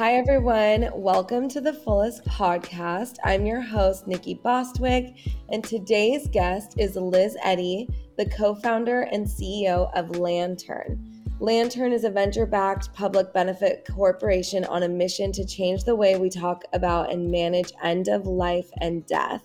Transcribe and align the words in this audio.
Hi, 0.00 0.14
everyone. 0.14 0.88
Welcome 0.94 1.46
to 1.50 1.60
the 1.60 1.74
Fullest 1.74 2.24
Podcast. 2.24 3.16
I'm 3.22 3.44
your 3.44 3.60
host, 3.60 4.06
Nikki 4.06 4.32
Bostwick, 4.32 5.14
and 5.50 5.62
today's 5.62 6.26
guest 6.26 6.76
is 6.78 6.96
Liz 6.96 7.36
Eddy, 7.42 7.86
the 8.16 8.24
co 8.24 8.54
founder 8.54 9.02
and 9.02 9.26
CEO 9.26 9.94
of 9.94 10.16
Lantern. 10.16 11.22
Lantern 11.38 11.92
is 11.92 12.04
a 12.04 12.10
venture 12.10 12.46
backed 12.46 12.94
public 12.94 13.34
benefit 13.34 13.86
corporation 13.94 14.64
on 14.64 14.84
a 14.84 14.88
mission 14.88 15.32
to 15.32 15.44
change 15.44 15.84
the 15.84 15.94
way 15.94 16.16
we 16.16 16.30
talk 16.30 16.64
about 16.72 17.12
and 17.12 17.30
manage 17.30 17.70
end 17.82 18.08
of 18.08 18.26
life 18.26 18.70
and 18.80 19.04
death. 19.04 19.44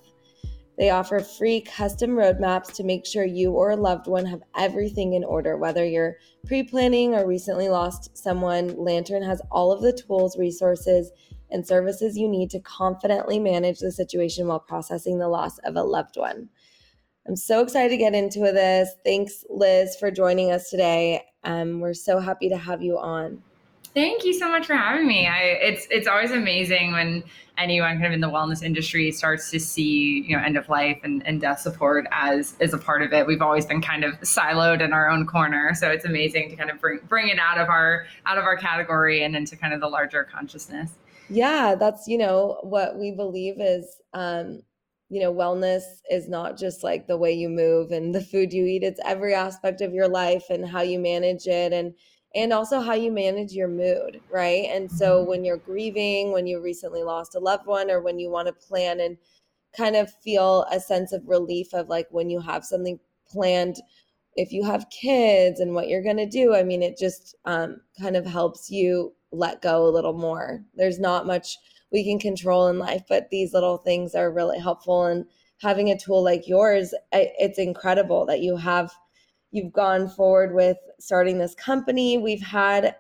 They 0.78 0.90
offer 0.90 1.20
free 1.20 1.62
custom 1.62 2.12
roadmaps 2.12 2.74
to 2.74 2.84
make 2.84 3.06
sure 3.06 3.24
you 3.24 3.52
or 3.52 3.72
a 3.72 3.76
loved 3.76 4.08
one 4.08 4.26
have 4.26 4.44
everything 4.58 5.14
in 5.14 5.24
order. 5.24 5.58
Whether 5.58 5.86
you're 5.86 6.18
pre 6.46 6.64
planning 6.64 7.16
or 7.16 7.26
recently 7.26 7.70
lost 7.70 8.18
someone, 8.18 8.76
Lantern 8.76 9.24
has 9.24 9.42
all 9.52 9.72
of 9.72 9.82
the 9.82 9.94
tools, 9.94 10.38
resources, 10.38 11.12
and 11.52 11.66
services 11.66 12.18
you 12.18 12.28
need 12.28 12.50
to 12.50 12.60
confidently 12.60 13.40
manage 13.40 13.80
the 13.80 13.92
situation 13.92 14.48
while 14.48 14.60
processing 14.60 15.20
the 15.20 15.30
loss 15.30 15.58
of 15.60 15.76
a 15.76 15.84
loved 15.84 16.18
one. 16.18 16.50
I'm 17.28 17.36
so 17.36 17.62
excited 17.62 17.90
to 17.90 17.98
get 17.98 18.14
into 18.14 18.40
this. 18.40 18.90
Thanks, 19.04 19.46
Liz, 19.50 19.96
for 19.96 20.12
joining 20.12 20.52
us 20.52 20.70
today. 20.70 21.24
Um, 21.44 21.80
we're 21.80 21.94
so 21.94 22.20
happy 22.20 22.50
to 22.50 22.58
have 22.58 22.84
you 22.84 23.00
on. 23.00 23.42
Thank 23.96 24.26
you 24.26 24.34
so 24.34 24.50
much 24.50 24.68
for 24.68 24.76
having 24.76 25.08
me. 25.08 25.26
I, 25.26 25.40
it's 25.40 25.88
it's 25.90 26.08
always 26.08 26.32
amazing 26.32 26.92
when 26.92 27.24
anyone 27.58 27.94
kind 27.94 28.08
of 28.08 28.14
in 28.14 28.22
the 28.22 28.30
wellness 28.30 28.64
industry 28.64 29.12
starts 29.12 29.50
to 29.52 29.60
see 29.60 30.24
you 30.28 30.36
know 30.36 30.44
end 30.44 30.58
of 30.58 30.70
life 30.70 31.00
and, 31.04 31.26
and 31.26 31.42
death 31.42 31.60
support 31.60 32.06
as 32.12 32.56
as 32.60 32.74
a 32.74 32.78
part 32.78 33.02
of 33.02 33.14
it. 33.14 33.26
We've 33.26 33.42
always 33.42 33.66
been 33.66 33.82
kind 33.82 34.04
of 34.04 34.14
siloed 34.22 34.82
in 34.82 34.94
our 34.94 35.10
own 35.10 35.26
corner, 35.26 35.74
so 35.74 35.90
it's 35.90 36.06
amazing 36.06 36.50
to 36.50 36.56
kind 36.56 36.70
of 36.70 36.80
bring 36.80 37.00
bring 37.08 37.30
it 37.30 37.40
out 37.40 37.58
of 37.58 37.70
our 37.70 38.06
out 38.26 38.38
of 38.38 38.44
our 38.44 38.58
category 38.58 39.24
and 39.24 39.36
into 39.36 39.56
kind 39.56 39.74
of 39.74 39.80
the 39.80 39.88
larger 39.88 40.24
consciousness. 40.24 40.92
Yeah, 41.30 41.76
that's 41.76 42.08
you 42.08 42.18
know 42.18 42.60
what 42.62 42.98
we 42.98 43.12
believe 43.12 43.56
is. 43.60 43.86
Um, 44.14 44.62
you 45.10 45.22
know, 45.22 45.32
wellness 45.32 45.84
is 46.10 46.28
not 46.28 46.58
just 46.58 46.84
like 46.84 47.06
the 47.06 47.16
way 47.16 47.32
you 47.32 47.48
move 47.48 47.92
and 47.92 48.14
the 48.14 48.22
food 48.22 48.52
you 48.52 48.66
eat. 48.66 48.82
It's 48.82 49.00
every 49.06 49.36
aspect 49.36 49.82
of 49.82 49.94
your 49.94 50.08
life 50.08 50.46
and 50.50 50.68
how 50.68 50.82
you 50.82 50.98
manage 50.98 51.46
it 51.46 51.72
and 51.72 51.94
and 52.36 52.52
also 52.52 52.82
how 52.82 52.94
you 52.94 53.12
manage 53.12 53.54
your 53.54 53.70
mood, 53.70 54.20
right? 54.30 54.68
And 54.70 54.92
so 54.92 55.20
mm-hmm. 55.20 55.30
when 55.30 55.46
you're 55.46 55.58
grieving, 55.58 56.32
when 56.32 56.46
you 56.46 56.62
recently 56.62 57.02
lost 57.02 57.36
a 57.36 57.40
loved 57.40 57.66
one, 57.66 57.90
or 57.90 58.02
when 58.02 58.20
you 58.20 58.30
want 58.30 58.48
to 58.48 58.54
plan 58.54 59.00
and 59.00 59.18
kind 59.76 59.96
of 59.96 60.14
feel 60.24 60.66
a 60.72 60.80
sense 60.80 61.14
of 61.14 61.28
relief 61.28 61.74
of 61.74 61.90
like 61.90 62.08
when 62.12 62.30
you 62.30 62.40
have 62.42 62.66
something 62.66 63.00
planned, 63.28 63.78
if 64.36 64.52
you 64.52 64.66
have 64.66 64.90
kids 64.90 65.62
and 65.62 65.74
what 65.74 65.88
you're 65.88 66.04
going 66.04 66.18
to 66.18 66.26
do, 66.26 66.54
I 66.54 66.64
mean, 66.64 66.84
it 66.84 66.98
just 66.98 67.36
um, 67.46 67.78
kind 68.00 68.18
of 68.18 68.26
helps 68.26 68.70
you 68.70 69.14
let 69.32 69.62
go 69.62 69.88
a 69.88 69.92
little 69.92 70.14
more. 70.14 70.62
There's 70.76 71.00
not 71.00 71.26
much 71.26 71.58
we 71.92 72.04
can 72.04 72.20
control 72.20 72.68
in 72.68 72.80
life, 72.80 73.04
but 73.08 73.30
these 73.30 73.54
little 73.54 73.78
things 73.78 74.14
are 74.14 74.32
really 74.32 74.60
helpful. 74.60 75.06
And 75.06 75.26
having 75.62 75.90
a 75.90 75.98
tool 75.98 76.22
like 76.22 76.48
yours, 76.48 76.94
it's 77.14 77.60
incredible 77.60 78.26
that 78.26 78.42
you 78.42 78.58
have 78.58 78.92
you've 79.56 79.74
gone 79.74 80.10
forward 80.10 80.54
with 80.54 80.78
starting 81.00 81.38
this 81.38 81.56
company. 81.56 82.18
We've 82.18 82.44
had 82.44 82.96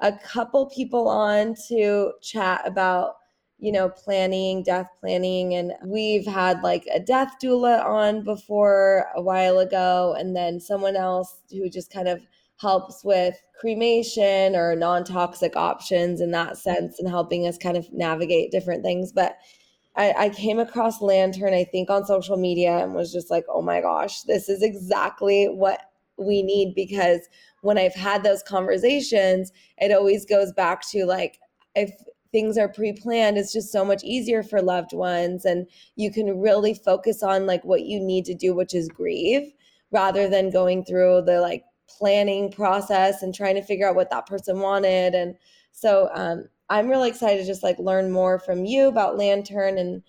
a 0.00 0.12
couple 0.12 0.70
people 0.70 1.08
on 1.08 1.54
to 1.68 2.12
chat 2.22 2.62
about 2.66 3.14
you 3.58 3.72
know 3.72 3.88
planning 3.88 4.62
death 4.62 4.88
planning 5.00 5.54
and 5.54 5.72
we've 5.84 6.26
had 6.26 6.62
like 6.62 6.86
a 6.94 7.00
death 7.00 7.32
doula 7.42 7.84
on 7.84 8.22
before 8.22 9.06
a 9.16 9.22
while 9.22 9.58
ago 9.58 10.14
and 10.16 10.36
then 10.36 10.60
someone 10.60 10.94
else 10.94 11.42
who 11.50 11.68
just 11.68 11.92
kind 11.92 12.06
of 12.06 12.20
helps 12.60 13.02
with 13.04 13.34
cremation 13.60 14.54
or 14.54 14.76
non-toxic 14.76 15.56
options 15.56 16.20
in 16.20 16.30
that 16.30 16.56
sense 16.56 17.00
and 17.00 17.08
helping 17.08 17.46
us 17.46 17.58
kind 17.58 17.76
of 17.76 17.92
navigate 17.92 18.52
different 18.52 18.84
things 18.84 19.10
but 19.10 19.36
I, 19.96 20.14
I 20.16 20.28
came 20.28 20.60
across 20.60 21.02
lantern 21.02 21.52
i 21.52 21.64
think 21.64 21.90
on 21.90 22.04
social 22.04 22.36
media 22.36 22.78
and 22.78 22.94
was 22.94 23.12
just 23.12 23.28
like 23.28 23.44
oh 23.48 23.62
my 23.62 23.80
gosh 23.80 24.22
this 24.22 24.48
is 24.48 24.62
exactly 24.62 25.46
what 25.46 25.80
we 26.18 26.42
need 26.42 26.74
because 26.74 27.28
when 27.62 27.78
I've 27.78 27.94
had 27.94 28.22
those 28.22 28.42
conversations, 28.42 29.52
it 29.78 29.92
always 29.92 30.24
goes 30.24 30.52
back 30.52 30.86
to 30.90 31.04
like, 31.04 31.38
if 31.74 31.90
things 32.30 32.58
are 32.58 32.68
pre-planned 32.68 33.38
it's 33.38 33.54
just 33.54 33.72
so 33.72 33.82
much 33.82 34.04
easier 34.04 34.42
for 34.42 34.60
loved 34.60 34.92
ones 34.92 35.46
and 35.46 35.66
you 35.96 36.12
can 36.12 36.38
really 36.38 36.74
focus 36.74 37.22
on 37.22 37.46
like 37.46 37.64
what 37.64 37.86
you 37.86 37.98
need 37.98 38.22
to 38.26 38.34
do 38.34 38.54
which 38.54 38.74
is 38.74 38.86
grieve 38.86 39.50
rather 39.90 40.28
than 40.28 40.50
going 40.50 40.84
through 40.84 41.22
the 41.22 41.40
like 41.40 41.64
planning 41.88 42.50
process 42.50 43.22
and 43.22 43.34
trying 43.34 43.54
to 43.54 43.62
figure 43.62 43.88
out 43.88 43.96
what 43.96 44.10
that 44.10 44.26
person 44.26 44.60
wanted. 44.60 45.14
And 45.14 45.34
so 45.72 46.10
um, 46.14 46.48
i'm 46.70 46.88
really 46.88 47.08
excited 47.08 47.40
to 47.40 47.46
just 47.46 47.62
like 47.62 47.78
learn 47.78 48.10
more 48.10 48.38
from 48.38 48.64
you 48.64 48.88
about 48.88 49.16
lantern. 49.16 49.78
And 49.78 50.02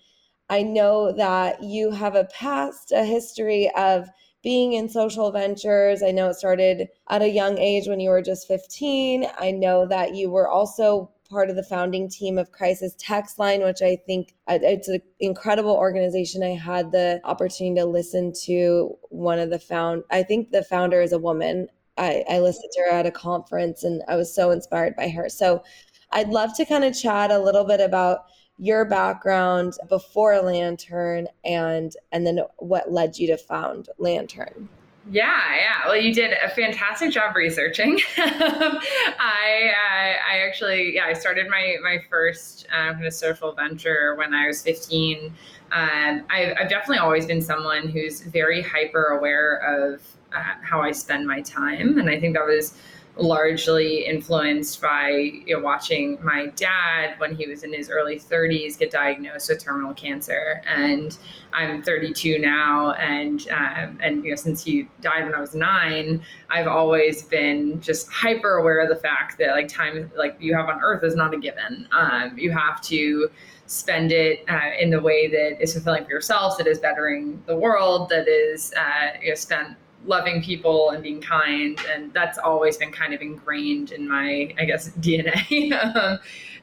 i 0.50 0.62
know 0.62 1.12
that 1.12 1.62
you 1.62 1.90
have 1.90 2.14
a 2.14 2.24
past 2.24 2.92
a 2.92 3.04
history 3.04 3.70
of 3.76 4.08
being 4.42 4.72
in 4.72 4.88
social 4.88 5.30
ventures. 5.30 6.02
I 6.02 6.10
know 6.10 6.30
it 6.30 6.34
started 6.34 6.88
at 7.08 7.22
a 7.22 7.28
young 7.28 7.58
age 7.58 7.86
when 7.86 8.00
you 8.00 8.10
were 8.10 8.22
just 8.22 8.48
15. 8.48 9.26
I 9.38 9.50
know 9.50 9.86
that 9.86 10.14
you 10.14 10.30
were 10.30 10.48
also 10.48 11.10
part 11.30 11.48
of 11.48 11.56
the 11.56 11.62
founding 11.62 12.08
team 12.08 12.38
of 12.38 12.50
Crisis 12.50 12.94
Text 12.98 13.38
Line, 13.38 13.62
which 13.62 13.82
I 13.82 13.96
think 14.06 14.34
it's 14.48 14.88
an 14.88 15.00
incredible 15.20 15.74
organization. 15.74 16.42
I 16.42 16.56
had 16.56 16.90
the 16.90 17.20
opportunity 17.24 17.80
to 17.80 17.86
listen 17.86 18.32
to 18.44 18.98
one 19.10 19.38
of 19.38 19.50
the 19.50 19.58
found. 19.58 20.02
I 20.10 20.24
think 20.24 20.50
the 20.50 20.64
founder 20.64 21.00
is 21.00 21.12
a 21.12 21.18
woman. 21.18 21.68
I, 21.96 22.24
I 22.28 22.40
listened 22.40 22.70
to 22.72 22.80
her 22.82 22.90
at 22.90 23.06
a 23.06 23.10
conference 23.12 23.84
and 23.84 24.02
I 24.08 24.16
was 24.16 24.34
so 24.34 24.50
inspired 24.50 24.96
by 24.96 25.08
her. 25.08 25.28
So 25.28 25.62
I'd 26.10 26.30
love 26.30 26.56
to 26.56 26.64
kind 26.64 26.84
of 26.84 26.98
chat 26.98 27.30
a 27.30 27.38
little 27.38 27.64
bit 27.64 27.80
about 27.80 28.24
your 28.60 28.84
background 28.84 29.74
before 29.88 30.38
Lantern 30.40 31.26
and 31.44 31.92
and 32.12 32.26
then 32.26 32.40
what 32.58 32.92
led 32.92 33.18
you 33.18 33.26
to 33.28 33.38
found 33.38 33.88
Lantern. 33.98 34.68
Yeah, 35.10 35.56
yeah. 35.56 35.86
Well, 35.86 35.96
you 35.96 36.12
did 36.12 36.34
a 36.44 36.48
fantastic 36.50 37.10
job 37.10 37.34
researching. 37.34 37.98
I, 38.18 38.70
I, 39.18 40.16
I 40.30 40.38
actually, 40.46 40.94
yeah, 40.94 41.06
I 41.06 41.14
started 41.14 41.48
my 41.48 41.76
my 41.82 41.98
first 42.10 42.66
uh, 42.70 42.92
kind 42.92 43.06
of 43.06 43.14
social 43.14 43.52
venture 43.52 44.14
when 44.16 44.34
I 44.34 44.46
was 44.46 44.62
15. 44.62 45.32
Um, 45.72 46.24
I, 46.28 46.54
I've 46.58 46.68
definitely 46.68 46.98
always 46.98 47.24
been 47.24 47.40
someone 47.40 47.88
who's 47.88 48.20
very 48.20 48.60
hyper 48.60 49.04
aware 49.06 49.56
of 49.56 50.02
uh, 50.36 50.42
how 50.62 50.82
I 50.82 50.92
spend 50.92 51.26
my 51.26 51.40
time, 51.40 51.98
and 51.98 52.10
I 52.10 52.20
think 52.20 52.34
that 52.34 52.44
was 52.44 52.74
largely 53.20 54.06
influenced 54.06 54.80
by 54.80 55.10
you 55.46 55.56
know, 55.56 55.62
watching 55.62 56.18
my 56.22 56.46
dad 56.56 57.14
when 57.18 57.34
he 57.34 57.46
was 57.46 57.62
in 57.62 57.72
his 57.72 57.90
early 57.90 58.18
30s 58.18 58.78
get 58.78 58.90
diagnosed 58.90 59.48
with 59.48 59.62
terminal 59.62 59.94
cancer. 59.94 60.62
And 60.66 61.16
i'm 61.52 61.82
32 61.82 62.38
now 62.38 62.92
and 62.92 63.48
um, 63.50 63.98
and 64.00 64.22
you 64.22 64.30
know 64.30 64.36
since 64.36 64.62
he 64.62 64.88
died 65.00 65.24
when 65.24 65.34
i 65.34 65.40
was 65.40 65.52
nine 65.52 66.22
i've 66.48 66.68
always 66.68 67.24
been 67.24 67.80
just 67.80 68.08
hyper 68.08 68.58
aware 68.58 68.78
of 68.80 68.88
the 68.88 68.94
fact 68.94 69.36
that 69.36 69.50
like 69.50 69.66
time 69.66 70.10
like 70.16 70.36
you 70.38 70.54
have 70.54 70.68
on 70.68 70.80
earth 70.82 71.02
is 71.02 71.16
not 71.16 71.34
a 71.34 71.38
given. 71.38 71.88
Um, 71.92 72.38
you 72.38 72.50
have 72.52 72.80
to 72.82 73.30
spend 73.66 74.12
it 74.12 74.44
uh, 74.48 74.70
in 74.78 74.90
the 74.90 75.00
way 75.00 75.28
that 75.28 75.62
is 75.62 75.74
fulfilling 75.74 76.04
for 76.04 76.10
yourself 76.10 76.58
that 76.58 76.66
is 76.66 76.78
bettering 76.78 77.42
the 77.46 77.56
world 77.56 78.08
that 78.08 78.26
is 78.26 78.72
uh, 78.76 79.16
you 79.22 79.28
know, 79.28 79.34
spent 79.34 79.76
loving 80.06 80.42
people 80.42 80.90
and 80.90 81.02
being 81.02 81.20
kind 81.20 81.78
and 81.92 82.12
that's 82.12 82.38
always 82.38 82.76
been 82.76 82.90
kind 82.90 83.12
of 83.12 83.20
ingrained 83.20 83.92
in 83.92 84.08
my 84.08 84.52
i 84.58 84.64
guess 84.64 84.90
dna 85.00 86.18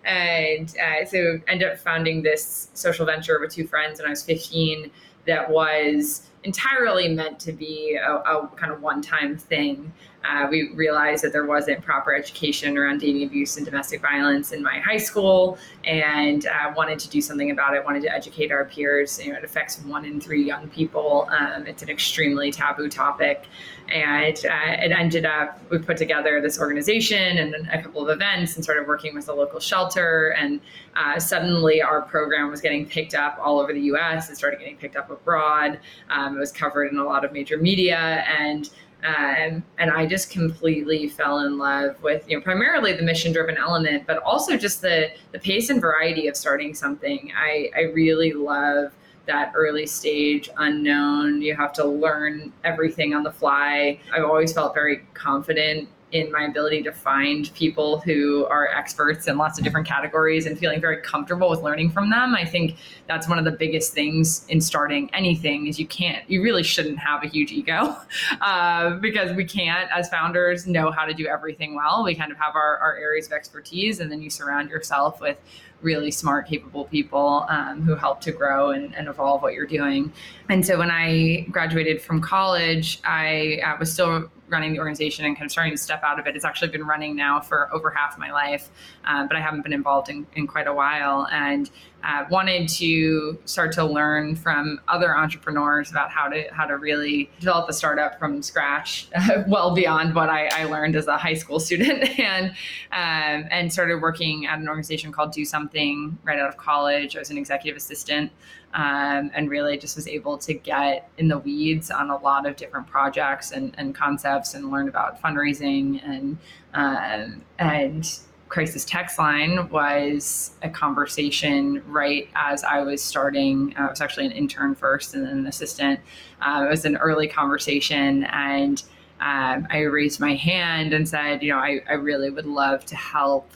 and 0.06 0.76
uh, 0.78 1.06
so 1.06 1.40
ended 1.48 1.72
up 1.72 1.78
founding 1.78 2.22
this 2.24 2.70
social 2.74 3.06
venture 3.06 3.40
with 3.40 3.54
two 3.54 3.68
friends 3.68 4.00
when 4.00 4.08
i 4.08 4.10
was 4.10 4.24
15 4.24 4.90
that 5.26 5.50
was 5.50 6.28
entirely 6.48 7.10
meant 7.10 7.40
to 7.42 7.52
be 7.52 7.96
a, 7.96 8.16
a 8.16 8.48
kind 8.56 8.72
of 8.72 8.82
one-time 8.82 9.38
thing 9.38 9.92
uh, 10.28 10.48
we 10.50 10.72
realized 10.74 11.24
that 11.24 11.32
there 11.32 11.46
wasn't 11.46 11.82
proper 11.84 12.14
education 12.14 12.78
around 12.78 13.00
dating 13.00 13.24
abuse 13.24 13.56
and 13.58 13.66
domestic 13.66 14.02
violence 14.02 14.52
in 14.52 14.62
my 14.62 14.80
high 14.80 14.98
school 14.98 15.58
and 15.86 16.48
uh, 16.48 16.74
wanted 16.76 17.00
to 17.00 17.10
do 17.10 17.22
something 17.22 17.52
about 17.52 17.76
it, 17.76 17.86
wanted 17.86 18.02
to 18.02 18.14
educate 18.14 18.52
our 18.52 18.66
peers. 18.66 19.24
You 19.24 19.32
know, 19.32 19.38
it 19.38 19.46
affects 19.46 19.80
one 19.84 20.06
in 20.06 20.20
three 20.20 20.44
young 20.44 20.68
people. 20.70 21.30
Um, 21.32 21.66
it's 21.66 21.82
an 21.82 21.90
extremely 21.90 22.52
taboo 22.52 22.90
topic. 22.90 23.46
And 23.90 24.36
uh, 24.38 24.84
it 24.84 24.92
ended 24.92 25.26
up, 25.26 25.62
we 25.70 25.78
put 25.78 25.96
together 25.96 26.42
this 26.42 26.60
organization 26.60 27.38
and 27.38 27.56
a 27.72 27.82
couple 27.82 28.02
of 28.02 28.10
events 28.10 28.56
and 28.56 28.64
started 28.64 28.86
working 28.86 29.16
with 29.16 29.30
a 29.30 29.34
local 29.34 29.62
shelter. 29.62 30.36
And 30.38 30.60
uh, 30.98 31.20
suddenly 31.20 31.82
our 31.82 32.02
program 32.02 32.50
was 32.50 32.60
getting 32.60 32.86
picked 32.86 33.16
up 33.16 33.40
all 33.42 33.60
over 33.60 33.72
the 33.72 33.82
US. 33.82 34.30
It 34.30 34.36
started 34.36 34.60
getting 34.60 34.76
picked 34.76 34.98
up 34.98 35.10
abroad. 35.10 35.80
Um, 36.10 36.37
it 36.38 36.40
was 36.40 36.52
covered 36.52 36.92
in 36.92 36.98
a 37.00 37.04
lot 37.04 37.26
of 37.26 37.34
major 37.34 37.58
media. 37.58 37.98
And 37.98 38.70
um, 39.04 39.64
and 39.78 39.92
I 39.92 40.08
just 40.08 40.32
completely 40.32 41.08
fell 41.08 41.42
in 41.42 41.58
love 41.60 42.02
with, 42.02 42.28
you 42.28 42.36
know, 42.36 42.42
primarily 42.42 42.94
the 42.94 43.04
mission 43.04 43.32
driven 43.32 43.56
element, 43.56 44.06
but 44.08 44.18
also 44.24 44.58
just 44.58 44.82
the, 44.82 45.12
the 45.32 45.40
pace 45.40 45.70
and 45.70 45.80
variety 45.80 46.28
of 46.28 46.36
starting 46.36 46.74
something. 46.74 47.32
I, 47.38 47.70
I 47.76 47.82
really 47.94 48.34
love 48.34 48.92
that 49.28 49.52
early 49.56 49.86
stage 49.86 50.50
unknown. 50.58 51.44
You 51.44 51.56
have 51.56 51.74
to 51.74 51.86
learn 51.86 52.52
everything 52.64 53.14
on 53.14 53.22
the 53.22 53.32
fly. 53.32 54.00
I've 54.12 54.24
always 54.24 54.52
felt 54.52 54.74
very 54.74 55.06
confident 55.14 55.90
in 56.12 56.32
my 56.32 56.46
ability 56.46 56.82
to 56.82 56.92
find 56.92 57.54
people 57.54 58.00
who 58.00 58.46
are 58.46 58.70
experts 58.70 59.28
in 59.28 59.38
lots 59.38 59.58
of 59.58 59.64
different 59.64 59.86
categories 59.86 60.46
and 60.46 60.58
feeling 60.58 60.80
very 60.80 61.02
comfortable 61.02 61.50
with 61.50 61.62
learning 61.62 61.90
from 61.90 62.10
them. 62.10 62.34
I 62.34 62.46
think 62.46 62.78
that's 63.08 63.28
one 63.28 63.38
of 63.38 63.44
the 63.44 63.52
biggest 63.52 63.94
things 63.94 64.46
in 64.48 64.62
starting 64.62 65.10
anything 65.14 65.68
is 65.68 65.78
you 65.80 65.88
can't, 65.88 66.28
you 66.30 66.42
really 66.42 66.64
shouldn't 66.64 66.98
have 66.98 67.24
a 67.24 67.28
huge 67.28 67.52
ego 67.52 67.98
uh, 68.42 68.92
because 68.98 69.36
we 69.36 69.44
can't, 69.44 69.90
as 69.94 70.08
founders, 70.08 70.66
know 70.66 70.92
how 70.92 71.04
to 71.04 71.14
do 71.14 71.28
everything 71.28 71.76
well. 71.76 72.06
We 72.06 72.16
kind 72.16 72.32
of 72.32 72.38
have 72.38 72.56
our, 72.56 72.78
our 72.78 72.96
areas 72.96 73.28
of 73.28 73.34
expertise 73.34 74.00
and 74.00 74.10
then 74.10 74.22
you 74.22 74.30
surround 74.30 74.70
yourself 74.70 75.20
with 75.20 75.38
really 75.82 76.10
smart, 76.10 76.48
capable 76.48 76.86
people 76.86 77.46
um, 77.50 77.82
who 77.84 77.96
help 77.96 78.22
to 78.22 78.32
grow 78.32 78.72
and, 78.72 78.96
and, 78.96 79.08
evolve 79.08 79.44
what 79.44 79.54
you're 79.54 79.68
doing. 79.68 80.12
And 80.50 80.66
so 80.66 80.80
when 80.80 80.90
I 80.90 81.46
graduated 81.52 82.02
from 82.02 82.20
college, 82.20 83.00
I 83.04 83.60
uh, 83.64 83.78
was 83.80 83.94
still 83.94 84.32
running 84.50 84.74
the 84.74 84.80
organization 84.80 85.26
and 85.26 85.36
kind 85.36 85.46
of 85.46 85.52
starting 85.52 85.74
to 85.74 85.78
step 85.78 86.04
out 86.04 86.20
of 86.20 86.28
it. 86.28 86.36
It's 86.36 86.46
actually 86.46 86.70
been 86.70 86.86
running 86.86 87.16
now 87.16 87.40
for 87.40 87.74
over 87.74 87.90
half 87.90 88.18
my 88.18 88.32
life, 88.32 88.70
uh, 89.06 89.28
but 89.28 89.36
I 89.36 89.42
haven't 89.42 89.62
been 89.62 89.74
involved 89.74 90.10
in, 90.10 90.26
in 90.34 90.48
quite 90.48 90.68
a 90.68 90.74
while. 90.74 91.28
And 91.32 91.70
uh, 92.04 92.26
wanted 92.30 92.70
to 92.70 93.38
start 93.46 93.72
to 93.74 93.84
learn 93.84 94.36
from 94.36 94.80
other 94.88 95.16
entrepreneurs 95.16 95.90
about 95.90 96.10
how 96.10 96.28
to 96.28 96.44
how 96.52 96.66
to 96.66 96.78
really 96.78 97.30
develop 97.40 97.68
a 97.70 97.74
startup 97.74 98.18
from 98.20 98.42
scratch, 98.42 99.10
well 99.48 99.74
beyond 99.74 100.16
what 100.16 100.30
I, 100.30 100.48
I, 100.54 100.66
learned 100.66 100.96
as 100.96 101.08
a 101.08 101.18
high 101.18 101.34
school 101.34 101.60
student, 101.60 102.20
and 102.20 102.50
um, 102.92 103.50
and 103.52 103.74
started 103.74 104.02
working 104.02 104.46
at 104.46 104.60
an 104.60 104.70
organization 104.70 105.12
called 105.12 105.32
Do 105.32 105.44
Something 105.44 106.18
right 106.24 106.40
out 106.40 106.48
of 106.48 106.58
college. 106.58 107.16
I 107.16 107.20
was 107.20 107.32
an 107.32 107.38
executive 107.38 107.78
assistant 107.78 108.32
um, 108.74 109.32
and 109.34 109.50
really 109.50 109.78
just 109.78 109.96
was 109.96 110.08
able 110.08 110.38
to 110.38 110.54
get 110.54 111.10
in 111.18 111.28
the 111.28 111.40
weeds 111.40 111.90
on 111.90 112.10
a 112.10 112.18
lot 112.18 112.46
of 112.46 112.56
different 112.56 112.88
projects 112.88 113.52
and, 113.52 113.74
and 113.78 113.96
concepts 113.96 114.54
and 114.54 114.72
learn 114.72 114.88
about 114.88 115.22
fundraising 115.22 116.02
and 116.04 116.38
um, 116.74 117.42
and 117.58 118.20
crisis 118.50 118.86
text 118.86 119.20
line 119.20 119.70
was 119.70 120.52
a 120.62 120.70
conversation 120.70 121.84
right 121.88 122.30
as 122.36 122.64
I 122.64 122.82
was 122.82 123.04
starting. 123.04 123.76
Uh, 123.78 123.84
I 123.84 123.90
was 123.90 124.02
actually 124.02 124.26
an 124.26 124.32
intern 124.32 124.76
first 124.76 125.14
and 125.14 125.26
then 125.26 125.40
an 125.40 125.48
assistant. 125.48 126.00
Uh, 126.42 126.66
it 126.66 126.70
was 126.70 126.86
an 126.86 126.98
early 126.98 127.28
conversation 127.28 128.24
and 128.26 128.84
um, 129.20 129.68
I 129.70 129.80
raised 129.80 130.20
my 130.20 130.36
hand 130.36 130.94
and 130.94 131.08
said, 131.08 131.42
you 131.42 131.52
know, 131.52 131.58
I, 131.58 131.82
I 131.90 131.94
really 131.94 132.30
would 132.30 132.46
love 132.46 132.86
to 132.86 132.96
help 132.96 133.52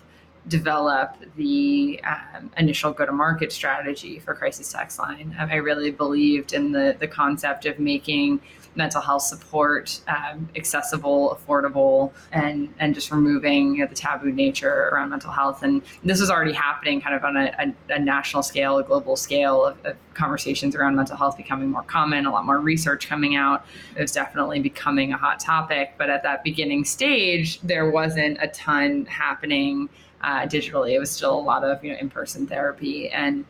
develop 0.48 1.16
the 1.36 2.02
um, 2.04 2.50
initial 2.58 2.92
go-to-market 2.92 3.52
strategy 3.52 4.20
for 4.20 4.34
Crisis 4.34 4.72
Text 4.72 5.00
Line. 5.00 5.36
I 5.38 5.56
really 5.56 5.92
believed 5.92 6.54
in 6.54 6.72
the 6.72 6.96
the 7.00 7.08
concept 7.08 7.66
of 7.66 7.80
making 7.80 8.42
mental 8.76 9.02
health 9.02 9.24
support 9.24 10.00
um, 10.08 10.48
accessible, 10.56 11.38
affordable, 11.38 12.12
and 12.32 12.74
and 12.80 12.96
just 12.96 13.12
removing 13.12 13.76
you 13.76 13.82
know, 13.82 13.88
the 13.88 13.96
taboo 13.96 14.32
nature 14.32 14.90
around 14.92 15.10
mental 15.10 15.32
health. 15.32 15.64
And 15.64 15.82
this 16.04 16.20
was 16.20 16.30
already 16.30 16.54
happening 16.54 17.02
kind 17.02 17.16
of 17.16 17.24
on 17.24 17.38
a, 17.38 17.54
a, 17.60 17.96
a 17.96 18.00
national 18.00 18.44
scale, 18.44 18.78
a 18.78 18.84
global 18.84 19.16
scale 19.16 19.66
of, 19.66 19.86
of, 19.86 19.98
conversations 20.14 20.76
around 20.76 20.94
mental 20.94 21.16
health 21.16 21.38
becoming 21.38 21.70
more 21.70 21.84
common, 21.84 22.26
a 22.26 22.32
lot 22.32 22.46
more 22.46 22.60
research 22.60 23.08
coming 23.08 23.36
out. 23.36 23.66
It 23.96 24.02
was 24.02 24.12
definitely 24.12 24.60
becoming 24.60 25.14
a 25.14 25.18
hot 25.18 25.40
topic. 25.40 25.94
But 25.98 26.10
at 26.10 26.22
that 26.24 26.44
beginning 26.44 26.84
stage, 26.84 27.62
there 27.62 27.90
wasn't 27.90 28.38
a 28.42 28.48
ton 28.50 29.06
happening 29.06 29.90
uh, 30.24 30.42
digitally. 30.42 30.92
It 30.92 31.00
was 31.00 31.12
still 31.12 31.38
a 31.38 31.42
lot 31.42 31.64
of 31.64 31.84
you 31.84 31.92
know 31.92 32.00
in-person 32.00 32.48
therapy 32.48 33.10
and 33.10 33.46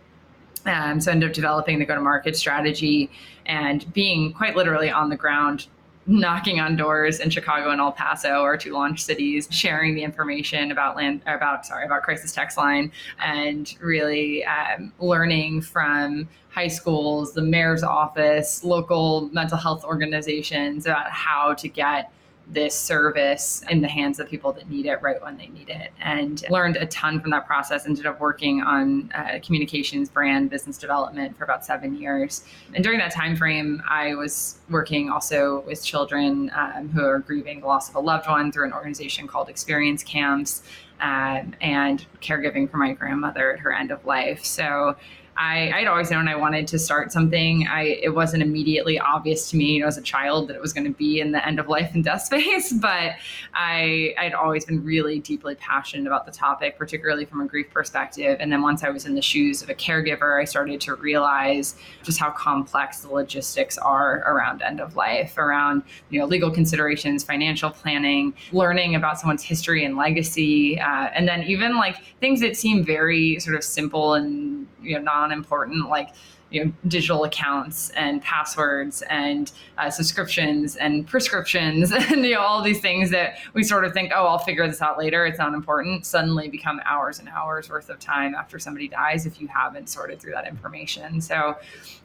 um, 0.65 1.01
so 1.01 1.11
I 1.11 1.13
ended 1.13 1.29
up 1.29 1.33
developing 1.33 1.79
the 1.79 1.85
go-to-market 1.85 2.35
strategy 2.35 3.09
and 3.45 3.91
being 3.93 4.33
quite 4.33 4.55
literally 4.55 4.89
on 4.89 5.09
the 5.09 5.15
ground, 5.15 5.67
knocking 6.05 6.59
on 6.59 6.75
doors 6.75 7.19
in 7.19 7.29
Chicago 7.29 7.71
and 7.71 7.81
El 7.81 7.91
Paso, 7.91 8.29
our 8.29 8.57
two 8.57 8.71
launch 8.71 9.03
cities, 9.03 9.47
sharing 9.49 9.95
the 9.95 10.03
information 10.03 10.71
about 10.71 10.95
land 10.95 11.21
about 11.25 11.65
sorry 11.65 11.85
about 11.85 12.03
Crisis 12.03 12.31
Text 12.31 12.57
Line, 12.57 12.91
and 13.19 13.75
really 13.81 14.43
um, 14.45 14.93
learning 14.99 15.61
from 15.61 16.27
high 16.49 16.67
schools, 16.67 17.33
the 17.33 17.41
mayor's 17.41 17.81
office, 17.81 18.63
local 18.63 19.29
mental 19.29 19.57
health 19.57 19.83
organizations 19.83 20.85
about 20.85 21.09
how 21.09 21.53
to 21.53 21.67
get 21.67 22.11
this 22.51 22.77
service 22.77 23.63
in 23.69 23.81
the 23.81 23.87
hands 23.87 24.19
of 24.19 24.29
people 24.29 24.51
that 24.53 24.69
need 24.69 24.85
it 24.85 25.01
right 25.01 25.21
when 25.21 25.37
they 25.37 25.47
need 25.47 25.69
it. 25.69 25.91
And 26.01 26.43
learned 26.49 26.77
a 26.77 26.85
ton 26.87 27.19
from 27.19 27.31
that 27.31 27.47
process. 27.47 27.85
Ended 27.85 28.05
up 28.05 28.19
working 28.19 28.61
on 28.61 29.11
uh, 29.15 29.39
communications 29.43 30.09
brand 30.09 30.49
business 30.49 30.77
development 30.77 31.37
for 31.37 31.43
about 31.43 31.65
seven 31.65 31.95
years. 31.95 32.43
And 32.73 32.83
during 32.83 32.99
that 32.99 33.11
time 33.11 33.35
frame 33.35 33.81
i 33.87 34.15
was 34.15 34.59
working 34.69 35.09
also 35.09 35.61
with 35.67 35.83
children 35.83 36.51
um, 36.55 36.89
who 36.89 37.03
are 37.03 37.19
grieving 37.19 37.61
the 37.61 37.67
loss 37.67 37.89
of 37.89 37.95
a 37.95 37.99
loved 37.99 38.27
one 38.27 38.51
through 38.51 38.65
an 38.65 38.73
organization 38.73 39.27
called 39.27 39.49
experience 39.49 40.03
camps 40.03 40.63
um, 40.99 41.53
and 41.61 42.05
caregiving 42.21 42.69
for 42.69 42.77
my 42.77 42.93
grandmother 42.93 43.53
at 43.53 43.59
her 43.59 43.73
end 43.73 43.91
of 43.91 44.05
life. 44.05 44.45
So 44.45 44.95
I, 45.37 45.71
I'd 45.75 45.87
always 45.87 46.11
known 46.11 46.27
I 46.27 46.35
wanted 46.35 46.67
to 46.67 46.79
start 46.79 47.11
something. 47.11 47.67
I 47.67 47.83
it 48.01 48.13
wasn't 48.13 48.43
immediately 48.43 48.99
obvious 48.99 49.49
to 49.51 49.57
me 49.57 49.75
you 49.75 49.81
know, 49.81 49.87
as 49.87 49.97
a 49.97 50.01
child 50.01 50.49
that 50.49 50.55
it 50.55 50.61
was 50.61 50.73
going 50.73 50.85
to 50.85 50.91
be 50.91 51.19
in 51.19 51.31
the 51.31 51.45
end 51.45 51.59
of 51.59 51.67
life 51.67 51.91
and 51.93 52.03
death 52.03 52.21
space, 52.25 52.73
but 52.73 53.13
I 53.53 54.13
I'd 54.17 54.33
always 54.33 54.65
been 54.65 54.83
really 54.83 55.19
deeply 55.19 55.55
passionate 55.55 56.07
about 56.07 56.25
the 56.25 56.31
topic, 56.31 56.77
particularly 56.77 57.25
from 57.25 57.41
a 57.41 57.47
grief 57.47 57.69
perspective. 57.71 58.37
And 58.39 58.51
then 58.51 58.61
once 58.61 58.83
I 58.83 58.89
was 58.89 59.05
in 59.05 59.15
the 59.15 59.21
shoes 59.21 59.61
of 59.61 59.69
a 59.69 59.75
caregiver, 59.75 60.39
I 60.39 60.45
started 60.45 60.81
to 60.81 60.95
realize 60.95 61.75
just 62.03 62.19
how 62.19 62.31
complex 62.31 62.99
the 63.01 63.09
logistics 63.09 63.77
are 63.77 64.19
around 64.27 64.61
end 64.61 64.81
of 64.81 64.95
life, 64.95 65.37
around 65.37 65.83
you 66.09 66.19
know 66.19 66.25
legal 66.25 66.51
considerations, 66.51 67.23
financial 67.23 67.69
planning, 67.69 68.33
learning 68.51 68.95
about 68.95 69.19
someone's 69.19 69.43
history 69.43 69.85
and 69.85 69.95
legacy, 69.95 70.79
uh, 70.79 71.09
and 71.15 71.27
then 71.27 71.43
even 71.43 71.77
like 71.77 71.97
things 72.19 72.41
that 72.41 72.57
seem 72.57 72.83
very 72.83 73.39
sort 73.39 73.55
of 73.55 73.63
simple 73.63 74.13
and 74.13 74.67
you 74.81 74.95
know 74.95 75.01
non-important 75.31 75.89
like 75.89 76.09
you 76.49 76.65
know 76.65 76.71
digital 76.87 77.23
accounts 77.23 77.89
and 77.91 78.21
passwords 78.21 79.01
and 79.03 79.53
uh, 79.77 79.89
subscriptions 79.89 80.75
and 80.75 81.07
prescriptions 81.07 81.91
and 81.93 82.25
you 82.25 82.33
know 82.33 82.41
all 82.41 82.61
these 82.61 82.81
things 82.81 83.09
that 83.09 83.37
we 83.53 83.63
sort 83.63 83.85
of 83.85 83.93
think 83.93 84.11
oh 84.13 84.25
i'll 84.25 84.37
figure 84.37 84.67
this 84.67 84.81
out 84.81 84.97
later. 84.97 85.25
It's 85.25 85.39
not 85.39 85.53
important. 85.53 86.05
Suddenly 86.05 86.49
become 86.49 86.81
hours 86.85 87.19
and 87.19 87.29
hours 87.29 87.69
worth 87.69 87.89
of 87.89 87.99
time 87.99 88.35
after 88.35 88.59
somebody 88.59 88.87
dies 88.87 89.25
if 89.25 89.39
you 89.39 89.47
haven't 89.47 89.87
sorted 89.87 90.19
through 90.19 90.33
that 90.33 90.47
information. 90.47 91.21
So 91.21 91.55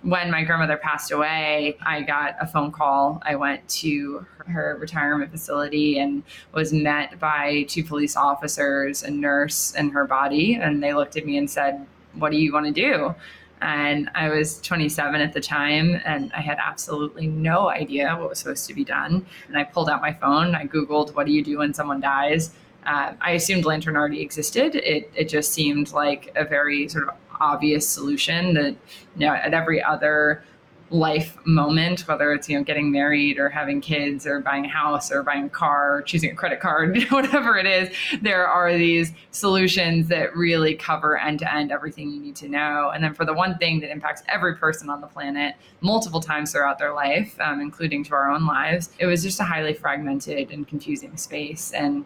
when 0.03 0.31
my 0.31 0.45
grandmother 0.45 0.77
passed 0.77 1.11
away 1.11 1.77
i 1.85 2.03
got 2.03 2.37
a 2.41 2.47
phone 2.47 2.71
call. 2.71 3.21
I 3.25 3.35
went 3.35 3.67
to 3.69 4.25
her 4.47 4.77
retirement 4.81 5.31
facility 5.31 5.99
and 5.99 6.23
was 6.53 6.73
met 6.73 7.19
by 7.19 7.65
two 7.65 7.83
police 7.83 8.17
officers 8.17 9.03
a 9.03 9.11
nurse 9.11 9.75
and 9.75 9.91
her 9.93 10.07
body. 10.07 10.55
And 10.55 10.83
they 10.83 10.95
looked 10.95 11.17
at 11.17 11.27
me 11.27 11.37
and 11.37 11.51
said 11.51 11.87
what 12.19 12.33
do 12.33 12.39
you 12.39 12.53
want 12.53 12.67
to 12.67 12.73
do? 12.73 13.15
And 13.61 14.11
I 14.15 14.29
was 14.29 14.61
27 14.61 15.21
at 15.21 15.33
the 15.33 15.41
time, 15.41 16.01
and 16.05 16.31
I 16.35 16.41
had 16.41 16.59
absolutely 16.59 17.27
no 17.27 17.71
idea 17.71 18.15
what 18.17 18.29
was 18.29 18.39
supposed 18.39 18.67
to 18.69 18.75
be 18.75 18.85
done. 18.85 19.25
And 19.49 19.57
I 19.57 19.65
pulled 19.65 19.89
out 19.89 20.03
my 20.03 20.13
phone, 20.13 20.55
I 20.55 20.67
Googled, 20.67 21.15
What 21.15 21.27
do 21.27 21.33
you 21.33 21.43
do 21.43 21.59
when 21.59 21.73
someone 21.73 22.01
dies? 22.01 22.53
Uh, 22.85 23.15
I 23.21 23.33
assumed 23.33 23.65
Lantern 23.65 23.97
already 23.97 24.21
existed. 24.21 24.77
It, 24.77 25.11
it 25.15 25.29
just 25.29 25.53
seemed 25.53 25.93
like 25.93 26.33
a 26.37 26.45
very 26.45 26.89
sort 26.89 27.09
of 27.09 27.15
obvious 27.41 27.89
solution 27.89 28.55
that, 28.55 28.77
you 29.17 29.27
know, 29.27 29.35
at 29.35 29.55
every 29.55 29.83
other 29.83 30.45
life 30.91 31.37
moment, 31.45 32.07
whether 32.07 32.33
it's 32.33 32.49
you 32.49 32.57
know 32.57 32.65
getting 32.65 32.91
married 32.91 33.39
or 33.39 33.49
having 33.49 33.81
kids 33.81 34.27
or 34.27 34.41
buying 34.41 34.65
a 34.65 34.69
house 34.69 35.11
or 35.11 35.23
buying 35.23 35.45
a 35.45 35.49
car 35.49 35.97
or 35.97 36.03
choosing 36.03 36.31
a 36.31 36.35
credit 36.35 36.61
card, 36.61 37.03
whatever 37.11 37.57
it 37.57 37.67
is, 37.67 37.91
there 38.23 38.47
are 38.47 38.73
these 38.77 39.13
solutions 39.31 40.09
that 40.09 40.37
really 40.37 40.75
cover 40.75 41.19
end 41.19 41.39
to 41.41 41.55
end 41.55 41.73
everything 41.73 42.11
you 42.11 42.21
need 42.21 42.37
to 42.37 42.49
know. 42.49 42.91
And 42.95 43.03
then 43.03 43.15
for 43.15 43.25
the 43.25 43.35
one 43.35 43.59
thing 43.59 43.81
that 43.81 43.91
impacts 43.91 44.23
every 44.29 44.57
person 44.57 44.89
on 44.89 45.01
the 45.01 45.07
planet 45.07 45.57
multiple 45.81 46.21
times 46.21 46.53
throughout 46.53 46.79
their 46.79 46.95
life, 46.95 47.37
um, 47.41 47.61
including 47.61 48.05
to 48.05 48.15
our 48.15 48.31
own 48.31 48.47
lives, 48.47 48.91
it 48.99 49.07
was 49.07 49.23
just 49.23 49.41
a 49.41 49.45
highly 49.45 49.75
fragmented 49.75 50.51
and 50.51 50.67
confusing 50.69 51.17
space. 51.17 51.73
And 51.73 52.05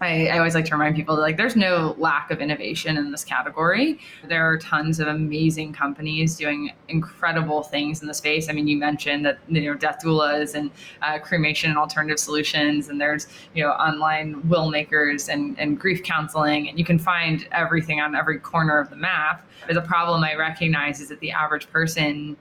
I, 0.00 0.26
I, 0.28 0.38
always 0.38 0.54
like 0.54 0.64
to 0.66 0.72
remind 0.72 0.96
people 0.96 1.14
that 1.16 1.22
like 1.22 1.36
there's 1.36 1.54
no 1.54 1.94
lack 1.98 2.30
of 2.30 2.40
innovation 2.40 2.96
in 2.96 3.12
this 3.12 3.24
category. 3.24 4.00
There 4.24 4.44
are 4.44 4.58
tons 4.58 4.98
of 4.98 5.06
amazing 5.06 5.72
companies 5.72 6.36
doing 6.36 6.72
incredible 6.88 7.62
things 7.62 8.02
in 8.02 8.08
the 8.08 8.14
space. 8.14 8.48
I 8.48 8.52
mean, 8.52 8.66
you 8.66 8.76
mentioned 8.76 9.24
that 9.24 9.38
you 9.48 9.62
know 9.62 9.74
death 9.74 10.00
doulas 10.04 10.54
and 10.54 10.70
uh, 11.02 11.18
cremation 11.20 11.70
and 11.70 11.78
alternative 11.78 12.18
solutions, 12.18 12.88
and 12.88 13.00
there's 13.00 13.28
you 13.54 13.62
know 13.62 13.70
online 13.70 14.46
will 14.48 14.68
makers 14.68 15.28
and, 15.28 15.58
and 15.58 15.78
grief 15.78 16.02
counseling, 16.02 16.68
and 16.68 16.78
you 16.78 16.84
can 16.84 16.98
find 16.98 17.46
everything 17.52 18.00
on 18.00 18.14
every 18.16 18.38
corner 18.38 18.78
of 18.78 18.90
the 18.90 18.96
map. 18.96 19.46
But 19.66 19.74
the 19.74 19.82
problem 19.82 20.24
I 20.24 20.34
recognize 20.34 21.00
is 21.00 21.08
that 21.08 21.20
the 21.20 21.30
average 21.30 21.70
person 21.70 22.36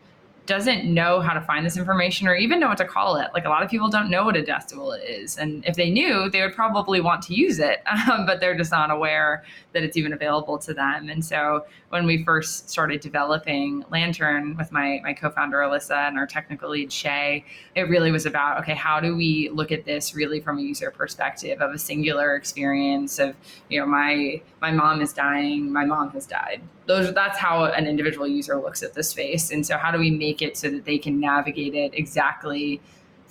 doesn't 0.45 0.85
know 0.85 1.21
how 1.21 1.33
to 1.33 1.41
find 1.41 1.65
this 1.65 1.77
information 1.77 2.27
or 2.27 2.35
even 2.35 2.59
know 2.59 2.67
what 2.67 2.77
to 2.77 2.85
call 2.85 3.15
it. 3.15 3.29
Like 3.33 3.45
a 3.45 3.49
lot 3.49 3.63
of 3.63 3.69
people 3.69 3.89
don't 3.89 4.09
know 4.09 4.25
what 4.25 4.35
a 4.35 4.43
doula 4.43 4.99
is. 5.07 5.37
And 5.37 5.65
if 5.65 5.75
they 5.75 5.89
knew, 5.89 6.29
they 6.29 6.41
would 6.41 6.53
probably 6.53 6.99
want 6.99 7.21
to 7.23 7.33
use 7.33 7.59
it, 7.59 7.81
um, 7.87 8.25
but 8.25 8.39
they're 8.39 8.57
just 8.57 8.71
not 8.71 8.91
aware 8.91 9.43
that 9.73 9.83
it's 9.83 9.97
even 9.97 10.13
available 10.13 10.57
to 10.59 10.73
them. 10.73 11.09
And 11.09 11.23
so 11.23 11.65
when 11.89 12.05
we 12.05 12.23
first 12.23 12.69
started 12.69 13.01
developing 13.01 13.83
Lantern 13.91 14.55
with 14.55 14.71
my, 14.71 14.99
my 15.03 15.13
co 15.13 15.29
founder, 15.29 15.57
Alyssa, 15.57 16.07
and 16.07 16.17
our 16.17 16.27
technical 16.27 16.69
lead, 16.69 16.91
Shay, 16.91 17.43
it 17.75 17.83
really 17.83 18.11
was 18.11 18.25
about 18.25 18.59
okay, 18.61 18.73
how 18.73 18.99
do 18.99 19.15
we 19.15 19.49
look 19.49 19.71
at 19.71 19.85
this 19.85 20.15
really 20.15 20.39
from 20.39 20.59
a 20.59 20.61
user 20.61 20.91
perspective 20.91 21.61
of 21.61 21.73
a 21.73 21.77
singular 21.77 22.35
experience 22.35 23.19
of, 23.19 23.35
you 23.69 23.79
know, 23.79 23.85
my 23.85 24.41
my 24.61 24.71
mom 24.71 25.01
is 25.01 25.13
dying, 25.13 25.71
my 25.71 25.85
mom 25.85 26.11
has 26.11 26.25
died. 26.25 26.61
Those 26.85 27.13
that's 27.13 27.37
how 27.37 27.65
an 27.65 27.87
individual 27.87 28.27
user 28.27 28.55
looks 28.61 28.83
at 28.83 28.93
the 28.93 29.03
space. 29.03 29.51
And 29.51 29.65
so 29.65 29.77
how 29.77 29.91
do 29.91 29.99
we 29.99 30.11
make 30.11 30.41
it 30.41 30.57
so 30.57 30.69
that 30.69 30.85
they 30.85 30.97
can 30.97 31.19
navigate 31.19 31.73
it 31.73 31.93
exactly 31.93 32.81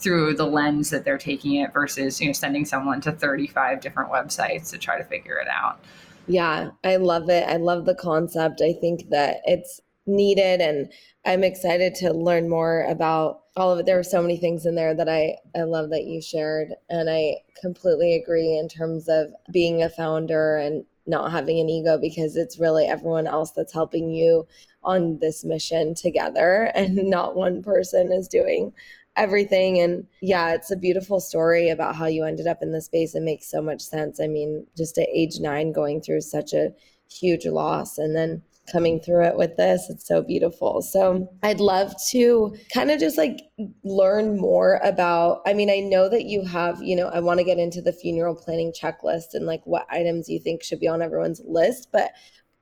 through 0.03 0.35
the 0.35 0.47
lens 0.47 0.91
that 0.91 1.05
they're 1.05 1.19
taking 1.19 1.55
it 1.55 1.73
versus, 1.73 2.21
you 2.21 2.27
know, 2.27 2.33
sending 2.33 2.65
someone 2.65 3.01
to 3.01 3.13
35 3.13 3.81
different 3.81 4.11
websites 4.11 4.71
to 4.71 4.79
try 4.79 4.99
to 4.99 5.05
figure 5.05 5.37
it 5.37 5.49
out. 5.49 5.81
Yeah, 6.27 6.71
I 6.85 6.97
love 6.97 7.29
it. 7.29 7.45
I 7.49 7.57
love 7.57 7.85
the 7.85 7.95
concept. 7.95 8.61
I 8.63 8.73
think 8.73 9.11
that 9.11 9.39
it's 9.45 9.81
needed 10.07 10.61
and 10.61 10.93
I'm 11.25 11.45
excited 11.45 11.95
to 11.97 12.13
learn 12.13 12.49
more 12.49 12.85
about 12.89 13.43
all 13.57 13.73
of 13.73 13.81
it. 13.81 13.87
There 13.87 13.97
were 13.97 14.03
so 14.03 14.23
many 14.23 14.37
things 14.37 14.67
in 14.67 14.75
there 14.75 14.95
that 14.95 15.09
I, 15.09 15.37
I 15.57 15.63
love 15.63 15.91
that 15.91 16.05
you 16.05 16.21
shared. 16.21 16.75
And 16.89 17.11
I 17.11 17.37
completely 17.61 18.15
agree 18.15 18.57
in 18.57 18.69
terms 18.69 19.09
of 19.09 19.29
being 19.53 19.83
a 19.83 19.89
founder 19.89 20.57
and 20.57 20.85
not 21.07 21.33
having 21.33 21.59
an 21.61 21.69
ego 21.69 21.99
because 21.99 22.37
it's 22.37 22.59
really 22.59 22.87
everyone 22.87 23.27
else 23.27 23.51
that's 23.53 23.73
helping 23.73 24.11
you 24.11 24.47
on 24.85 25.19
this 25.19 25.45
mission 25.45 25.95
together 25.95 26.71
and 26.75 26.97
not 26.97 27.37
one 27.37 27.63
person 27.63 28.13
is 28.13 28.29
doing 28.29 28.73
everything 29.17 29.79
and 29.79 30.07
yeah 30.21 30.55
it's 30.55 30.71
a 30.71 30.77
beautiful 30.77 31.21
story 31.21 31.69
about 31.69 31.95
how 31.95 32.07
you 32.07 32.25
ended 32.25 32.47
up 32.47 32.59
in 32.63 32.73
this 32.73 32.87
space 32.87 33.15
It 33.15 33.23
makes 33.23 33.51
so 33.51 33.61
much 33.61 33.83
sense 33.83 34.21
i 34.21 34.27
mean 34.27 34.67
just 34.77 34.97
at 34.97 35.09
age 35.13 35.39
9 35.39 35.73
going 35.73 36.01
through 36.01 36.23
such 36.23 36.53
a 36.53 36.71
huge 37.09 37.45
loss 37.47 37.99
and 37.99 38.17
then 38.17 38.43
coming 38.71 39.01
through 39.01 39.25
it 39.25 39.37
with 39.37 39.57
this. 39.57 39.89
It's 39.91 40.07
so 40.07 40.23
beautiful. 40.23 40.83
So 40.83 41.29
I'd 41.43 41.61
love 41.61 41.95
to 42.11 42.55
kind 42.73 42.91
of 42.91 43.01
just 43.01 43.19
like 43.19 43.41
learn 43.83 44.39
more 44.39 44.81
about. 44.85 45.43
I 45.47 45.53
mean, 45.53 45.71
I 45.71 45.81
know 45.81 46.09
that 46.09 46.25
you 46.25 46.45
have, 46.45 46.81
you 46.83 46.95
know, 46.95 47.09
I 47.09 47.21
want 47.21 47.39
to 47.39 47.45
get 47.45 47.59
into 47.59 47.83
the 47.83 47.93
funeral 47.93 48.35
planning 48.35 48.73
checklist 48.73 49.35
and 49.35 49.47
like 49.47 49.63
what 49.65 49.87
items 49.91 50.29
you 50.29 50.39
think 50.39 50.63
should 50.63 50.81
be 50.81 50.89
on 50.89 51.03
everyone's 51.03 51.41
list, 51.45 51.89
but 51.93 52.13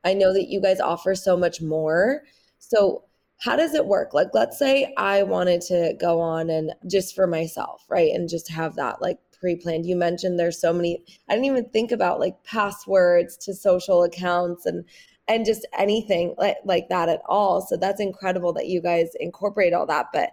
I 0.04 0.14
know 0.14 0.32
that 0.32 0.48
you 0.48 0.60
guys 0.60 0.80
offer 0.80 1.14
so 1.14 1.36
much 1.36 1.60
more. 1.60 2.22
So 2.58 3.04
how 3.40 3.56
does 3.56 3.74
it 3.74 3.86
work? 3.86 4.12
Like, 4.12 4.28
let's 4.34 4.58
say 4.58 4.92
I 4.96 5.22
wanted 5.22 5.62
to 5.62 5.94
go 5.98 6.20
on 6.20 6.50
and 6.50 6.72
just 6.86 7.14
for 7.14 7.26
myself, 7.26 7.84
right? 7.88 8.12
And 8.12 8.28
just 8.28 8.50
have 8.50 8.76
that 8.76 9.00
like 9.00 9.18
pre-planned. 9.38 9.86
You 9.86 9.96
mentioned 9.96 10.38
there's 10.38 10.60
so 10.60 10.72
many, 10.72 11.02
I 11.28 11.32
didn't 11.34 11.46
even 11.46 11.68
think 11.70 11.90
about 11.90 12.20
like 12.20 12.42
passwords 12.44 13.38
to 13.38 13.54
social 13.54 14.02
accounts 14.02 14.66
and 14.66 14.84
and 15.28 15.46
just 15.46 15.66
anything 15.78 16.34
like, 16.38 16.56
like 16.64 16.88
that 16.88 17.08
at 17.08 17.22
all. 17.28 17.60
So 17.60 17.76
that's 17.76 18.00
incredible 18.00 18.52
that 18.54 18.66
you 18.66 18.82
guys 18.82 19.10
incorporate 19.20 19.72
all 19.72 19.86
that. 19.86 20.06
But 20.12 20.30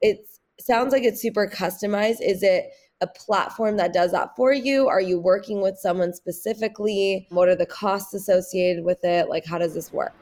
it 0.00 0.26
sounds 0.60 0.92
like 0.92 1.04
it's 1.04 1.22
super 1.22 1.46
customized. 1.46 2.20
Is 2.20 2.42
it 2.42 2.64
a 3.00 3.06
platform 3.06 3.76
that 3.76 3.92
does 3.92 4.10
that 4.10 4.34
for 4.36 4.52
you? 4.52 4.88
Are 4.88 5.00
you 5.00 5.20
working 5.20 5.60
with 5.60 5.78
someone 5.78 6.12
specifically? 6.12 7.28
What 7.30 7.48
are 7.48 7.54
the 7.54 7.66
costs 7.66 8.14
associated 8.14 8.84
with 8.84 9.04
it? 9.04 9.28
Like, 9.28 9.46
how 9.46 9.58
does 9.58 9.74
this 9.74 9.92
work? 9.92 10.12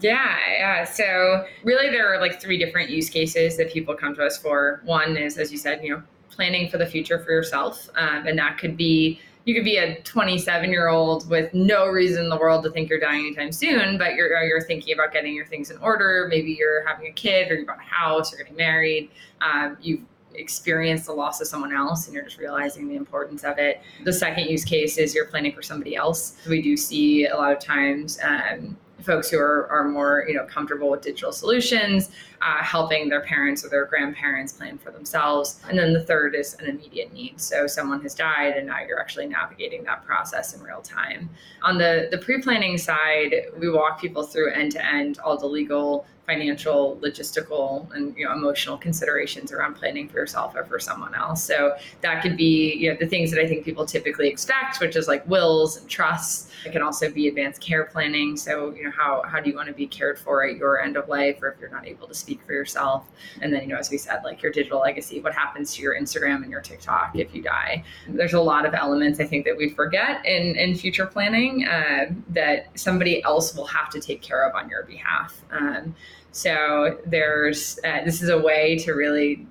Yeah, 0.00 0.36
yeah. 0.48 0.84
So 0.84 1.44
really, 1.64 1.90
there 1.90 2.12
are 2.12 2.20
like 2.20 2.40
three 2.40 2.58
different 2.58 2.90
use 2.90 3.10
cases 3.10 3.56
that 3.56 3.72
people 3.72 3.94
come 3.94 4.14
to 4.14 4.24
us 4.24 4.38
for. 4.38 4.82
One 4.84 5.16
is, 5.16 5.36
as 5.36 5.50
you 5.50 5.58
said, 5.58 5.82
you 5.82 5.96
know, 5.96 6.02
planning 6.30 6.70
for 6.70 6.78
the 6.78 6.86
future 6.86 7.18
for 7.18 7.32
yourself, 7.32 7.88
um, 7.96 8.26
and 8.26 8.38
that 8.38 8.58
could 8.58 8.76
be 8.76 9.20
you 9.44 9.54
could 9.54 9.64
be 9.64 9.78
a 9.78 10.00
27 10.02 10.70
year 10.70 10.88
old 10.88 11.28
with 11.28 11.52
no 11.54 11.86
reason 11.86 12.24
in 12.24 12.28
the 12.28 12.36
world 12.36 12.62
to 12.64 12.70
think 12.70 12.88
you're 12.88 13.00
dying 13.00 13.26
anytime 13.26 13.50
soon, 13.52 13.98
but 13.98 14.14
you're 14.14 14.42
you're 14.44 14.62
thinking 14.62 14.94
about 14.94 15.12
getting 15.12 15.34
your 15.34 15.46
things 15.46 15.70
in 15.70 15.78
order. 15.78 16.26
Maybe 16.30 16.52
you're 16.52 16.86
having 16.86 17.06
a 17.06 17.12
kid, 17.12 17.50
or 17.50 17.56
you 17.56 17.66
bought 17.66 17.78
a 17.78 17.82
house, 17.82 18.32
or 18.32 18.36
getting 18.36 18.56
married. 18.56 19.10
Um, 19.40 19.76
you've 19.80 20.02
experienced 20.34 21.06
the 21.06 21.12
loss 21.12 21.40
of 21.40 21.48
someone 21.48 21.74
else, 21.74 22.06
and 22.06 22.14
you're 22.14 22.24
just 22.24 22.38
realizing 22.38 22.88
the 22.88 22.96
importance 22.96 23.42
of 23.42 23.58
it. 23.58 23.80
The 24.04 24.12
second 24.12 24.44
use 24.44 24.64
case 24.64 24.98
is 24.98 25.14
you're 25.14 25.26
planning 25.26 25.52
for 25.52 25.62
somebody 25.62 25.96
else. 25.96 26.36
We 26.48 26.62
do 26.62 26.76
see 26.76 27.26
a 27.26 27.36
lot 27.36 27.52
of 27.52 27.58
times. 27.58 28.18
Um, 28.22 28.76
folks 29.02 29.30
who 29.30 29.38
are, 29.38 29.68
are 29.70 29.88
more 29.88 30.24
you 30.28 30.34
know 30.34 30.44
comfortable 30.46 30.90
with 30.90 31.02
digital 31.02 31.32
solutions 31.32 32.10
uh, 32.42 32.62
helping 32.62 33.08
their 33.08 33.20
parents 33.20 33.64
or 33.64 33.68
their 33.68 33.84
grandparents 33.86 34.52
plan 34.52 34.78
for 34.78 34.90
themselves 34.90 35.60
and 35.68 35.78
then 35.78 35.92
the 35.92 36.02
third 36.02 36.34
is 36.34 36.54
an 36.54 36.66
immediate 36.66 37.12
need 37.12 37.40
so 37.40 37.66
someone 37.66 38.00
has 38.00 38.14
died 38.14 38.54
and 38.56 38.66
now 38.66 38.78
you're 38.86 39.00
actually 39.00 39.26
navigating 39.26 39.82
that 39.84 40.04
process 40.04 40.54
in 40.54 40.62
real 40.62 40.80
time 40.80 41.28
on 41.62 41.78
the 41.78 42.08
the 42.10 42.18
pre-planning 42.18 42.78
side 42.78 43.34
we 43.58 43.70
walk 43.70 44.00
people 44.00 44.22
through 44.22 44.50
end 44.52 44.72
to 44.72 44.84
end 44.84 45.18
all 45.20 45.36
the 45.36 45.46
legal 45.46 46.06
financial, 46.30 46.96
logistical, 47.02 47.92
and 47.92 48.16
you 48.16 48.24
know 48.24 48.32
emotional 48.32 48.78
considerations 48.78 49.50
around 49.52 49.74
planning 49.74 50.08
for 50.08 50.18
yourself 50.18 50.54
or 50.54 50.64
for 50.64 50.78
someone 50.78 51.14
else. 51.14 51.42
So 51.42 51.74
that 52.02 52.22
could 52.22 52.36
be 52.36 52.74
you 52.74 52.90
know 52.90 52.96
the 52.98 53.06
things 53.06 53.30
that 53.32 53.40
I 53.40 53.48
think 53.48 53.64
people 53.64 53.84
typically 53.84 54.28
expect, 54.28 54.80
which 54.80 54.96
is 54.96 55.08
like 55.08 55.26
wills 55.28 55.76
and 55.76 55.88
trusts. 55.88 56.49
It 56.64 56.72
can 56.72 56.82
also 56.82 57.10
be 57.10 57.28
advanced 57.28 57.60
care 57.60 57.84
planning. 57.84 58.36
So 58.36 58.74
you 58.74 58.84
know 58.84 58.90
how 58.90 59.22
how 59.26 59.40
do 59.40 59.50
you 59.50 59.56
want 59.56 59.68
to 59.68 59.74
be 59.74 59.86
cared 59.86 60.18
for 60.18 60.44
at 60.46 60.56
your 60.56 60.80
end 60.80 60.96
of 60.96 61.08
life, 61.08 61.38
or 61.42 61.48
if 61.48 61.60
you're 61.60 61.70
not 61.70 61.86
able 61.86 62.06
to 62.08 62.14
speak 62.14 62.40
for 62.44 62.52
yourself. 62.52 63.06
And 63.40 63.52
then 63.52 63.62
you 63.62 63.68
know 63.68 63.76
as 63.76 63.90
we 63.90 63.98
said, 63.98 64.22
like 64.24 64.42
your 64.42 64.52
digital 64.52 64.80
legacy, 64.80 65.20
what 65.20 65.34
happens 65.34 65.74
to 65.74 65.82
your 65.82 65.94
Instagram 65.94 66.42
and 66.42 66.50
your 66.50 66.60
TikTok 66.60 67.16
if 67.16 67.34
you 67.34 67.42
die. 67.42 67.84
There's 68.08 68.34
a 68.34 68.40
lot 68.40 68.66
of 68.66 68.74
elements 68.74 69.20
I 69.20 69.24
think 69.24 69.44
that 69.44 69.56
we 69.56 69.70
forget 69.70 70.24
in 70.26 70.56
in 70.56 70.74
future 70.74 71.06
planning 71.06 71.66
uh, 71.66 72.06
that 72.30 72.68
somebody 72.78 73.22
else 73.24 73.54
will 73.54 73.66
have 73.66 73.90
to 73.90 74.00
take 74.00 74.22
care 74.22 74.48
of 74.48 74.54
on 74.54 74.68
your 74.68 74.84
behalf. 74.84 75.42
Um, 75.50 75.94
so 76.32 76.98
there's 77.06 77.78
uh, 77.84 78.04
this 78.04 78.22
is 78.22 78.28
a 78.28 78.38
way 78.38 78.78
to 78.78 78.92
really 78.92 79.46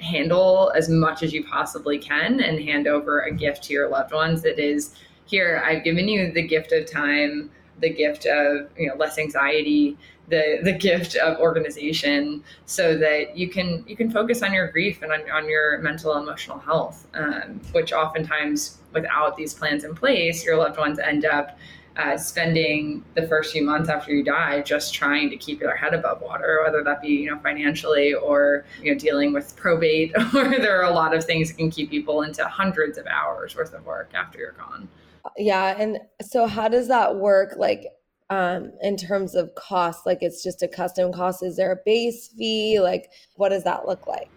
handle 0.00 0.72
as 0.74 0.88
much 0.88 1.22
as 1.22 1.32
you 1.32 1.44
possibly 1.44 1.98
can 1.98 2.40
and 2.40 2.60
hand 2.60 2.86
over 2.86 3.20
a 3.20 3.32
gift 3.32 3.64
to 3.64 3.72
your 3.72 3.88
loved 3.88 4.12
ones 4.12 4.42
that 4.42 4.58
is 4.58 4.94
here 5.30 5.62
I've 5.64 5.84
given 5.84 6.08
you 6.08 6.32
the 6.32 6.42
gift 6.42 6.72
of 6.72 6.90
time, 6.90 7.50
the 7.80 7.90
gift 7.90 8.26
of 8.26 8.68
you 8.76 8.88
know 8.88 8.94
less 8.96 9.18
anxiety, 9.18 9.96
the 10.30 10.60
the 10.62 10.72
gift 10.72 11.16
of 11.16 11.38
organization 11.38 12.42
so 12.64 12.96
that 12.96 13.36
you 13.36 13.48
can 13.48 13.84
you 13.86 13.96
can 13.96 14.10
focus 14.10 14.42
on 14.42 14.54
your 14.54 14.68
grief 14.68 15.02
and 15.02 15.12
on, 15.12 15.28
on 15.30 15.48
your 15.48 15.78
mental 15.78 16.14
and 16.14 16.22
emotional 16.22 16.58
health 16.58 17.06
um, 17.14 17.60
which 17.72 17.92
oftentimes 17.92 18.78
without 18.92 19.36
these 19.36 19.52
plans 19.52 19.84
in 19.84 19.94
place 19.94 20.44
your 20.44 20.56
loved 20.56 20.78
ones 20.78 20.98
end 20.98 21.24
up 21.24 21.58
uh, 21.96 22.16
spending 22.16 23.04
the 23.14 23.26
first 23.26 23.52
few 23.52 23.64
months 23.64 23.88
after 23.88 24.12
you 24.12 24.22
die 24.22 24.62
just 24.62 24.94
trying 24.94 25.28
to 25.28 25.36
keep 25.36 25.60
your 25.60 25.74
head 25.74 25.92
above 25.92 26.22
water, 26.22 26.60
whether 26.64 26.84
that 26.84 27.02
be 27.02 27.08
you 27.08 27.30
know 27.30 27.38
financially 27.40 28.14
or 28.14 28.64
you 28.80 28.92
know 28.92 28.98
dealing 28.98 29.32
with 29.32 29.54
probate, 29.56 30.12
or 30.34 30.48
there 30.58 30.80
are 30.80 30.84
a 30.84 30.94
lot 30.94 31.14
of 31.14 31.24
things 31.24 31.48
that 31.48 31.58
can 31.58 31.68
keep 31.68 31.90
people 31.90 32.22
into 32.22 32.44
hundreds 32.44 32.96
of 32.96 33.06
hours 33.08 33.56
worth 33.56 33.74
of 33.74 33.84
work 33.84 34.12
after 34.14 34.38
you're 34.38 34.52
gone. 34.52 34.88
Yeah, 35.36 35.76
and 35.78 35.98
so 36.22 36.46
how 36.46 36.68
does 36.68 36.88
that 36.88 37.16
work? 37.16 37.54
Like 37.56 37.86
um, 38.30 38.72
in 38.82 38.96
terms 38.96 39.34
of 39.34 39.54
cost, 39.54 40.06
like 40.06 40.18
it's 40.22 40.42
just 40.42 40.62
a 40.62 40.68
custom 40.68 41.12
cost. 41.12 41.42
Is 41.42 41.56
there 41.56 41.72
a 41.72 41.78
base 41.84 42.28
fee? 42.28 42.80
Like 42.80 43.10
what 43.36 43.50
does 43.50 43.64
that 43.64 43.86
look 43.86 44.06
like? 44.06 44.30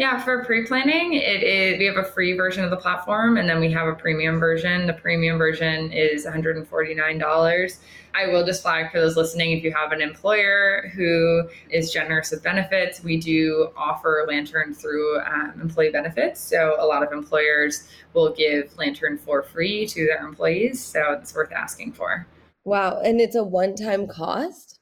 Yeah, 0.00 0.18
for 0.18 0.42
pre-planning, 0.46 1.12
it 1.12 1.42
is 1.42 1.78
we 1.78 1.84
have 1.84 1.98
a 1.98 2.04
free 2.04 2.32
version 2.32 2.64
of 2.64 2.70
the 2.70 2.76
platform 2.78 3.36
and 3.36 3.46
then 3.46 3.60
we 3.60 3.70
have 3.72 3.86
a 3.86 3.94
premium 3.94 4.40
version. 4.40 4.86
The 4.86 4.94
premium 4.94 5.36
version 5.36 5.92
is 5.92 6.24
$149. 6.24 7.78
I 8.14 8.26
will 8.28 8.42
just 8.46 8.62
flag 8.62 8.90
for 8.90 8.98
those 8.98 9.18
listening 9.18 9.52
if 9.52 9.62
you 9.62 9.70
have 9.74 9.92
an 9.92 10.00
employer 10.00 10.90
who 10.94 11.42
is 11.68 11.92
generous 11.92 12.30
with 12.30 12.42
benefits, 12.42 13.04
we 13.04 13.18
do 13.18 13.72
offer 13.76 14.24
Lantern 14.26 14.72
through 14.72 15.20
um, 15.20 15.60
employee 15.60 15.90
benefits. 15.90 16.40
So 16.40 16.76
a 16.78 16.86
lot 16.86 17.02
of 17.02 17.12
employers 17.12 17.86
will 18.14 18.32
give 18.32 18.74
Lantern 18.78 19.18
for 19.18 19.42
free 19.42 19.86
to 19.88 20.06
their 20.06 20.26
employees. 20.26 20.82
So 20.82 21.12
it's 21.12 21.34
worth 21.34 21.52
asking 21.52 21.92
for. 21.92 22.26
Wow. 22.64 23.02
And 23.04 23.20
it's 23.20 23.36
a 23.36 23.44
one 23.44 23.76
time 23.76 24.06
cost? 24.06 24.79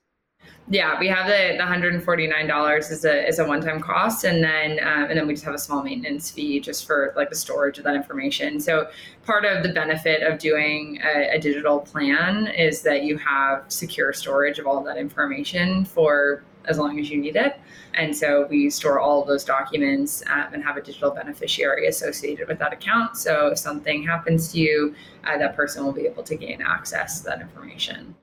Yeah, 0.71 0.99
we 1.01 1.09
have 1.09 1.27
the, 1.27 1.57
the 1.57 1.65
$149 1.65 2.79
is 2.91 3.05
a 3.05 3.27
is 3.27 3.39
a 3.39 3.47
one 3.47 3.61
time 3.63 3.81
cost, 3.81 4.25
and 4.25 4.43
then 4.45 4.79
um, 4.83 5.05
and 5.05 5.19
then 5.19 5.27
we 5.27 5.33
just 5.33 5.45
have 5.45 5.55
a 5.55 5.59
small 5.59 5.83
maintenance 5.83 6.31
fee 6.31 6.61
just 6.61 6.87
for 6.87 7.15
like 7.17 7.31
the 7.31 7.37
storage 7.37 7.79
of 7.79 7.85
that 7.85 7.95
information. 7.95 8.61
So 8.61 8.89
part 9.25 9.47
of 9.47 9.63
the 9.63 9.71
benefit 9.71 10.23
of 10.23 10.39
doing 10.39 11.01
a, 11.03 11.37
a 11.37 11.39
digital 11.39 11.81
plan 11.81 12.49
is 12.49 12.83
that 12.83 13.03
you 13.03 13.17
have 13.19 13.65
secure 13.69 14.13
storage 14.13 14.59
of 14.59 14.67
all 14.67 14.79
of 14.79 14.85
that 14.85 14.99
information 14.99 15.87
for 15.87 16.45
as 16.67 16.77
long 16.77 17.01
as 17.01 17.09
you 17.09 17.19
need 17.19 17.37
it. 17.37 17.59
And 17.95 18.15
so 18.15 18.47
we 18.51 18.69
store 18.69 19.01
all 19.01 19.23
of 19.23 19.29
those 19.29 19.45
documents 19.45 20.23
um, 20.27 20.53
and 20.53 20.63
have 20.63 20.77
a 20.77 20.83
digital 20.83 21.11
beneficiary 21.11 21.87
associated 21.87 22.47
with 22.47 22.59
that 22.59 22.75
account. 22.75 23.17
So 23.17 23.49
if 23.49 23.59
something 23.59 24.03
happens 24.03 24.53
to 24.53 24.59
you, 24.59 24.95
uh, 25.25 25.39
that 25.39 25.57
person 25.57 25.83
will 25.83 25.93
be 25.93 26.03
able 26.03 26.25
to 26.25 26.37
gain 26.37 26.61
access 26.61 27.21
to 27.21 27.25
that 27.27 27.41
information. 27.41 28.15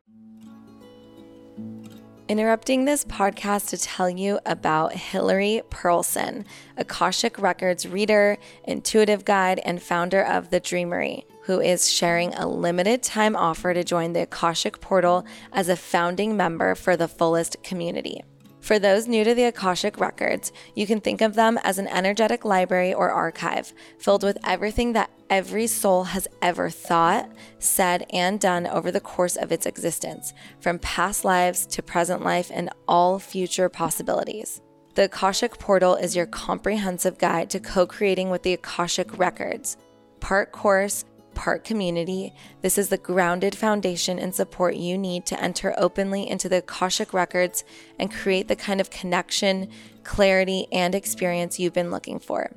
Interrupting 2.28 2.86
this 2.86 3.06
podcast 3.06 3.70
to 3.70 3.78
tell 3.78 4.10
you 4.10 4.40
about 4.48 4.94
Hilary 4.94 5.62
Pearlson, 5.70 6.46
Akashic 6.76 7.38
Records 7.38 7.88
reader, 7.88 8.40
intuitive 8.64 9.26
guide, 9.26 9.60
and 9.64 9.80
founder 9.80 10.24
of 10.24 10.50
The 10.50 10.60
Dreamerie, 10.60 11.26
who 11.44 11.60
is 11.60 11.88
sharing 11.88 12.34
a 12.34 12.48
limited 12.48 13.04
time 13.04 13.36
offer 13.36 13.76
to 13.76 13.84
join 13.84 14.14
the 14.14 14.24
Akashic 14.24 14.82
Portal 14.82 15.24
as 15.54 15.70
a 15.70 15.76
founding 15.76 16.36
member 16.36 16.74
for 16.74 16.98
the 16.98 17.08
fullest 17.08 17.62
community. 17.62 18.24
For 18.60 18.80
those 18.80 19.08
new 19.08 19.24
to 19.24 19.36
the 19.36 19.44
Akashic 19.44 20.00
Records, 20.00 20.52
you 20.74 20.88
can 20.88 21.02
think 21.02 21.22
of 21.22 21.36
them 21.36 21.60
as 21.64 21.78
an 21.78 21.88
energetic 21.88 22.44
library 22.44 22.92
or 22.92 23.12
archive 23.12 23.72
filled 24.00 24.24
with 24.24 24.40
everything 24.44 24.94
that 24.94 25.12
every 25.30 25.68
soul 25.68 26.06
has 26.06 26.28
ever 26.42 26.70
thought, 26.70 27.30
said, 27.60 28.06
and 28.12 28.40
done 28.40 28.68
over 28.68 28.92
the 28.92 29.00
course 29.00 29.36
of 29.36 29.52
its 29.52 29.66
existence, 29.66 30.34
from 30.60 30.80
past 30.80 31.26
lives 31.26 31.66
to 31.68 31.84
present 31.84 32.24
life 32.24 32.52
and 32.54 32.70
all 32.88 33.20
future 33.20 33.70
possibilities. 33.70 34.62
The 34.96 35.06
Akashic 35.06 35.58
Portal 35.60 35.96
is 35.96 36.16
your 36.16 36.26
comprehensive 36.26 37.18
guide 37.18 37.50
to 37.50 37.60
co 37.60 37.86
creating 37.86 38.30
with 38.30 38.44
the 38.44 38.54
Akashic 38.54 39.18
Records. 39.18 39.78
Part 40.22 40.54
course, 40.54 41.04
part 41.34 41.66
community, 41.66 42.34
this 42.62 42.78
is 42.78 42.88
the 42.90 42.98
grounded 42.98 43.56
foundation 43.56 44.18
and 44.18 44.34
support 44.34 44.76
you 44.76 44.98
need 44.98 45.26
to 45.26 45.44
enter 45.44 45.76
openly 45.78 46.30
into 46.30 46.48
the 46.48 46.60
Akashic 46.60 47.14
records 47.14 47.66
and 48.00 48.12
create 48.12 48.48
the 48.48 48.56
kind 48.56 48.80
of 48.80 48.90
connection, 48.90 49.70
clarity, 50.04 50.68
and 50.72 50.96
experience 50.96 51.60
you've 51.60 51.74
been 51.74 51.92
looking 51.92 52.20
for. 52.20 52.52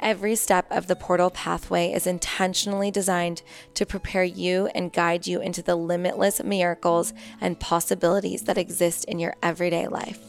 Every 0.00 0.36
step 0.36 0.66
of 0.70 0.86
the 0.86 0.94
portal 0.94 1.30
pathway 1.30 1.92
is 1.92 2.06
intentionally 2.06 2.90
designed 2.90 3.42
to 3.74 3.84
prepare 3.84 4.22
you 4.22 4.68
and 4.74 4.92
guide 4.92 5.26
you 5.26 5.40
into 5.40 5.62
the 5.62 5.74
limitless 5.74 6.42
miracles 6.42 7.12
and 7.40 7.58
possibilities 7.58 8.42
that 8.42 8.58
exist 8.58 9.04
in 9.06 9.18
your 9.18 9.34
everyday 9.42 9.88
life. 9.88 10.20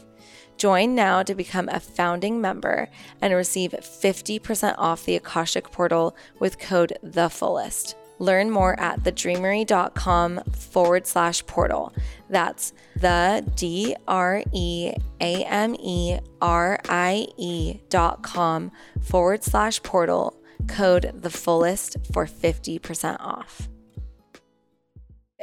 Join 0.56 0.94
now 0.94 1.22
to 1.22 1.34
become 1.34 1.68
a 1.68 1.80
founding 1.80 2.40
member 2.40 2.88
and 3.22 3.32
receive 3.32 3.70
50% 3.70 4.74
off 4.76 5.04
the 5.04 5.16
Akashic 5.16 5.70
portal 5.70 6.16
with 6.38 6.58
code 6.58 6.98
The 7.02 7.30
Fullest. 7.30 7.96
Learn 8.20 8.50
more 8.50 8.78
at 8.78 9.00
thedreamerie.com 9.00 10.42
forward 10.52 11.06
slash 11.06 11.44
portal. 11.46 11.92
That's 12.28 12.72
the 12.96 13.44
D 13.56 13.96
R 14.06 14.42
E 14.52 14.92
A 15.20 15.44
M 15.44 15.74
E 15.80 16.18
R 16.40 16.78
I 16.88 17.26
E 17.36 17.80
dot 17.88 18.22
com 18.22 18.70
forward 19.00 19.42
slash 19.42 19.82
portal. 19.82 20.36
Code 20.68 21.10
the 21.14 21.30
fullest 21.30 21.96
for 22.12 22.26
50% 22.26 23.16
off. 23.18 23.68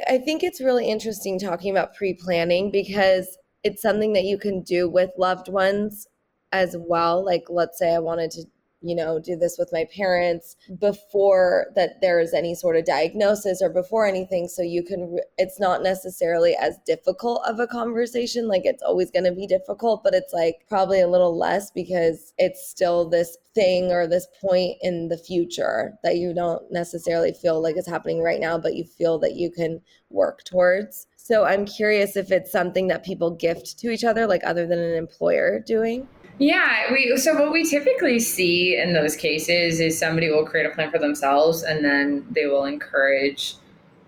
I 0.08 0.18
think 0.18 0.44
it's 0.44 0.60
really 0.60 0.88
interesting 0.88 1.38
talking 1.38 1.70
about 1.70 1.94
pre 1.94 2.14
planning 2.14 2.70
because 2.70 3.36
it's 3.64 3.82
something 3.82 4.12
that 4.12 4.24
you 4.24 4.38
can 4.38 4.62
do 4.62 4.88
with 4.88 5.10
loved 5.18 5.48
ones 5.48 6.06
as 6.52 6.76
well. 6.78 7.24
Like, 7.24 7.44
let's 7.48 7.78
say 7.78 7.94
I 7.94 7.98
wanted 7.98 8.30
to, 8.32 8.44
you 8.80 8.94
know, 8.94 9.18
do 9.18 9.36
this 9.36 9.56
with 9.58 9.70
my 9.72 9.86
parents 9.94 10.56
mm-hmm. 10.64 10.76
before 10.76 11.66
that 11.74 12.00
there 12.00 12.20
is 12.20 12.32
any 12.32 12.54
sort 12.54 12.76
of 12.76 12.84
diagnosis 12.84 13.60
or 13.60 13.70
before 13.70 14.06
anything. 14.06 14.48
So 14.48 14.62
you 14.62 14.82
can, 14.82 15.18
it's 15.36 15.58
not 15.58 15.82
necessarily 15.82 16.56
as 16.56 16.78
difficult 16.86 17.42
of 17.46 17.58
a 17.58 17.66
conversation. 17.66 18.48
Like, 18.48 18.62
it's 18.64 18.82
always 18.82 19.10
going 19.10 19.24
to 19.24 19.32
be 19.32 19.46
difficult, 19.46 20.04
but 20.04 20.14
it's 20.14 20.32
like 20.32 20.64
probably 20.68 21.00
a 21.00 21.08
little 21.08 21.36
less 21.36 21.70
because 21.70 22.32
it's 22.38 22.68
still 22.68 23.08
this 23.08 23.36
thing 23.54 23.90
or 23.90 24.06
this 24.06 24.28
point 24.40 24.76
in 24.82 25.08
the 25.08 25.18
future 25.18 25.94
that 26.04 26.16
you 26.16 26.32
don't 26.32 26.62
necessarily 26.70 27.32
feel 27.32 27.60
like 27.60 27.76
is 27.76 27.88
happening 27.88 28.22
right 28.22 28.40
now, 28.40 28.58
but 28.58 28.76
you 28.76 28.84
feel 28.84 29.18
that 29.18 29.34
you 29.34 29.50
can 29.50 29.80
work 30.10 30.44
towards. 30.44 31.06
So 31.16 31.44
I'm 31.44 31.66
curious 31.66 32.16
if 32.16 32.30
it's 32.30 32.50
something 32.50 32.88
that 32.88 33.04
people 33.04 33.30
gift 33.30 33.78
to 33.80 33.90
each 33.90 34.04
other, 34.04 34.26
like 34.26 34.42
other 34.44 34.66
than 34.66 34.78
an 34.78 34.94
employer 34.94 35.58
doing. 35.58 36.08
Yeah, 36.38 36.92
we 36.92 37.16
so 37.16 37.34
what 37.34 37.52
we 37.52 37.64
typically 37.64 38.20
see 38.20 38.76
in 38.76 38.92
those 38.92 39.16
cases 39.16 39.80
is 39.80 39.98
somebody 39.98 40.30
will 40.30 40.44
create 40.44 40.66
a 40.66 40.70
plan 40.70 40.90
for 40.90 40.98
themselves 40.98 41.64
and 41.64 41.84
then 41.84 42.26
they 42.30 42.46
will 42.46 42.64
encourage 42.64 43.56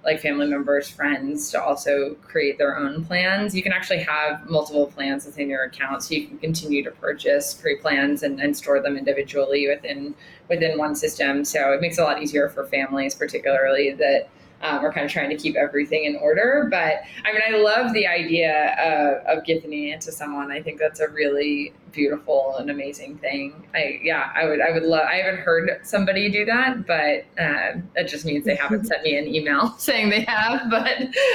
like 0.04 0.20
family 0.20 0.46
members, 0.46 0.88
friends 0.88 1.50
to 1.50 1.62
also 1.62 2.14
create 2.22 2.56
their 2.56 2.78
own 2.78 3.04
plans. 3.04 3.54
You 3.54 3.62
can 3.62 3.72
actually 3.72 3.99
have 3.99 4.49
multiple 4.49 4.87
plans 4.87 5.26
within 5.26 5.50
your 5.50 5.64
account, 5.64 6.02
so 6.02 6.14
you 6.14 6.26
can 6.26 6.38
continue 6.38 6.82
to 6.84 6.90
purchase 6.92 7.52
free 7.52 7.76
plans 7.76 8.22
and, 8.22 8.40
and 8.40 8.56
store 8.56 8.80
them 8.80 8.97
individually 8.97 9.69
within 9.69 10.14
within 10.49 10.78
one 10.78 10.95
system. 10.95 11.45
So 11.45 11.73
it 11.73 11.80
makes 11.80 11.99
it 11.99 12.02
a 12.02 12.04
lot 12.04 12.23
easier 12.23 12.49
for 12.49 12.64
families, 12.66 13.14
particularly 13.14 13.93
that 13.95 14.28
um, 14.62 14.82
we're 14.82 14.92
kind 14.92 15.06
of 15.06 15.12
trying 15.12 15.30
to 15.30 15.36
keep 15.36 15.56
everything 15.56 16.04
in 16.04 16.16
order. 16.16 16.68
But 16.70 17.02
I 17.25 17.32
mean, 17.32 17.42
I 17.46 17.56
love 17.56 17.92
the 17.92 18.06
idea 18.06 18.75
of, 18.78 19.38
of 19.38 19.44
gifting 19.44 19.88
it 19.88 20.00
to 20.02 20.12
someone. 20.12 20.50
I 20.50 20.62
think 20.62 20.78
that's 20.78 21.00
a 21.00 21.08
really 21.08 21.73
beautiful 21.92 22.56
and 22.58 22.70
amazing 22.70 23.18
thing. 23.18 23.66
I 23.75 24.00
yeah, 24.02 24.30
I 24.34 24.46
would 24.46 24.60
I 24.60 24.73
would 24.73 24.82
love. 24.82 25.06
I 25.10 25.16
haven't 25.16 25.40
heard 25.40 25.80
somebody 25.82 26.30
do 26.30 26.44
that, 26.44 26.86
but 26.86 27.25
uh, 27.42 27.80
that 27.94 28.08
just 28.08 28.25
means 28.25 28.44
they 28.44 28.56
haven't 28.56 28.84
sent 28.84 29.02
me 29.02 29.16
an 29.16 29.26
email 29.26 29.75
saying 29.78 30.10
they 30.10 30.23
have. 30.23 30.70
But 30.70 30.86